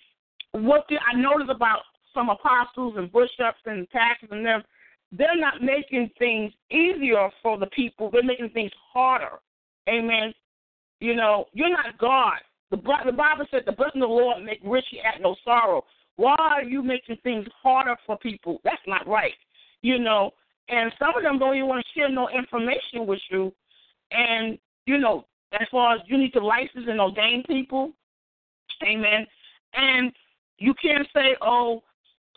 what 0.51 0.87
did 0.87 0.99
I 1.11 1.17
notice 1.17 1.47
about 1.49 1.79
some 2.13 2.29
apostles 2.29 2.95
and 2.97 3.11
bishops 3.11 3.59
and 3.65 3.89
pastors 3.89 4.29
and 4.31 4.45
them, 4.45 4.63
they're 5.17 5.37
not 5.37 5.61
making 5.61 6.09
things 6.17 6.51
easier 6.71 7.29
for 7.41 7.57
the 7.57 7.67
people. 7.67 8.09
They're 8.11 8.23
making 8.23 8.49
things 8.49 8.71
harder. 8.93 9.39
Amen. 9.87 10.33
You 10.99 11.15
know, 11.15 11.45
you're 11.53 11.69
not 11.69 11.97
God. 11.99 12.37
The, 12.71 12.77
the 13.05 13.11
Bible 13.11 13.45
said 13.51 13.63
the 13.65 13.73
blessing 13.73 14.01
of 14.01 14.09
the 14.09 14.15
Lord 14.15 14.43
make 14.43 14.59
rich, 14.63 14.85
he 14.89 14.97
had 15.03 15.21
no 15.21 15.35
sorrow. 15.43 15.83
Why 16.15 16.35
are 16.39 16.63
you 16.63 16.81
making 16.81 17.17
things 17.23 17.45
harder 17.61 17.95
for 18.05 18.17
people? 18.17 18.59
That's 18.63 18.81
not 18.87 19.07
right. 19.07 19.33
You 19.81 19.99
know, 19.99 20.31
and 20.69 20.91
some 20.97 21.15
of 21.15 21.23
them 21.23 21.37
don't 21.39 21.55
even 21.55 21.67
want 21.67 21.85
to 21.85 21.99
share 21.99 22.09
no 22.09 22.29
information 22.29 23.05
with 23.05 23.19
you. 23.29 23.53
And, 24.11 24.57
you 24.85 24.97
know, 24.97 25.25
as 25.53 25.67
far 25.71 25.95
as 25.95 26.01
you 26.07 26.17
need 26.17 26.33
to 26.33 26.43
license 26.43 26.85
and 26.87 26.99
ordain 26.99 27.43
people. 27.47 27.91
Amen. 28.83 29.27
And 29.73 30.11
you 30.57 30.73
can't 30.81 31.07
say, 31.13 31.35
oh, 31.41 31.83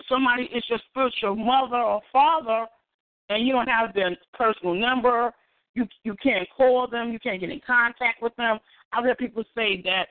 somebody 0.09 0.45
is 0.45 0.65
your 0.69 0.79
spiritual 0.91 1.37
mother 1.37 1.77
or 1.77 2.01
father, 2.13 2.67
and 3.29 3.47
you 3.47 3.53
don't 3.53 3.69
have 3.69 3.95
their 3.95 4.17
personal 4.35 4.75
number. 4.75 5.33
You 5.75 5.87
you 6.05 6.15
can't 6.23 6.49
call 6.57 6.87
them. 6.89 7.13
You 7.13 7.19
can't 7.19 7.41
get 7.41 7.51
in 7.51 7.61
contact 7.67 8.23
with 8.23 8.35
them. 8.37 8.59
I've 8.93 9.05
heard 9.05 9.19
people 9.19 9.45
say 9.55 9.83
that 9.83 10.09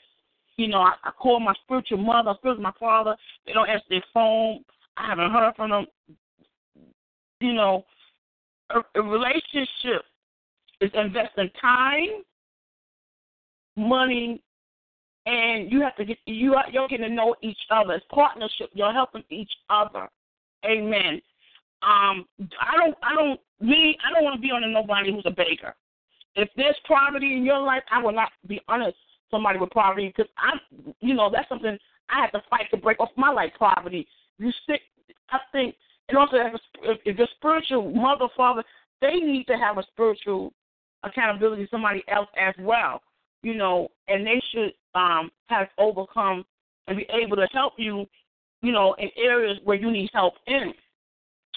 You 0.57 0.67
know, 0.67 0.79
I, 0.79 0.93
I 1.03 1.11
call 1.11 1.39
my 1.39 1.53
spiritual 1.63 1.97
mother, 1.97 2.33
spiritual 2.37 2.63
my 2.63 2.71
father. 2.79 3.15
They 3.45 3.53
don't 3.53 3.69
answer 3.69 3.85
their 3.89 4.03
phone. 4.13 4.63
I 4.97 5.07
haven't 5.07 5.31
heard 5.31 5.53
from 5.55 5.69
them. 5.71 5.85
You 7.41 7.53
know, 7.53 7.83
a, 8.69 8.79
a 8.95 9.01
relationship 9.01 10.03
is 10.81 10.91
investing 10.93 11.49
time, 11.59 12.23
money, 13.75 14.41
and 15.25 15.71
you 15.71 15.81
have 15.81 15.95
to 15.95 16.05
get 16.05 16.17
you 16.25 16.53
are 16.55 16.65
you're 16.71 16.87
getting 16.87 17.09
to 17.09 17.13
know 17.13 17.35
each 17.41 17.57
other. 17.71 17.93
It's 17.93 18.05
partnership. 18.11 18.69
You're 18.73 18.93
helping 18.93 19.23
each 19.29 19.51
other. 19.69 20.07
Amen. 20.65 21.21
Um, 21.83 22.25
I 22.59 22.77
don't, 22.77 22.95
I 23.03 23.13
don't, 23.13 23.39
me, 23.59 23.97
I 24.03 24.13
don't 24.13 24.23
want 24.23 24.35
to 24.35 24.41
be 24.41 24.51
under 24.51 24.67
nobody 24.67 25.11
who's 25.11 25.25
a 25.25 25.31
beggar. 25.31 25.75
If 26.35 26.49
there's 26.57 26.75
poverty 26.87 27.37
in 27.37 27.45
your 27.45 27.59
life, 27.59 27.83
I 27.91 28.01
will 28.01 28.11
not 28.11 28.29
be 28.47 28.59
under 28.67 28.91
somebody 29.29 29.59
with 29.59 29.69
poverty 29.69 30.07
because 30.07 30.31
I'm, 30.37 30.95
you 30.99 31.13
know, 31.13 31.29
that's 31.31 31.47
something 31.47 31.77
I 32.09 32.21
have 32.21 32.31
to 32.31 32.41
fight 32.49 32.65
to 32.71 32.77
break 32.77 32.99
off 32.99 33.09
my 33.15 33.31
life. 33.31 33.51
Poverty. 33.57 34.07
You 34.39 34.51
stick. 34.63 34.81
I 35.29 35.37
think, 35.51 35.75
and 36.09 36.17
also 36.17 36.37
if, 36.83 36.99
if 37.05 37.17
your 37.17 37.27
spiritual 37.37 37.91
mother, 37.91 38.27
father, 38.35 38.63
they 39.01 39.15
need 39.15 39.45
to 39.45 39.53
have 39.53 39.77
a 39.77 39.83
spiritual 39.91 40.53
accountability 41.03 41.65
to 41.65 41.69
somebody 41.69 42.03
else 42.07 42.29
as 42.39 42.53
well. 42.59 43.01
You 43.45 43.53
know, 43.53 43.89
and 44.07 44.25
they 44.25 44.41
should 44.51 44.73
um 44.95 45.29
have 45.49 45.67
overcome 45.77 46.43
and 46.87 46.97
be 46.97 47.05
able 47.13 47.35
to 47.35 47.47
help 47.53 47.73
you, 47.77 48.07
you 48.63 48.71
know, 48.71 48.95
in 48.97 49.09
areas 49.15 49.59
where 49.63 49.77
you 49.77 49.91
need 49.91 50.09
help 50.13 50.33
in. 50.47 50.73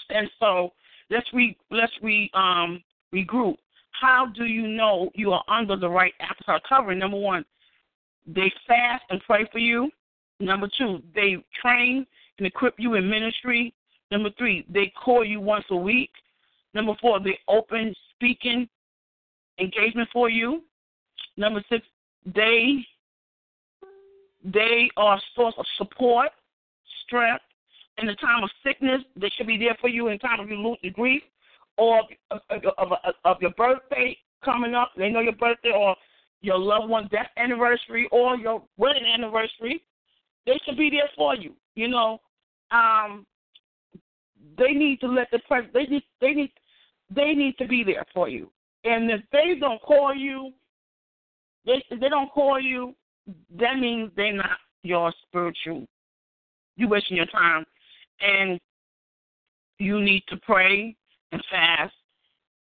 And 0.09 0.29
so 0.39 0.71
let's 1.09 1.25
re 1.33 1.57
let's 1.71 1.91
re 2.03 2.29
um 2.35 2.83
regroup. 3.11 3.55
How 3.99 4.27
do 4.35 4.45
you 4.45 4.67
know 4.67 5.09
you 5.15 5.31
are 5.31 5.43
under 5.47 5.75
the 5.75 5.89
right 5.89 6.13
apostolic 6.29 6.61
covering? 6.69 6.99
Number 6.99 7.17
one, 7.17 7.43
they 8.27 8.53
fast 8.67 9.03
and 9.09 9.19
pray 9.21 9.49
for 9.51 9.57
you. 9.57 9.89
Number 10.39 10.69
two, 10.77 11.01
they 11.15 11.37
train 11.59 12.05
and 12.37 12.45
equip 12.45 12.75
you 12.77 12.93
in 12.93 13.09
ministry. 13.09 13.73
Number 14.11 14.29
three, 14.37 14.63
they 14.69 14.93
call 15.03 15.25
you 15.25 15.41
once 15.41 15.65
a 15.71 15.75
week. 15.75 16.11
Number 16.75 16.93
four, 17.01 17.19
they 17.19 17.39
open 17.47 17.95
speaking 18.13 18.69
engagement 19.59 20.07
for 20.13 20.29
you. 20.29 20.61
Number 21.39 21.63
six, 21.69 21.85
they 22.25 22.85
they 24.43 24.89
are 24.97 25.15
a 25.15 25.21
source 25.35 25.55
of 25.57 25.65
support, 25.77 26.29
strength, 27.05 27.43
in 27.97 28.07
the 28.07 28.15
time 28.15 28.43
of 28.43 28.49
sickness, 28.63 29.01
they 29.15 29.29
should 29.35 29.47
be 29.47 29.57
there 29.57 29.75
for 29.81 29.89
you 29.89 30.07
in 30.07 30.13
the 30.13 30.19
time 30.19 30.39
of 30.39 30.49
your 30.49 30.75
grief 30.93 31.21
or 31.77 32.01
of, 32.31 32.39
of, 32.49 32.61
of, 32.77 33.15
of 33.25 33.37
your 33.41 33.51
birthday 33.51 34.17
coming 34.43 34.75
up. 34.75 34.91
They 34.97 35.09
know 35.09 35.19
your 35.21 35.33
birthday 35.33 35.71
or 35.75 35.95
your 36.41 36.57
loved 36.57 36.89
one's 36.89 37.09
death 37.09 37.27
anniversary 37.37 38.07
or 38.11 38.37
your 38.37 38.61
wedding 38.77 39.05
anniversary. 39.05 39.83
They 40.45 40.59
should 40.65 40.77
be 40.77 40.89
there 40.89 41.09
for 41.15 41.35
you. 41.35 41.53
You 41.75 41.89
know, 41.89 42.19
um, 42.71 43.25
they 44.57 44.71
need 44.71 44.99
to 45.01 45.07
let 45.07 45.29
the 45.31 45.39
press. 45.47 45.65
They 45.73 45.83
need. 45.83 46.03
They 46.21 46.31
need. 46.31 46.51
They 47.13 47.33
need 47.33 47.57
to 47.57 47.67
be 47.67 47.83
there 47.83 48.05
for 48.13 48.29
you. 48.29 48.49
And 48.83 49.09
if 49.09 49.21
they 49.31 49.55
don't 49.59 49.81
call 49.81 50.15
you, 50.15 50.51
they 51.65 51.83
if 51.89 51.99
they 51.99 52.09
don't 52.09 52.31
call 52.31 52.59
you, 52.59 52.95
that 53.57 53.77
means 53.77 54.11
they're 54.15 54.33
not 54.33 54.57
your 54.83 55.13
spiritual. 55.27 55.85
You 56.75 56.87
wasting 56.87 57.17
your 57.17 57.25
time 57.27 57.65
and 58.21 58.59
you 59.77 60.01
need 60.01 60.23
to 60.27 60.37
pray 60.37 60.95
and 61.31 61.43
fast 61.49 61.93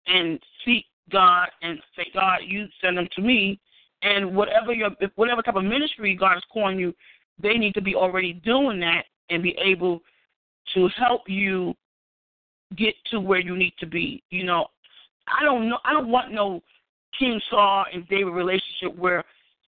and 0.07 0.39
seek 0.63 0.85
God 1.11 1.49
and 1.61 1.79
say, 1.95 2.07
God, 2.13 2.39
you 2.45 2.65
send 2.81 2.97
them 2.97 3.07
to 3.15 3.21
me. 3.21 3.59
And 4.03 4.35
whatever 4.35 4.73
your 4.73 4.91
whatever 5.15 5.41
type 5.41 5.55
of 5.55 5.63
ministry 5.63 6.15
God 6.15 6.37
is 6.37 6.43
calling 6.51 6.79
you, 6.79 6.93
they 7.41 7.53
need 7.53 7.73
to 7.73 7.81
be 7.81 7.95
already 7.95 8.33
doing 8.33 8.79
that 8.81 9.03
and 9.29 9.41
be 9.41 9.57
able 9.63 10.01
to 10.75 10.89
help 10.95 11.21
you 11.27 11.73
get 12.75 12.93
to 13.11 13.19
where 13.19 13.39
you 13.39 13.57
need 13.57 13.73
to 13.79 13.87
be. 13.87 14.23
You 14.29 14.43
know, 14.43 14.67
I 15.27 15.43
don't 15.43 15.67
know 15.67 15.79
I 15.83 15.93
don't 15.93 16.09
want 16.09 16.31
no 16.31 16.61
King 17.17 17.39
Saul 17.49 17.85
and 17.93 18.07
David 18.07 18.31
relationship 18.31 18.95
where 18.97 19.23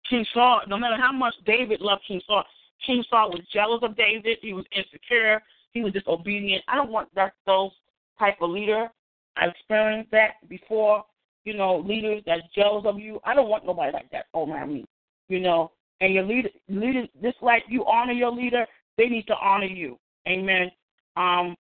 King 0.09 0.25
Saul, 0.33 0.63
no 0.69 0.79
matter 0.79 0.97
how 0.97 1.13
much 1.13 1.35
David 1.45 1.81
loved 1.81 2.03
King 2.07 2.21
Saul, 2.27 2.45
King 2.85 3.05
Saul 3.09 3.31
was 3.31 3.41
jealous 3.53 3.81
of 3.83 3.97
David, 3.97 4.39
he 4.41 4.53
was 4.53 4.65
insecure, 4.77 5.43
he 5.73 5.83
was 5.83 5.93
disobedient. 5.93 6.65
I 6.69 6.77
don't 6.77 6.91
want 6.91 7.15
that 7.15 7.33
those 7.47 7.73
type 8.19 8.37
of 8.41 8.51
leader. 8.51 8.89
I 9.37 9.47
experienced 9.47 10.11
that 10.13 10.49
before. 10.49 11.05
You 11.45 11.55
know, 11.55 11.79
leaders 11.79 12.23
that's 12.27 12.43
jealous 12.55 12.85
of 12.87 12.99
you. 12.99 13.21
I 13.25 13.35
don't 13.35 13.49
want 13.49 13.65
nobody 13.65 13.93
like 13.93 14.11
that 14.11 14.27
around 14.35 14.73
me. 14.73 14.85
You 15.29 15.41
know, 15.41 15.71
and 16.01 16.13
your 16.13 16.25
leader, 16.25 16.49
leader, 16.69 17.07
just 17.23 17.37
like 17.41 17.65
you 17.69 17.85
honor 17.87 18.13
your 18.13 18.33
leader, 18.33 18.67
they 18.99 19.07
need 19.07 19.27
to 19.29 19.37
honor 19.37 19.67
you. 19.67 19.99
Amen. 20.29 20.71
Um, 21.17 21.55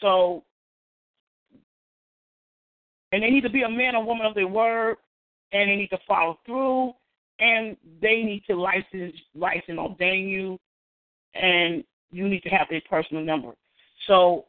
so, 0.00 0.44
and 3.12 3.22
they 3.22 3.30
need 3.30 3.42
to 3.42 3.50
be 3.50 3.62
a 3.62 3.68
man 3.68 3.94
or 3.94 4.04
woman 4.04 4.26
of 4.26 4.34
their 4.34 4.48
word, 4.48 4.96
and 5.52 5.70
they 5.70 5.76
need 5.76 5.90
to 5.90 5.98
follow 6.08 6.38
through, 6.46 6.92
and 7.38 7.76
they 8.00 8.22
need 8.22 8.42
to 8.48 8.56
license, 8.56 9.14
license, 9.34 9.78
ordain 9.78 10.28
you, 10.28 10.58
and 11.34 11.84
you 12.10 12.28
need 12.28 12.42
to 12.42 12.48
have 12.48 12.66
their 12.70 12.82
personal 12.88 13.22
number. 13.22 13.52
So 14.06 14.46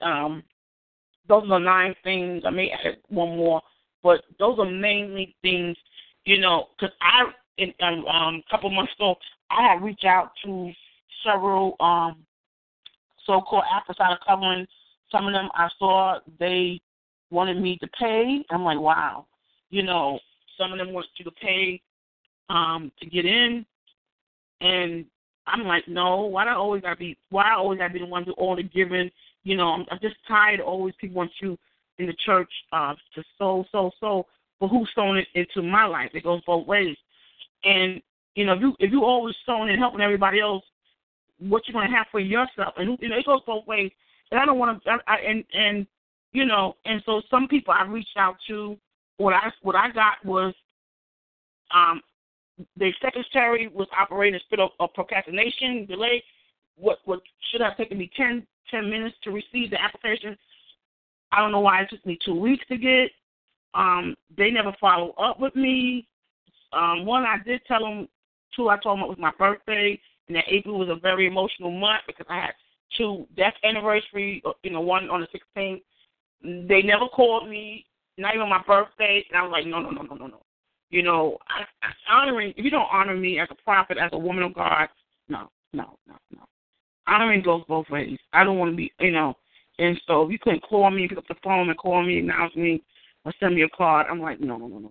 um, 0.00 0.42
those 1.28 1.44
are 1.44 1.48
the 1.48 1.58
nine 1.58 1.94
things. 2.02 2.42
I 2.46 2.50
may 2.50 2.70
add 2.70 2.96
one 3.08 3.36
more, 3.36 3.60
but 4.02 4.22
those 4.38 4.58
are 4.58 4.70
mainly 4.70 5.36
things, 5.42 5.76
you 6.24 6.38
know, 6.38 6.68
because 6.78 6.94
I, 7.02 7.24
in, 7.58 7.72
um, 7.82 8.04
um, 8.06 8.42
a 8.46 8.50
couple 8.50 8.70
months 8.70 8.92
ago, 8.98 9.16
I 9.50 9.68
had 9.68 9.82
reached 9.82 10.04
out 10.04 10.30
to 10.44 10.72
several 11.24 11.76
um, 11.80 12.24
so-called 13.26 13.64
apostolic 13.76 14.20
covering. 14.26 14.66
Some 15.10 15.26
of 15.26 15.32
them 15.32 15.48
I 15.54 15.68
saw 15.78 16.18
they 16.38 16.80
wanted 17.30 17.60
me 17.60 17.76
to 17.78 17.88
pay. 17.98 18.44
I'm 18.50 18.64
like, 18.64 18.78
wow, 18.78 19.26
you 19.70 19.82
know, 19.82 20.18
some 20.58 20.72
of 20.72 20.78
them 20.78 20.92
want 20.92 21.06
you 21.16 21.24
to 21.24 21.30
pay 21.30 21.80
um, 22.50 22.90
to 23.00 23.06
get 23.06 23.26
in, 23.26 23.64
and 24.60 25.04
I'm 25.46 25.64
like, 25.64 25.88
no, 25.88 26.22
why 26.22 26.44
do 26.44 26.50
I 26.50 26.54
always 26.54 26.82
gotta 26.82 26.96
be 26.96 27.16
why 27.30 27.50
I 27.50 27.54
always 27.54 27.78
gotta 27.78 27.92
be 27.92 28.00
the 28.00 28.06
one 28.06 28.24
to 28.26 28.32
all 28.32 28.56
the 28.56 28.62
giving? 28.62 29.10
You 29.44 29.56
know, 29.56 29.68
I'm, 29.68 29.86
I'm 29.90 29.98
just 30.00 30.16
tired 30.26 30.60
of 30.60 30.66
always 30.66 30.94
people 31.00 31.16
want 31.16 31.30
you 31.40 31.58
in 31.98 32.06
the 32.06 32.16
church 32.24 32.50
uh 32.72 32.94
to 33.14 33.24
sow, 33.38 33.64
sow, 33.72 33.90
sow, 34.00 34.26
but 34.60 34.68
who's 34.68 34.90
sowing 34.94 35.18
it 35.18 35.28
into 35.34 35.62
my 35.62 35.84
life? 35.84 36.10
It 36.14 36.24
goes 36.24 36.42
both 36.46 36.66
ways. 36.66 36.96
And, 37.64 38.00
you 38.34 38.44
know, 38.44 38.54
if 38.54 38.60
you 38.60 38.74
if 38.78 38.92
you 38.92 39.04
always 39.04 39.34
sowing 39.46 39.70
and 39.70 39.78
helping 39.78 40.00
everybody 40.00 40.40
else, 40.40 40.64
what 41.38 41.62
you're 41.66 41.80
gonna 41.80 41.94
have 41.94 42.06
for 42.10 42.20
yourself 42.20 42.74
and 42.76 42.98
you 43.00 43.08
know, 43.08 43.16
it 43.16 43.26
goes 43.26 43.40
both 43.46 43.66
ways. 43.66 43.90
And 44.30 44.40
I 44.40 44.44
don't 44.44 44.58
wanna 44.58 44.80
I, 44.86 44.98
I 45.06 45.16
and 45.18 45.44
and 45.52 45.86
you 46.32 46.44
know, 46.44 46.76
and 46.84 47.02
so 47.06 47.22
some 47.30 47.48
people 47.48 47.74
I 47.74 47.84
reached 47.84 48.16
out 48.16 48.36
to 48.48 48.76
what 49.16 49.34
I 49.34 49.50
what 49.62 49.76
I 49.76 49.90
got 49.90 50.24
was 50.24 50.54
um 51.74 52.00
the 52.76 52.92
secretary 53.00 53.68
was 53.68 53.86
operating 53.98 54.34
a 54.34 54.40
spirit 54.40 54.64
of, 54.64 54.70
of 54.80 54.94
procrastination, 54.94 55.86
delay. 55.86 56.22
What 56.76 56.98
what 57.04 57.20
should 57.50 57.60
have 57.60 57.76
taken 57.76 57.98
me 57.98 58.10
10, 58.16 58.46
10 58.70 58.90
minutes 58.90 59.16
to 59.24 59.30
receive 59.30 59.70
the 59.70 59.82
application. 59.82 60.36
I 61.32 61.40
don't 61.40 61.52
know 61.52 61.60
why 61.60 61.82
it 61.82 61.90
took 61.90 62.04
me 62.06 62.18
two 62.24 62.34
weeks 62.34 62.64
to 62.68 62.76
get. 62.76 63.10
Um, 63.74 64.14
they 64.36 64.50
never 64.50 64.72
follow 64.80 65.10
up 65.12 65.38
with 65.38 65.54
me. 65.54 66.06
Um, 66.72 67.04
one, 67.04 67.24
I 67.24 67.36
did 67.44 67.60
tell 67.66 67.80
them. 67.80 68.08
Two, 68.56 68.70
I 68.70 68.78
told 68.78 68.98
them 68.98 69.04
it 69.04 69.08
was 69.08 69.18
my 69.18 69.32
birthday, 69.38 70.00
and 70.26 70.36
that 70.36 70.44
April 70.48 70.78
was 70.78 70.88
a 70.88 70.98
very 70.98 71.26
emotional 71.26 71.70
month 71.70 72.02
because 72.06 72.26
I 72.28 72.36
had 72.36 72.54
two 72.96 73.26
death 73.36 73.54
anniversary. 73.62 74.42
Uh, 74.44 74.52
you 74.62 74.70
know, 74.70 74.80
one 74.80 75.10
on 75.10 75.20
the 75.20 75.60
16th. 75.60 75.82
They 76.42 76.82
never 76.82 77.08
called 77.08 77.48
me, 77.48 77.86
not 78.16 78.34
even 78.34 78.48
my 78.48 78.62
birthday, 78.66 79.24
and 79.28 79.38
I 79.38 79.42
was 79.42 79.52
like, 79.52 79.66
no, 79.66 79.80
no, 79.80 79.90
no, 79.90 80.02
no, 80.02 80.14
no, 80.14 80.26
no. 80.26 80.42
You 80.90 81.02
know, 81.02 81.38
I, 81.48 81.64
I, 81.86 82.14
honoring 82.14 82.54
if 82.56 82.64
you 82.64 82.70
don't 82.70 82.88
honor 82.90 83.14
me 83.14 83.38
as 83.38 83.48
a 83.50 83.62
prophet, 83.62 83.98
as 83.98 84.10
a 84.12 84.18
woman 84.18 84.42
of 84.42 84.54
God, 84.54 84.88
no, 85.28 85.50
no, 85.72 85.98
no, 86.06 86.14
no. 86.34 86.42
Honoring 87.06 87.42
goes 87.42 87.62
both 87.68 87.88
ways. 87.90 88.18
I 88.32 88.44
don't 88.44 88.58
want 88.58 88.72
to 88.72 88.76
be, 88.76 88.92
you 89.00 89.10
know. 89.10 89.34
And 89.78 90.00
so 90.06 90.24
if 90.24 90.32
you 90.32 90.38
couldn't 90.38 90.62
call 90.62 90.90
me, 90.90 91.06
pick 91.06 91.18
up 91.18 91.28
the 91.28 91.34
phone 91.44 91.68
and 91.68 91.78
call 91.78 92.02
me, 92.02 92.18
announce 92.18 92.54
me, 92.56 92.82
or 93.24 93.32
send 93.38 93.54
me 93.54 93.62
a 93.62 93.68
card, 93.68 94.06
I'm 94.10 94.20
like, 94.20 94.40
no, 94.40 94.56
no, 94.56 94.66
no, 94.66 94.78
no, 94.78 94.88
no. 94.88 94.90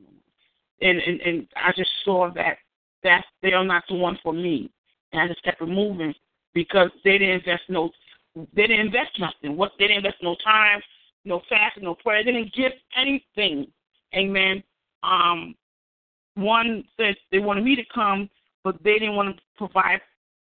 And 0.81 0.99
and 0.99 1.21
and 1.21 1.47
I 1.55 1.71
just 1.75 1.89
saw 2.05 2.31
that 2.35 2.57
that 3.03 3.25
they 3.41 3.53
are 3.53 3.65
not 3.65 3.83
the 3.89 3.95
one 3.95 4.19
for 4.21 4.33
me, 4.33 4.69
and 5.11 5.21
I 5.21 5.27
just 5.27 5.43
kept 5.43 5.61
it 5.61 5.67
moving 5.67 6.13
because 6.53 6.89
they 7.03 7.17
didn't 7.17 7.35
invest 7.35 7.63
no, 7.69 7.89
they 8.35 8.67
didn't 8.67 8.85
invest 8.85 9.19
nothing. 9.19 9.57
What 9.57 9.71
they 9.79 9.87
didn't 9.87 10.05
invest 10.05 10.21
no 10.21 10.35
time, 10.43 10.81
no 11.28 11.41
fast, 11.49 11.80
no 11.82 11.95
prayer. 11.95 12.23
They 12.23 12.32
didn't 12.32 12.53
give 12.53 12.71
anything. 12.95 13.67
Amen. 14.15 14.63
Um, 15.03 15.55
one 16.36 16.84
said 16.95 17.15
they 17.32 17.39
wanted 17.39 17.63
me 17.63 17.75
to 17.75 17.84
come, 17.93 18.30
but 18.63 18.75
they 18.84 18.93
didn't 18.93 19.15
want 19.15 19.36
to 19.36 19.41
provide 19.57 20.01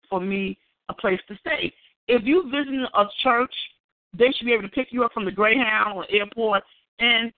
for 0.09 0.19
me 0.19 0.57
a 0.89 0.93
place 0.93 1.19
to 1.27 1.35
stay. 1.37 1.71
If 2.07 2.23
you 2.25 2.43
visit 2.49 2.73
a 2.93 3.05
church, 3.23 3.53
they 4.17 4.31
should 4.31 4.45
be 4.45 4.53
able 4.53 4.63
to 4.63 4.69
pick 4.69 4.87
you 4.91 5.03
up 5.03 5.13
from 5.13 5.25
the 5.25 5.31
Greyhound 5.31 5.97
or 5.97 6.05
airport 6.09 6.63
and 6.99 7.31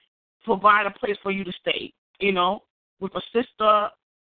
provide 0.43 0.85
a 0.85 0.91
place 0.91 1.17
for 1.21 1.31
you 1.31 1.43
to 1.43 1.51
stay. 1.61 1.93
You 2.19 2.31
know, 2.31 2.63
with 2.99 3.13
a 3.15 3.21
sister, 3.33 3.89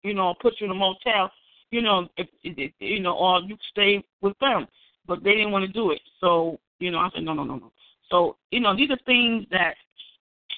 you 0.03 0.13
know, 0.13 0.33
put 0.41 0.53
you 0.59 0.65
in 0.65 0.71
a 0.71 0.75
motel. 0.75 1.31
you 1.71 1.81
know, 1.81 2.07
if, 2.17 2.27
if 2.43 2.71
you 2.79 2.99
know, 2.99 3.15
or 3.15 3.41
you 3.41 3.55
stay 3.71 4.03
with 4.21 4.37
them. 4.39 4.67
But 5.07 5.23
they 5.23 5.31
didn't 5.31 5.51
want 5.51 5.65
to 5.65 5.71
do 5.71 5.91
it. 5.91 6.01
So, 6.21 6.59
you 6.79 6.91
know, 6.91 6.99
I 6.99 7.09
said, 7.13 7.23
no, 7.23 7.33
no, 7.33 7.43
no, 7.43 7.55
no. 7.55 7.71
So, 8.11 8.37
you 8.51 8.59
know, 8.59 8.75
these 8.75 8.89
are 8.89 8.99
things 9.05 9.45
that 9.51 9.75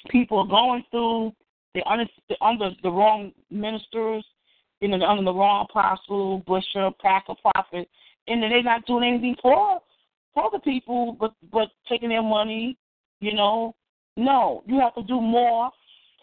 people 0.10 0.39
are 0.39 0.47
going 0.47 0.84
through. 0.91 1.34
They're 1.74 1.88
under, 1.88 2.06
they're 2.28 2.43
under 2.43 2.72
the 2.84 2.89
wrong 2.89 3.32
ministers, 3.49 4.26
you 4.82 4.88
know, 4.88 4.99
they're 4.99 5.08
under 5.08 5.24
the 5.24 5.34
wrong 5.34 5.68
apostle, 5.70 6.39
bishop, 6.39 6.97
pastor, 6.99 7.34
prophet, 7.41 7.88
and 8.28 8.43
they're 8.43 8.64
not 8.64 8.86
doing 8.86 9.08
anything 9.08 9.36
for 9.41 9.80
for 10.34 10.49
the 10.52 10.60
people, 10.60 11.16
but 11.20 11.34
but 11.52 11.70
taking 11.88 12.10
their 12.10 12.24
money, 12.24 12.78
you 13.20 13.34
know. 13.34 13.76
No, 14.18 14.64
you 14.66 14.78
have 14.80 14.93
to 14.95 15.04
do 15.04 15.22
more 15.22 15.72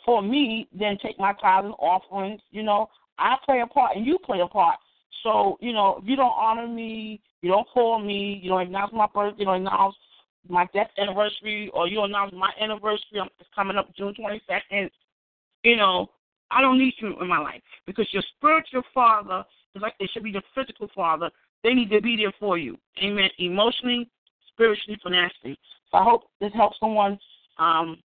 for 0.04 0.20
me 0.20 0.68
than 0.78 0.98
take 1.02 1.18
my 1.18 1.32
tithes 1.40 1.66
and 1.66 1.74
offerings. 1.78 2.40
You 2.50 2.62
know, 2.62 2.88
I 3.18 3.36
play 3.46 3.60
a 3.60 3.66
part 3.66 3.96
and 3.96 4.06
you 4.06 4.18
play 4.18 4.40
a 4.40 4.46
part. 4.46 4.76
So, 5.22 5.56
you 5.60 5.72
know, 5.72 5.98
if 6.02 6.08
you 6.08 6.14
don't 6.14 6.34
honor 6.38 6.68
me, 6.68 7.20
you 7.40 7.50
don't 7.50 7.66
call 7.68 7.98
me, 7.98 8.40
you 8.42 8.50
don't 8.50 8.62
acknowledge 8.62 8.92
my 8.92 9.06
birthday, 9.12 9.40
you 9.40 9.44
don't 9.46 9.66
acknowledge 9.66 9.94
my 10.48 10.66
death 10.74 10.90
anniversary, 10.98 11.70
or 11.74 11.86
you 11.86 11.96
don't 11.96 12.12
my 12.12 12.50
anniversary, 12.60 13.20
it's 13.38 13.48
coming 13.54 13.76
up 13.76 13.94
June 13.96 14.14
22nd, 14.18 14.90
you 15.62 15.76
know, 15.76 16.08
I 16.50 16.60
don't 16.60 16.78
need 16.78 16.94
you 16.98 17.20
in 17.20 17.28
my 17.28 17.38
life 17.38 17.62
because 17.86 18.08
your 18.12 18.22
spiritual 18.36 18.82
father, 18.94 19.44
like 19.80 19.94
they 19.98 20.06
should 20.06 20.22
be 20.22 20.32
the 20.32 20.42
physical 20.54 20.88
father, 20.94 21.30
they 21.62 21.74
need 21.74 21.90
to 21.90 22.00
be 22.00 22.16
there 22.16 22.32
for 22.40 22.56
you. 22.56 22.76
Amen. 23.02 23.28
Emotionally, 23.38 24.08
spiritually, 24.52 24.98
financially. 25.02 25.58
So 25.90 25.98
I 25.98 26.04
hope 26.04 26.24
this 26.40 26.52
helps 26.54 26.78
someone. 26.80 27.18
Um, 27.58 27.98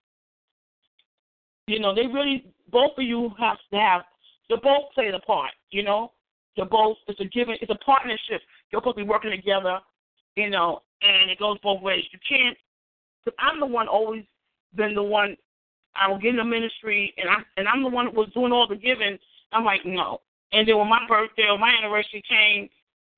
you 1.67 1.79
know, 1.79 1.95
they 1.95 2.07
really 2.07 2.47
both 2.71 2.93
of 2.99 3.05
you 3.05 3.31
have 3.39 3.59
to 3.71 3.79
have 3.79 4.03
they 4.49 4.57
both 4.57 4.93
play 4.95 5.11
the 5.11 5.21
part, 5.21 5.53
you 5.71 5.83
know. 5.83 6.13
You're 6.57 6.67
both 6.67 6.97
it's 7.09 7.21
a 7.21 7.25
given 7.27 7.57
it's 7.61 7.71
a 7.71 7.85
partnership. 7.85 8.43
You're 8.71 8.81
supposed 8.81 8.99
to 8.99 9.05
be 9.05 9.09
working 9.09 9.31
together, 9.31 9.79
you 10.37 10.51
know, 10.51 10.81
and 11.03 11.31
it 11.31 11.39
goes 11.39 11.59
both 11.63 11.83
ways. 11.83 12.05
You 12.13 12.19
can't 12.29 12.57
because 13.25 13.37
I'm 13.39 13.61
the 13.61 13.67
one 13.67 13.89
always 13.89 14.25
been 14.75 14.95
the 14.95 15.03
one 15.03 15.37
I 15.95 16.09
will 16.09 16.19
get 16.19 16.31
in 16.31 16.37
the 16.37 16.45
ministry 16.45 17.13
and 17.17 17.29
I 17.29 17.37
and 17.57 17.69
I'm 17.69 17.83
the 17.83 17.89
one 17.89 18.07
that 18.07 18.15
was 18.15 18.31
doing 18.35 18.53
all 18.53 18.67
the 18.69 18.77
giving. 18.77 19.19
I'm 19.53 19.65
like, 19.65 19.85
no. 19.85 20.21
And 20.53 20.67
then 20.67 20.79
when 20.79 20.89
my 20.89 21.07
birthday 21.09 21.47
or 21.51 21.59
my 21.59 21.71
anniversary 21.71 22.23
came, 22.29 22.69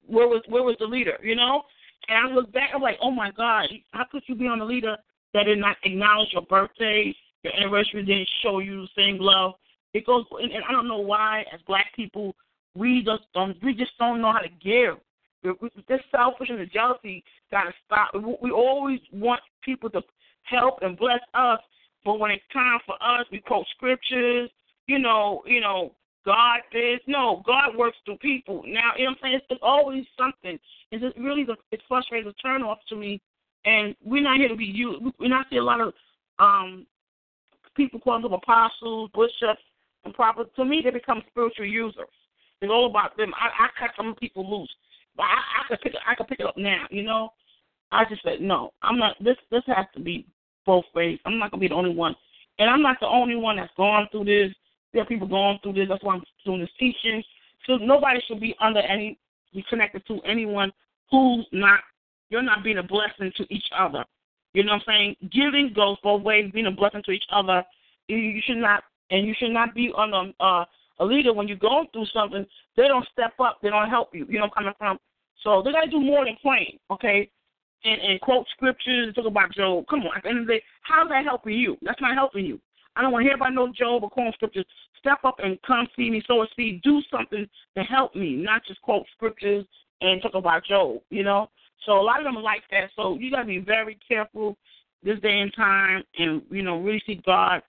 where 0.06 0.28
was 0.28 0.42
where 0.48 0.62
was 0.62 0.76
the 0.78 0.86
leader, 0.86 1.18
you 1.22 1.34
know? 1.34 1.62
And 2.08 2.18
I 2.18 2.34
look 2.34 2.52
back, 2.52 2.70
I'm 2.74 2.82
like, 2.82 2.98
oh 3.00 3.10
my 3.10 3.30
God, 3.30 3.66
how 3.92 4.04
could 4.10 4.22
you 4.26 4.34
be 4.34 4.46
on 4.46 4.58
the 4.58 4.64
leader 4.64 4.96
that 5.32 5.44
did 5.44 5.58
not 5.58 5.76
acknowledge 5.84 6.28
your 6.32 6.42
birthday, 6.42 7.14
your 7.42 7.54
anniversary 7.56 8.04
didn't 8.04 8.28
show 8.42 8.58
you 8.58 8.82
the 8.82 8.88
same 8.96 9.18
love? 9.18 9.54
It 9.94 10.04
goes, 10.04 10.24
and, 10.32 10.52
and 10.52 10.64
I 10.68 10.72
don't 10.72 10.88
know 10.88 10.98
why, 10.98 11.44
as 11.52 11.60
black 11.66 11.94
people, 11.94 12.34
we 12.74 13.02
just 13.04 13.22
don't, 13.32 13.56
we 13.62 13.74
just 13.74 13.92
don't 13.98 14.20
know 14.20 14.32
how 14.32 14.40
to 14.40 14.48
give. 14.62 14.96
This 15.44 16.00
selfishness 16.10 16.58
and 16.58 16.60
the 16.60 16.66
jealousy 16.66 17.22
got 17.50 17.64
to 17.64 17.72
stop. 17.84 18.10
We 18.14 18.50
always 18.50 19.00
want 19.12 19.40
people 19.62 19.90
to 19.90 20.02
help 20.44 20.78
and 20.82 20.96
bless 20.96 21.20
us, 21.34 21.60
but 22.04 22.18
when 22.18 22.30
it's 22.30 22.42
time 22.52 22.78
for 22.86 22.94
us, 22.94 23.26
we 23.30 23.40
quote 23.40 23.66
scriptures. 23.76 24.50
You 24.86 24.98
know, 24.98 25.42
you 25.46 25.60
know, 25.60 25.92
God 26.24 26.60
this. 26.72 27.00
No, 27.06 27.42
God 27.46 27.76
works 27.76 27.96
through 28.04 28.18
people. 28.18 28.62
Now, 28.66 28.92
you 28.96 29.04
know 29.04 29.10
what 29.10 29.16
I'm 29.16 29.16
saying? 29.22 29.34
It's, 29.34 29.46
it's 29.50 29.60
always 29.62 30.04
something. 30.18 30.58
It's 30.90 31.02
just 31.02 31.16
really 31.18 31.44
the 31.44 31.56
it's 31.70 31.82
frustrating 31.88 32.30
to 32.30 32.36
turn 32.38 32.62
off 32.62 32.78
to 32.88 32.96
me. 32.96 33.20
And 33.66 33.94
we're 34.04 34.22
not 34.22 34.38
here 34.38 34.48
to 34.48 34.56
be 34.56 34.64
used. 34.64 35.02
We're 35.18 35.28
not 35.28 35.46
see 35.50 35.56
a 35.56 35.62
lot 35.62 35.80
of 35.80 35.92
um 36.38 36.86
people 37.76 38.00
calling 38.00 38.22
them 38.22 38.32
apostles, 38.32 39.10
bishops, 39.14 39.62
and 40.04 40.14
prophets. 40.14 40.50
To 40.56 40.64
me, 40.64 40.80
they 40.82 40.90
become 40.90 41.22
spiritual 41.30 41.66
users. 41.66 42.06
It's 42.60 42.70
all 42.70 42.86
about 42.86 43.16
them. 43.16 43.32
I, 43.34 43.64
I 43.64 43.68
cut 43.78 43.90
some 43.96 44.14
people 44.14 44.48
loose, 44.48 44.70
but 45.16 45.24
I, 45.24 45.62
I 45.62 45.68
could 45.68 45.80
pick. 45.80 45.92
I 46.06 46.14
could 46.14 46.28
pick 46.28 46.40
it 46.40 46.46
up 46.46 46.56
now. 46.56 46.84
You 46.90 47.02
know, 47.02 47.30
I 47.92 48.04
just 48.08 48.22
said 48.22 48.40
no. 48.40 48.72
I'm 48.82 48.98
not. 48.98 49.16
This 49.22 49.36
this 49.50 49.62
has 49.66 49.86
to 49.94 50.00
be 50.00 50.26
both 50.66 50.84
ways. 50.94 51.18
I'm 51.24 51.38
not 51.38 51.50
gonna 51.50 51.60
be 51.60 51.68
the 51.68 51.74
only 51.74 51.94
one, 51.94 52.14
and 52.58 52.70
I'm 52.70 52.82
not 52.82 52.98
the 53.00 53.06
only 53.06 53.36
one 53.36 53.56
that's 53.56 53.72
gone 53.76 54.08
through 54.10 54.24
this. 54.24 54.54
There 54.92 55.02
are 55.02 55.06
people 55.06 55.26
going 55.26 55.58
through 55.62 55.74
this. 55.74 55.88
That's 55.88 56.02
why 56.04 56.14
I'm 56.14 56.22
doing 56.44 56.60
this 56.60 56.70
teaching. 56.78 57.22
So 57.66 57.76
nobody 57.76 58.20
should 58.26 58.40
be 58.40 58.54
under 58.60 58.80
any, 58.80 59.18
be 59.52 59.64
connected 59.68 60.06
to 60.06 60.20
anyone 60.20 60.72
who's 61.10 61.46
not, 61.52 61.80
you're 62.30 62.42
not 62.42 62.62
being 62.62 62.78
a 62.78 62.82
blessing 62.82 63.32
to 63.36 63.46
each 63.50 63.64
other. 63.76 64.04
You 64.52 64.64
know 64.64 64.72
what 64.72 64.82
I'm 64.88 65.16
saying? 65.20 65.30
Giving 65.32 65.72
goes 65.74 65.96
both 66.02 66.22
ways, 66.22 66.50
being 66.52 66.66
a 66.66 66.70
blessing 66.70 67.02
to 67.06 67.10
each 67.10 67.24
other. 67.32 67.64
You 68.08 68.40
should 68.46 68.58
not, 68.58 68.84
and 69.10 69.26
you 69.26 69.34
should 69.38 69.50
not 69.50 69.74
be 69.74 69.90
on 69.96 70.12
a, 70.12 70.44
uh, 70.44 70.64
a 71.00 71.04
leader 71.04 71.32
when 71.32 71.48
you're 71.48 71.56
going 71.56 71.86
through 71.92 72.06
something. 72.12 72.46
They 72.76 72.88
don't 72.88 73.06
step 73.12 73.32
up. 73.40 73.58
They 73.62 73.70
don't 73.70 73.88
help 73.88 74.14
you. 74.14 74.26
You 74.28 74.38
know 74.38 74.44
I'm 74.44 74.50
coming 74.50 74.72
from? 74.78 74.98
So 75.42 75.62
they 75.62 75.72
got 75.72 75.84
to 75.84 75.90
do 75.90 76.00
more 76.00 76.24
than 76.24 76.36
praying, 76.42 76.78
okay? 76.90 77.30
And, 77.84 78.00
and 78.00 78.20
quote 78.20 78.46
scriptures, 78.56 79.06
and 79.06 79.14
talk 79.14 79.26
about 79.26 79.52
Job. 79.52 79.84
Come 79.88 80.00
on. 80.00 80.16
At 80.16 80.22
the 80.22 80.30
end 80.30 80.38
of 80.40 80.46
the 80.46 80.54
day, 80.54 80.62
how's 80.82 81.08
that 81.10 81.24
helping 81.24 81.54
you? 81.54 81.76
That's 81.82 82.00
not 82.00 82.14
helping 82.14 82.46
you. 82.46 82.60
I 82.96 83.02
don't 83.02 83.12
want 83.12 83.24
to 83.24 83.28
hear 83.28 83.34
about 83.34 83.52
no 83.52 83.72
Job 83.72 84.04
or 84.04 84.10
quote 84.10 84.32
scriptures. 84.34 84.64
Step 84.98 85.18
up 85.24 85.36
and 85.42 85.60
come 85.66 85.86
see 85.96 86.10
me, 86.10 86.22
sow 86.26 86.42
a 86.42 86.46
seed, 86.56 86.80
do 86.82 87.02
something 87.10 87.46
to 87.76 87.82
help 87.82 88.14
me, 88.14 88.36
not 88.36 88.64
just 88.66 88.80
quote 88.82 89.04
scriptures 89.14 89.66
and 90.00 90.22
talk 90.22 90.34
about 90.34 90.64
Job, 90.64 91.00
you 91.10 91.22
know? 91.22 91.50
So 91.84 91.92
a 91.92 92.02
lot 92.02 92.18
of 92.20 92.24
them 92.24 92.38
are 92.38 92.42
like 92.42 92.62
that. 92.70 92.90
So 92.96 93.18
you 93.18 93.30
gotta 93.30 93.44
be 93.44 93.58
very 93.58 93.98
careful 94.06 94.56
this 95.02 95.20
day 95.20 95.40
and 95.40 95.52
time 95.54 96.02
and, 96.18 96.40
you 96.50 96.62
know, 96.62 96.78
really 96.80 97.02
seek 97.06 97.24
God. 97.24 97.62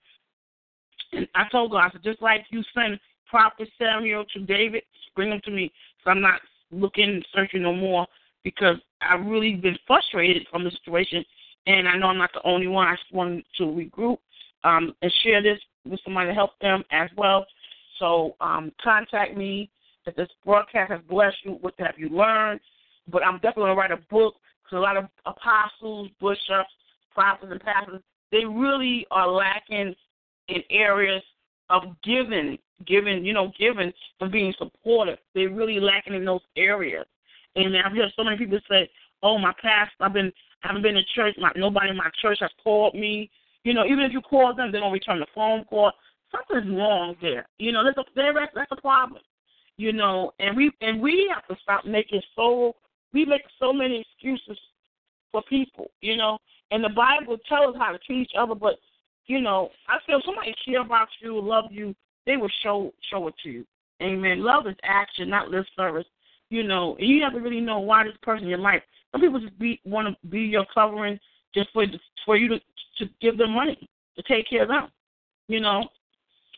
And 1.12 1.28
I 1.34 1.44
told 1.50 1.72
God, 1.72 1.88
I 1.88 1.90
said, 1.90 2.02
just 2.02 2.22
like 2.22 2.46
you 2.50 2.62
send 2.74 2.98
Prophet 3.28 3.68
Samuel 3.78 4.24
to 4.32 4.40
David, 4.40 4.82
bring 5.14 5.30
him 5.30 5.40
to 5.44 5.50
me. 5.50 5.72
So 6.04 6.10
I'm 6.10 6.20
not 6.20 6.40
looking, 6.70 7.22
searching 7.34 7.62
no 7.62 7.72
more 7.72 8.06
because 8.44 8.76
I've 9.00 9.26
really 9.26 9.54
been 9.54 9.78
frustrated 9.86 10.46
from 10.50 10.64
the 10.64 10.70
situation 10.70 11.24
and 11.66 11.88
I 11.88 11.96
know 11.96 12.06
I'm 12.06 12.18
not 12.18 12.32
the 12.32 12.46
only 12.46 12.68
one. 12.68 12.86
I 12.86 12.94
just 12.94 13.12
wanted 13.12 13.44
to 13.58 13.64
regroup 13.64 14.18
um, 14.64 14.94
and 15.02 15.12
share 15.22 15.42
this 15.42 15.58
with 15.84 16.00
somebody 16.04 16.28
to 16.28 16.34
help 16.34 16.58
them 16.60 16.84
as 16.92 17.10
well. 17.16 17.46
So 17.98 18.36
um, 18.40 18.72
contact 18.82 19.36
me. 19.36 19.70
If 20.06 20.14
this 20.14 20.28
broadcast 20.44 20.92
has 20.92 21.00
blessed 21.08 21.36
you, 21.42 21.52
what 21.60 21.74
have 21.78 21.98
you 21.98 22.08
learned? 22.08 22.60
But 23.10 23.24
I'm 23.24 23.36
definitely 23.36 23.64
going 23.64 23.76
to 23.76 23.80
write 23.80 23.90
a 23.90 23.96
book 24.08 24.34
because 24.62 24.76
a 24.76 24.80
lot 24.80 24.96
of 24.96 25.06
apostles, 25.24 26.10
bishops, 26.20 26.70
prophets, 27.12 27.50
and 27.50 27.60
pastors, 27.60 28.00
they 28.30 28.44
really 28.44 29.06
are 29.10 29.28
lacking 29.28 29.94
in 30.48 30.62
areas 30.70 31.22
of 31.70 31.82
giving, 32.04 32.58
giving, 32.84 33.24
you 33.24 33.32
know, 33.32 33.52
giving 33.58 33.92
and 34.20 34.32
being 34.32 34.52
supportive. 34.58 35.18
They're 35.34 35.50
really 35.50 35.80
lacking 35.80 36.14
in 36.14 36.24
those 36.24 36.42
areas. 36.56 37.06
And 37.54 37.76
I've 37.76 37.92
heard 37.92 38.12
so 38.14 38.24
many 38.24 38.36
people 38.36 38.58
say, 38.68 38.90
"Oh, 39.22 39.38
my 39.38 39.52
pastor, 39.62 39.94
I've 40.00 40.12
been, 40.12 40.32
I 40.62 40.68
haven't 40.68 40.82
been 40.82 40.94
to 40.94 41.04
church. 41.14 41.34
My, 41.38 41.50
nobody 41.56 41.90
in 41.90 41.96
my 41.96 42.10
church 42.20 42.38
has 42.40 42.50
called 42.62 42.94
me. 42.94 43.30
You 43.64 43.74
know, 43.74 43.84
even 43.86 44.00
if 44.00 44.12
you 44.12 44.20
call 44.20 44.54
them, 44.54 44.70
they 44.70 44.78
don't 44.78 44.92
return 44.92 45.20
the 45.20 45.26
phone 45.34 45.64
call. 45.64 45.92
Something's 46.30 46.76
wrong 46.76 47.16
there. 47.22 47.46
You 47.58 47.72
know, 47.72 47.82
that's 47.84 47.96
a 47.98 48.04
that's, 48.14 48.52
that's 48.54 48.72
a 48.72 48.80
problem. 48.80 49.22
You 49.78 49.92
know, 49.92 50.32
and 50.38 50.56
we 50.56 50.70
and 50.80 51.00
we 51.00 51.32
have 51.34 51.46
to 51.48 51.60
stop 51.62 51.84
making 51.86 52.22
so 52.34 52.74
we 53.12 53.24
make 53.24 53.42
so 53.58 53.72
many 53.72 54.00
excuses 54.00 54.58
for 55.32 55.42
people. 55.42 55.90
You 56.00 56.16
know, 56.16 56.38
and 56.70 56.84
the 56.84 56.90
Bible 56.90 57.38
tells 57.48 57.74
us 57.74 57.80
how 57.80 57.92
to 57.92 57.98
treat 57.98 58.22
each 58.22 58.32
other, 58.38 58.54
but 58.54 58.74
you 59.26 59.40
know, 59.40 59.70
I 59.88 59.98
feel 60.06 60.20
somebody 60.24 60.54
care 60.64 60.82
about 60.82 61.08
you, 61.20 61.40
love 61.40 61.66
you, 61.70 61.94
they 62.26 62.36
will 62.36 62.50
show 62.62 62.92
show 63.10 63.28
it 63.28 63.34
to 63.42 63.50
you. 63.50 63.66
Amen. 64.02 64.42
Love 64.42 64.66
is 64.66 64.74
action, 64.82 65.30
not 65.30 65.48
lip 65.48 65.64
service. 65.76 66.06
You 66.50 66.62
know, 66.62 66.96
and 66.98 67.08
you 67.08 67.22
have 67.22 67.32
to 67.32 67.40
really 67.40 67.60
know 67.60 67.80
why 67.80 68.04
this 68.04 68.14
person 68.22 68.44
in 68.44 68.50
your 68.50 68.58
life. 68.58 68.82
Some 69.12 69.20
people 69.20 69.40
just 69.40 69.58
be 69.58 69.80
want 69.84 70.08
to 70.08 70.28
be 70.28 70.40
your 70.40 70.66
covering 70.72 71.18
just 71.54 71.70
for 71.72 71.86
for 72.24 72.36
you 72.36 72.48
to 72.48 72.58
to 72.98 73.06
give 73.20 73.38
them 73.38 73.52
money 73.52 73.88
to 74.16 74.22
take 74.22 74.48
care 74.48 74.62
of 74.62 74.68
them. 74.68 74.88
You 75.48 75.60
know, 75.60 75.88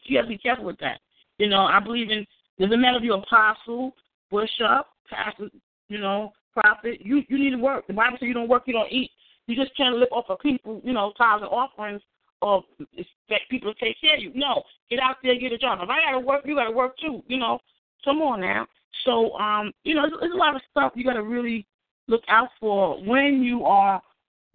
you 0.05 0.17
have 0.17 0.27
to 0.27 0.31
be 0.31 0.39
careful 0.39 0.65
with 0.65 0.79
that. 0.79 1.01
You 1.39 1.49
know, 1.49 1.61
I 1.61 1.81
believe 1.81 2.11
in 2.11 2.27
doesn't 2.59 2.81
matter 2.81 2.99
if 2.99 3.05
you're 3.05 3.19
apostle, 3.19 3.95
bishop, 4.31 4.87
pastor, 5.09 5.49
you 5.89 5.99
know, 5.99 6.33
prophet. 6.53 7.01
You 7.01 7.23
you 7.29 7.39
need 7.39 7.51
to 7.51 7.59
work. 7.59 7.87
The 7.87 7.93
Bible 7.93 8.17
says 8.19 8.27
you 8.27 8.35
don't 8.35 8.49
work, 8.49 8.65
you 8.67 8.73
don't 8.73 8.93
eat. 8.93 9.11
You 9.47 9.57
just 9.57 9.75
can't 9.77 9.97
live 9.97 10.09
off 10.13 10.27
of 10.29 10.41
people, 10.41 10.81
you 10.85 10.93
know, 10.93 11.13
tithes 11.17 11.43
and 11.43 11.51
offerings 11.51 12.03
or 12.41 12.63
expect 12.97 13.51
people 13.51 13.73
to 13.73 13.81
take 13.85 14.01
care 14.01 14.17
of 14.17 14.23
you. 14.23 14.33
No, 14.35 14.63
get 14.91 15.01
out 15.01 15.17
there, 15.23 15.39
get 15.39 15.53
a 15.53 15.59
job. 15.59 15.81
If 15.83 15.89
I 15.89 16.01
got 16.01 16.19
to 16.19 16.25
work, 16.25 16.43
you 16.45 16.55
got 16.55 16.65
to 16.65 16.73
work 16.73 16.97
too. 16.99 17.23
You 17.27 17.39
know, 17.39 17.59
come 18.05 18.23
on 18.23 18.41
now. 18.41 18.67
So, 19.05 19.33
um, 19.39 19.73
you 19.85 19.95
know, 19.95 20.07
there's, 20.09 20.33
a 20.33 20.37
lot 20.37 20.57
of 20.57 20.63
stuff 20.71 20.93
you 20.95 21.05
got 21.05 21.15
to 21.15 21.23
really 21.23 21.67
look 22.07 22.23
out 22.29 22.49
for 22.61 23.03
when 23.05 23.43
you 23.43 23.65
are 23.65 24.01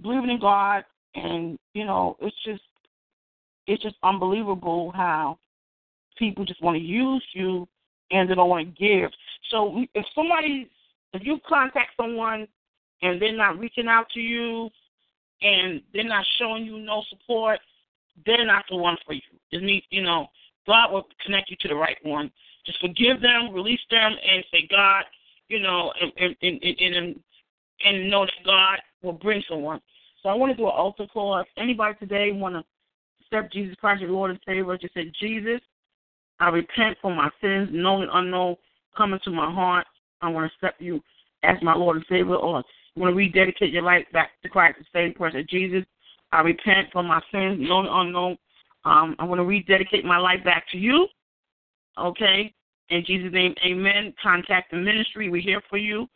believing 0.02 0.32
in 0.32 0.40
God 0.40 0.84
and 1.16 1.60
you 1.76 1.86
know 1.86 2.18
it's 2.20 2.36
just 2.44 2.64
it's 3.68 3.84
just 3.84 3.96
unbelievable 4.04 4.92
how 4.92 5.38
people 6.18 6.46
just 6.46 6.62
want 6.62 6.78
to 6.78 6.84
use 6.84 7.24
you 7.34 7.68
and 8.12 8.30
they 8.30 8.36
don't 8.36 8.50
want 8.50 8.76
to 8.76 8.82
give. 8.82 9.12
So 9.50 9.84
if 9.94 10.06
somebody, 10.16 10.70
if 11.14 11.24
you 11.26 11.40
contact 11.48 11.92
someone 11.98 12.48
and 13.02 13.22
they're 13.22 13.36
not 13.36 13.60
reaching 13.60 13.88
out 13.88 14.08
to 14.14 14.20
you 14.20 14.70
and 15.42 15.82
they're 15.94 16.04
not 16.04 16.26
showing 16.38 16.66
you 16.66 16.78
no 16.80 17.04
support, 17.10 17.60
they're 18.26 18.46
not 18.46 18.66
the 18.70 18.78
one 18.78 18.98
for 19.06 19.14
you. 19.14 19.22
It 19.52 19.64
needs, 19.64 19.86
you 19.90 20.04
know, 20.04 20.28
God 20.68 20.92
will 20.92 21.08
connect 21.26 21.50
you 21.50 21.58
to 21.62 21.68
the 21.68 21.76
right 21.76 21.98
one. 22.04 22.32
just 22.66 22.80
forgive 22.80 23.22
them, 23.22 23.54
release 23.54 23.82
them, 23.90 24.12
and 24.12 24.44
say, 24.52 24.68
God, 24.70 25.04
you 25.50 25.60
know, 25.60 25.92
and 26.00 26.36
and 26.42 26.60
and 26.64 26.80
and, 26.80 27.20
and 27.86 28.10
know 28.10 28.26
that 28.26 28.46
God 28.46 28.80
will 29.02 29.14
bring 29.14 29.44
someone. 29.50 29.82
So 30.22 30.30
I 30.30 30.34
want 30.34 30.52
to 30.52 30.58
do 30.58 30.66
an 30.66 30.74
altar 30.74 31.06
call. 31.08 31.38
If 31.40 31.48
anybody 31.58 31.96
today 32.00 32.32
want 32.32 32.56
to 32.56 32.64
accept 33.22 33.54
Jesus 33.54 33.76
Christ 33.76 34.04
as 34.04 34.10
Lord 34.10 34.32
and 34.32 34.40
Savior, 34.46 34.78
just 34.78 34.94
say, 34.94 35.12
Jesus, 35.20 35.60
I 36.40 36.50
repent 36.50 36.98
for 37.02 37.14
my 37.14 37.30
sins, 37.42 37.70
known 37.72 38.04
and 38.04 38.12
unknown, 38.14 38.56
come 38.96 39.14
into 39.14 39.32
my 39.32 39.52
heart. 39.52 39.86
I 40.22 40.30
want 40.30 40.50
to 40.50 40.56
accept 40.56 40.82
you 40.82 41.02
as 41.44 41.58
my 41.62 41.76
Lord 41.76 41.98
and 41.98 42.06
Savior, 42.10 42.36
or 42.36 42.64
you 42.96 43.02
want 43.02 43.12
to 43.12 43.18
rededicate 43.18 43.72
your 43.72 43.84
life 43.84 44.06
back 44.14 44.32
to 44.44 44.50
Christ, 44.50 44.80
the 44.80 44.86
same 44.98 45.14
person, 45.14 45.46
Jesus. 45.50 45.84
I 46.34 46.42
repent 46.42 46.90
for 46.92 47.04
my 47.04 47.22
sins, 47.32 47.60
known 47.60 47.86
and 47.86 48.08
unknown. 48.08 48.38
Um, 48.86 49.16
I 49.20 49.24
want 49.24 49.40
to 49.40 49.46
rededicate 49.46 50.04
my 50.04 50.18
life 50.18 50.44
back 50.44 50.66
to 50.72 50.78
you. 50.78 51.08
Okay? 51.98 52.54
In 52.90 53.06
Jesus' 53.06 53.32
name, 53.32 53.54
amen. 53.66 54.14
Contact 54.22 54.72
the 54.72 54.78
ministry. 54.78 55.30
We're 55.30 55.42
here 55.42 55.62
for 55.70 55.78
you. 55.78 56.08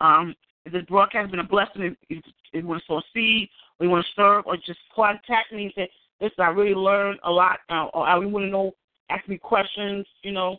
Um, 0.00 0.34
if 0.64 0.72
this 0.72 0.82
broadcast 0.88 1.24
has 1.24 1.30
been 1.30 1.40
a 1.40 1.44
blessing, 1.44 1.82
if, 1.82 1.94
if, 2.08 2.24
you 2.52 2.66
want 2.66 2.82
to 2.82 2.86
sow 2.86 3.02
seed, 3.14 3.48
or 3.78 3.86
you 3.86 3.90
want 3.90 4.04
to 4.04 4.20
serve, 4.20 4.44
or 4.46 4.56
just 4.56 4.80
contact 4.94 5.52
me 5.52 5.64
and 5.64 5.72
say, 5.76 5.90
listen, 6.20 6.42
I 6.42 6.48
really 6.48 6.74
learned 6.74 7.20
a 7.22 7.30
lot, 7.30 7.58
uh, 7.70 7.86
or 7.92 8.06
I 8.06 8.14
really 8.14 8.32
want 8.32 8.46
to 8.46 8.50
know, 8.50 8.72
ask 9.10 9.28
me 9.28 9.36
questions, 9.36 10.06
you 10.22 10.32
know, 10.32 10.56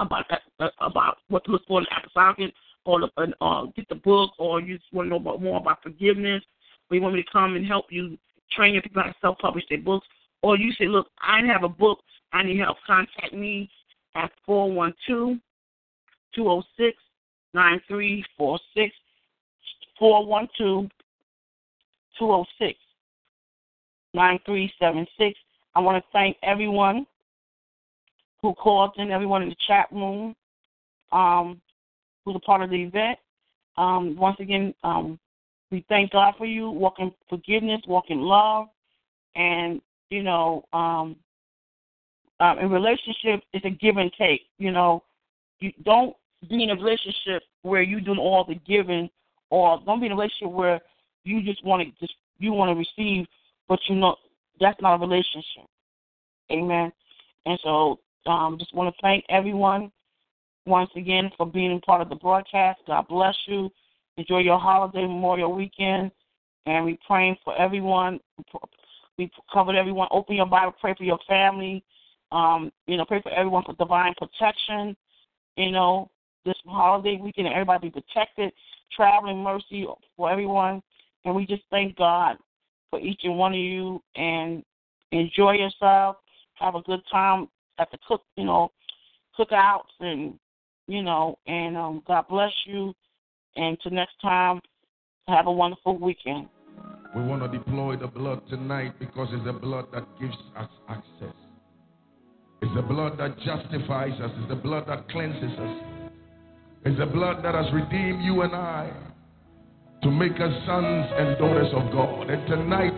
about 0.00 0.24
that, 0.30 0.40
uh, 0.60 0.70
about 0.80 1.18
what 1.28 1.44
to 1.44 1.52
look 1.52 1.62
for 1.68 1.80
in 1.80 1.86
the 1.88 1.96
apostolic, 1.96 2.54
or 2.86 3.00
the, 3.00 3.34
uh, 3.42 3.66
get 3.76 3.88
the 3.90 3.96
book, 3.96 4.30
or 4.38 4.60
you 4.60 4.78
just 4.78 4.92
want 4.92 5.06
to 5.06 5.10
know 5.10 5.16
about, 5.16 5.42
more 5.42 5.60
about 5.60 5.82
forgiveness, 5.82 6.42
or 6.90 6.96
you 6.96 7.02
want 7.02 7.14
me 7.14 7.22
to 7.22 7.30
come 7.30 7.56
and 7.56 7.66
help 7.66 7.86
you 7.90 8.18
train 8.52 8.74
your 8.74 8.82
people 8.82 9.02
how 9.02 9.08
to 9.08 9.14
self-publish 9.20 9.64
their 9.68 9.78
books, 9.78 10.06
or 10.42 10.56
you 10.56 10.72
say, 10.72 10.86
look, 10.86 11.08
I 11.20 11.44
have 11.46 11.64
a 11.64 11.68
book, 11.68 11.98
I 12.32 12.42
need 12.42 12.58
help, 12.58 12.78
contact 12.86 13.32
me 13.32 13.70
at 14.14 14.30
412 14.46 15.38
206 16.34 16.96
9346 17.54 18.94
412 19.98 20.90
206 22.18 22.78
9376. 24.14 25.38
I 25.74 25.80
want 25.80 26.02
to 26.02 26.10
thank 26.12 26.36
everyone 26.42 27.06
who 28.42 28.54
called 28.54 28.92
in, 28.96 29.10
everyone 29.10 29.42
in 29.42 29.48
the 29.48 29.56
chat 29.66 29.86
room 29.92 30.34
um, 31.12 31.60
who's 32.24 32.36
a 32.36 32.40
part 32.40 32.62
of 32.62 32.70
the 32.70 32.82
event. 32.82 33.18
Um, 33.76 34.16
once 34.16 34.36
again, 34.40 34.74
um, 34.82 35.18
we 35.70 35.84
thank 35.88 36.12
God 36.12 36.34
for 36.38 36.46
you. 36.46 36.70
Walk 36.70 36.94
in 36.98 37.12
forgiveness, 37.28 37.80
walk 37.86 38.06
in 38.08 38.20
love, 38.20 38.68
and 39.34 39.80
you 40.10 40.22
know, 40.22 40.64
um, 40.72 41.16
um, 42.40 42.58
in 42.58 42.70
relationship, 42.70 43.42
it's 43.52 43.64
a 43.64 43.70
give 43.70 43.96
and 43.96 44.12
take. 44.18 44.42
You 44.58 44.70
know, 44.70 45.02
you 45.60 45.72
don't 45.84 46.16
be 46.48 46.62
in 46.62 46.70
a 46.70 46.74
relationship 46.74 47.42
where 47.62 47.82
you're 47.82 48.00
doing 48.00 48.18
all 48.18 48.44
the 48.44 48.54
giving, 48.66 49.10
or 49.50 49.80
don't 49.84 50.00
be 50.00 50.06
in 50.06 50.12
a 50.12 50.14
relationship 50.14 50.50
where 50.50 50.80
you 51.24 51.42
just 51.42 51.64
want 51.64 51.82
to 51.82 52.00
just 52.00 52.14
you 52.38 52.52
want 52.52 52.70
to 52.70 52.74
receive, 52.74 53.26
but 53.68 53.80
you 53.88 53.96
know 53.96 54.16
that's 54.60 54.80
not 54.80 54.94
a 54.94 54.98
relationship. 54.98 55.66
Amen. 56.50 56.92
And 57.46 57.58
so, 57.62 57.98
um, 58.26 58.56
just 58.58 58.74
want 58.74 58.94
to 58.94 59.00
thank 59.02 59.24
everyone 59.28 59.92
once 60.66 60.90
again 60.96 61.30
for 61.36 61.46
being 61.46 61.80
part 61.80 62.00
of 62.00 62.08
the 62.08 62.16
broadcast. 62.16 62.80
God 62.86 63.06
bless 63.08 63.36
you. 63.46 63.70
Enjoy 64.18 64.38
your 64.38 64.58
holiday 64.58 65.02
Memorial 65.02 65.54
weekend, 65.54 66.10
and 66.66 66.84
we 66.84 66.98
praying 67.06 67.36
for 67.44 67.56
everyone. 67.56 68.18
We 69.16 69.30
covered 69.52 69.76
everyone. 69.76 70.08
Open 70.10 70.34
your 70.34 70.46
Bible. 70.46 70.74
Pray 70.80 70.92
for 70.98 71.04
your 71.04 71.20
family. 71.28 71.84
Um, 72.32 72.72
you 72.88 72.96
know, 72.96 73.04
pray 73.04 73.22
for 73.22 73.30
everyone 73.30 73.62
for 73.62 73.74
divine 73.74 74.14
protection. 74.18 74.96
You 75.56 75.70
know, 75.70 76.10
this 76.44 76.56
holiday 76.66 77.16
weekend, 77.22 77.46
everybody 77.46 77.90
be 77.90 78.02
protected. 78.02 78.52
Traveling 78.94 79.38
mercy 79.38 79.86
for 80.16 80.30
everyone, 80.30 80.82
and 81.24 81.36
we 81.36 81.46
just 81.46 81.62
thank 81.70 81.94
God 81.94 82.38
for 82.90 82.98
each 82.98 83.20
and 83.22 83.38
one 83.38 83.52
of 83.52 83.60
you. 83.60 84.02
And 84.16 84.64
enjoy 85.12 85.52
yourself. 85.52 86.16
Have 86.54 86.74
a 86.74 86.82
good 86.82 87.02
time 87.08 87.48
at 87.78 87.88
the 87.92 87.98
cook, 88.08 88.22
you 88.34 88.44
know, 88.44 88.72
cookouts, 89.38 89.94
and 90.00 90.34
you 90.88 91.02
know, 91.02 91.38
and 91.46 91.76
um, 91.76 92.02
God 92.04 92.24
bless 92.28 92.52
you. 92.66 92.94
And 93.56 93.78
till 93.82 93.92
next 93.92 94.14
time, 94.22 94.60
have 95.28 95.46
a 95.46 95.52
wonderful 95.52 95.98
weekend. 95.98 96.48
We 97.14 97.22
want 97.22 97.42
to 97.42 97.58
deploy 97.58 97.96
the 97.96 98.06
blood 98.06 98.42
tonight 98.48 98.92
because 98.98 99.28
it's 99.32 99.44
the 99.44 99.52
blood 99.52 99.86
that 99.92 100.06
gives 100.20 100.36
us 100.56 100.68
access. 100.88 101.34
It's 102.60 102.74
the 102.74 102.82
blood 102.82 103.18
that 103.18 103.38
justifies 103.38 104.18
us. 104.20 104.30
It's 104.38 104.48
the 104.48 104.56
blood 104.56 104.84
that 104.88 105.08
cleanses 105.08 105.58
us. 105.58 105.82
It's 106.84 106.98
the 106.98 107.06
blood 107.06 107.44
that 107.44 107.54
has 107.54 107.66
redeemed 107.72 108.22
you 108.22 108.42
and 108.42 108.54
I 108.54 108.92
to 110.02 110.10
make 110.10 110.34
us 110.34 110.52
sons 110.66 111.06
and 111.16 111.38
daughters 111.38 111.72
of 111.72 111.92
God. 111.92 112.30
And 112.30 112.46
tonight, 112.46 112.94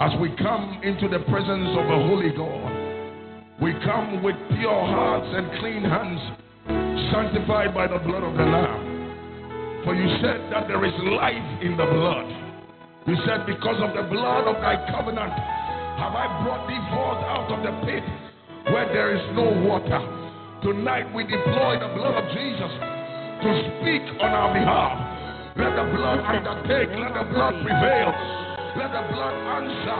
as 0.00 0.12
we 0.20 0.34
come 0.36 0.80
into 0.82 1.08
the 1.08 1.24
presence 1.24 1.68
of 1.78 1.86
a 1.86 1.98
holy 2.06 2.30
God, 2.36 2.82
we 3.60 3.72
come 3.84 4.22
with 4.22 4.36
pure 4.58 4.86
hearts 4.86 5.26
and 5.30 5.58
clean 5.60 5.82
hands, 5.82 7.12
sanctified 7.12 7.74
by 7.74 7.86
the 7.86 7.98
blood 7.98 8.22
of 8.22 8.36
the 8.36 8.44
Lamb. 8.44 8.91
For 9.84 9.94
you 9.94 10.06
said 10.22 10.46
that 10.54 10.68
there 10.68 10.84
is 10.84 10.94
life 11.18 11.48
in 11.62 11.76
the 11.76 11.86
blood. 11.86 12.26
You 13.06 13.18
said, 13.26 13.46
Because 13.50 13.82
of 13.82 13.98
the 13.98 14.06
blood 14.06 14.46
of 14.46 14.62
thy 14.62 14.78
covenant, 14.94 15.34
have 15.98 16.14
I 16.14 16.30
brought 16.46 16.70
thee 16.70 16.78
forth 16.94 17.22
out 17.26 17.50
of 17.50 17.66
the 17.66 17.74
pit 17.82 18.04
where 18.70 18.86
there 18.94 19.10
is 19.10 19.22
no 19.34 19.50
water. 19.66 19.98
Tonight 20.62 21.10
we 21.10 21.24
deploy 21.26 21.82
the 21.82 21.90
blood 21.98 22.14
of 22.14 22.30
Jesus 22.30 22.72
to 23.42 23.50
speak 23.74 24.06
on 24.22 24.30
our 24.30 24.54
behalf. 24.54 24.94
Let 25.58 25.74
the 25.74 25.86
blood 25.90 26.22
undertake, 26.30 26.94
let 26.94 27.12
the 27.18 27.26
blood 27.26 27.54
prevail, 27.66 28.08
let 28.78 28.94
the 28.94 29.04
blood 29.10 29.34
answer, 29.58 29.98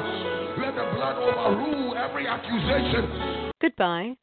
let 0.63 0.79
the 0.79 0.87
blood 0.95 1.19
overrule 1.19 1.99
every 1.99 2.29
accusation. 2.29 3.51
Goodbye. 3.61 4.15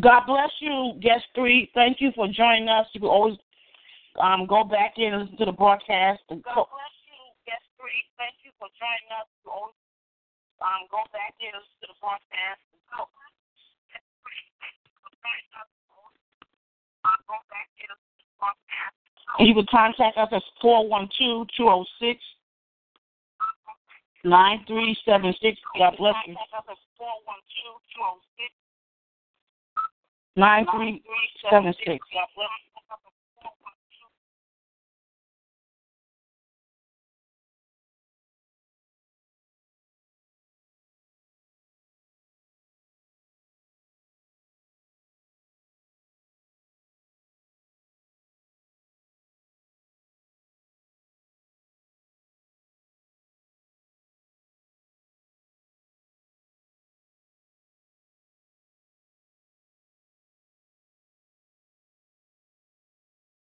God 0.00 0.26
bless 0.26 0.50
you, 0.60 0.94
guest 1.00 1.24
three. 1.34 1.70
Thank 1.74 2.00
you 2.00 2.10
for 2.14 2.26
joining 2.28 2.68
us. 2.68 2.86
You 2.92 3.00
can 3.00 3.10
always 3.10 3.38
um, 4.20 4.46
go 4.46 4.64
back 4.64 4.94
in 4.96 5.12
and 5.12 5.22
listen 5.22 5.38
to 5.38 5.44
the 5.46 5.52
broadcast. 5.52 6.22
And 6.30 6.42
go. 6.42 6.50
God 6.54 6.66
bless 6.72 6.96
you, 7.06 7.20
guest 7.46 7.66
three. 7.78 8.02
Thank 8.18 8.40
you 8.42 8.50
for 8.58 8.68
joining 8.74 9.10
us. 9.14 9.26
You 9.38 9.50
can 9.50 9.54
always 9.54 9.78
um, 10.62 10.88
go 10.90 11.02
back 11.12 11.36
in 11.38 11.52
and 11.52 11.60
listen 11.60 11.78
to 11.84 11.88
the 11.92 11.98
broadcast. 12.00 12.62
And 19.38 19.48
you 19.48 19.54
can 19.54 19.66
contact 19.66 20.16
us 20.16 20.28
at 20.30 20.42
412 20.62 21.48
206 21.56 22.20
9376. 24.24 25.58
God 25.78 25.94
bless 25.98 26.14
you. 26.26 26.34
9376. 30.36 32.00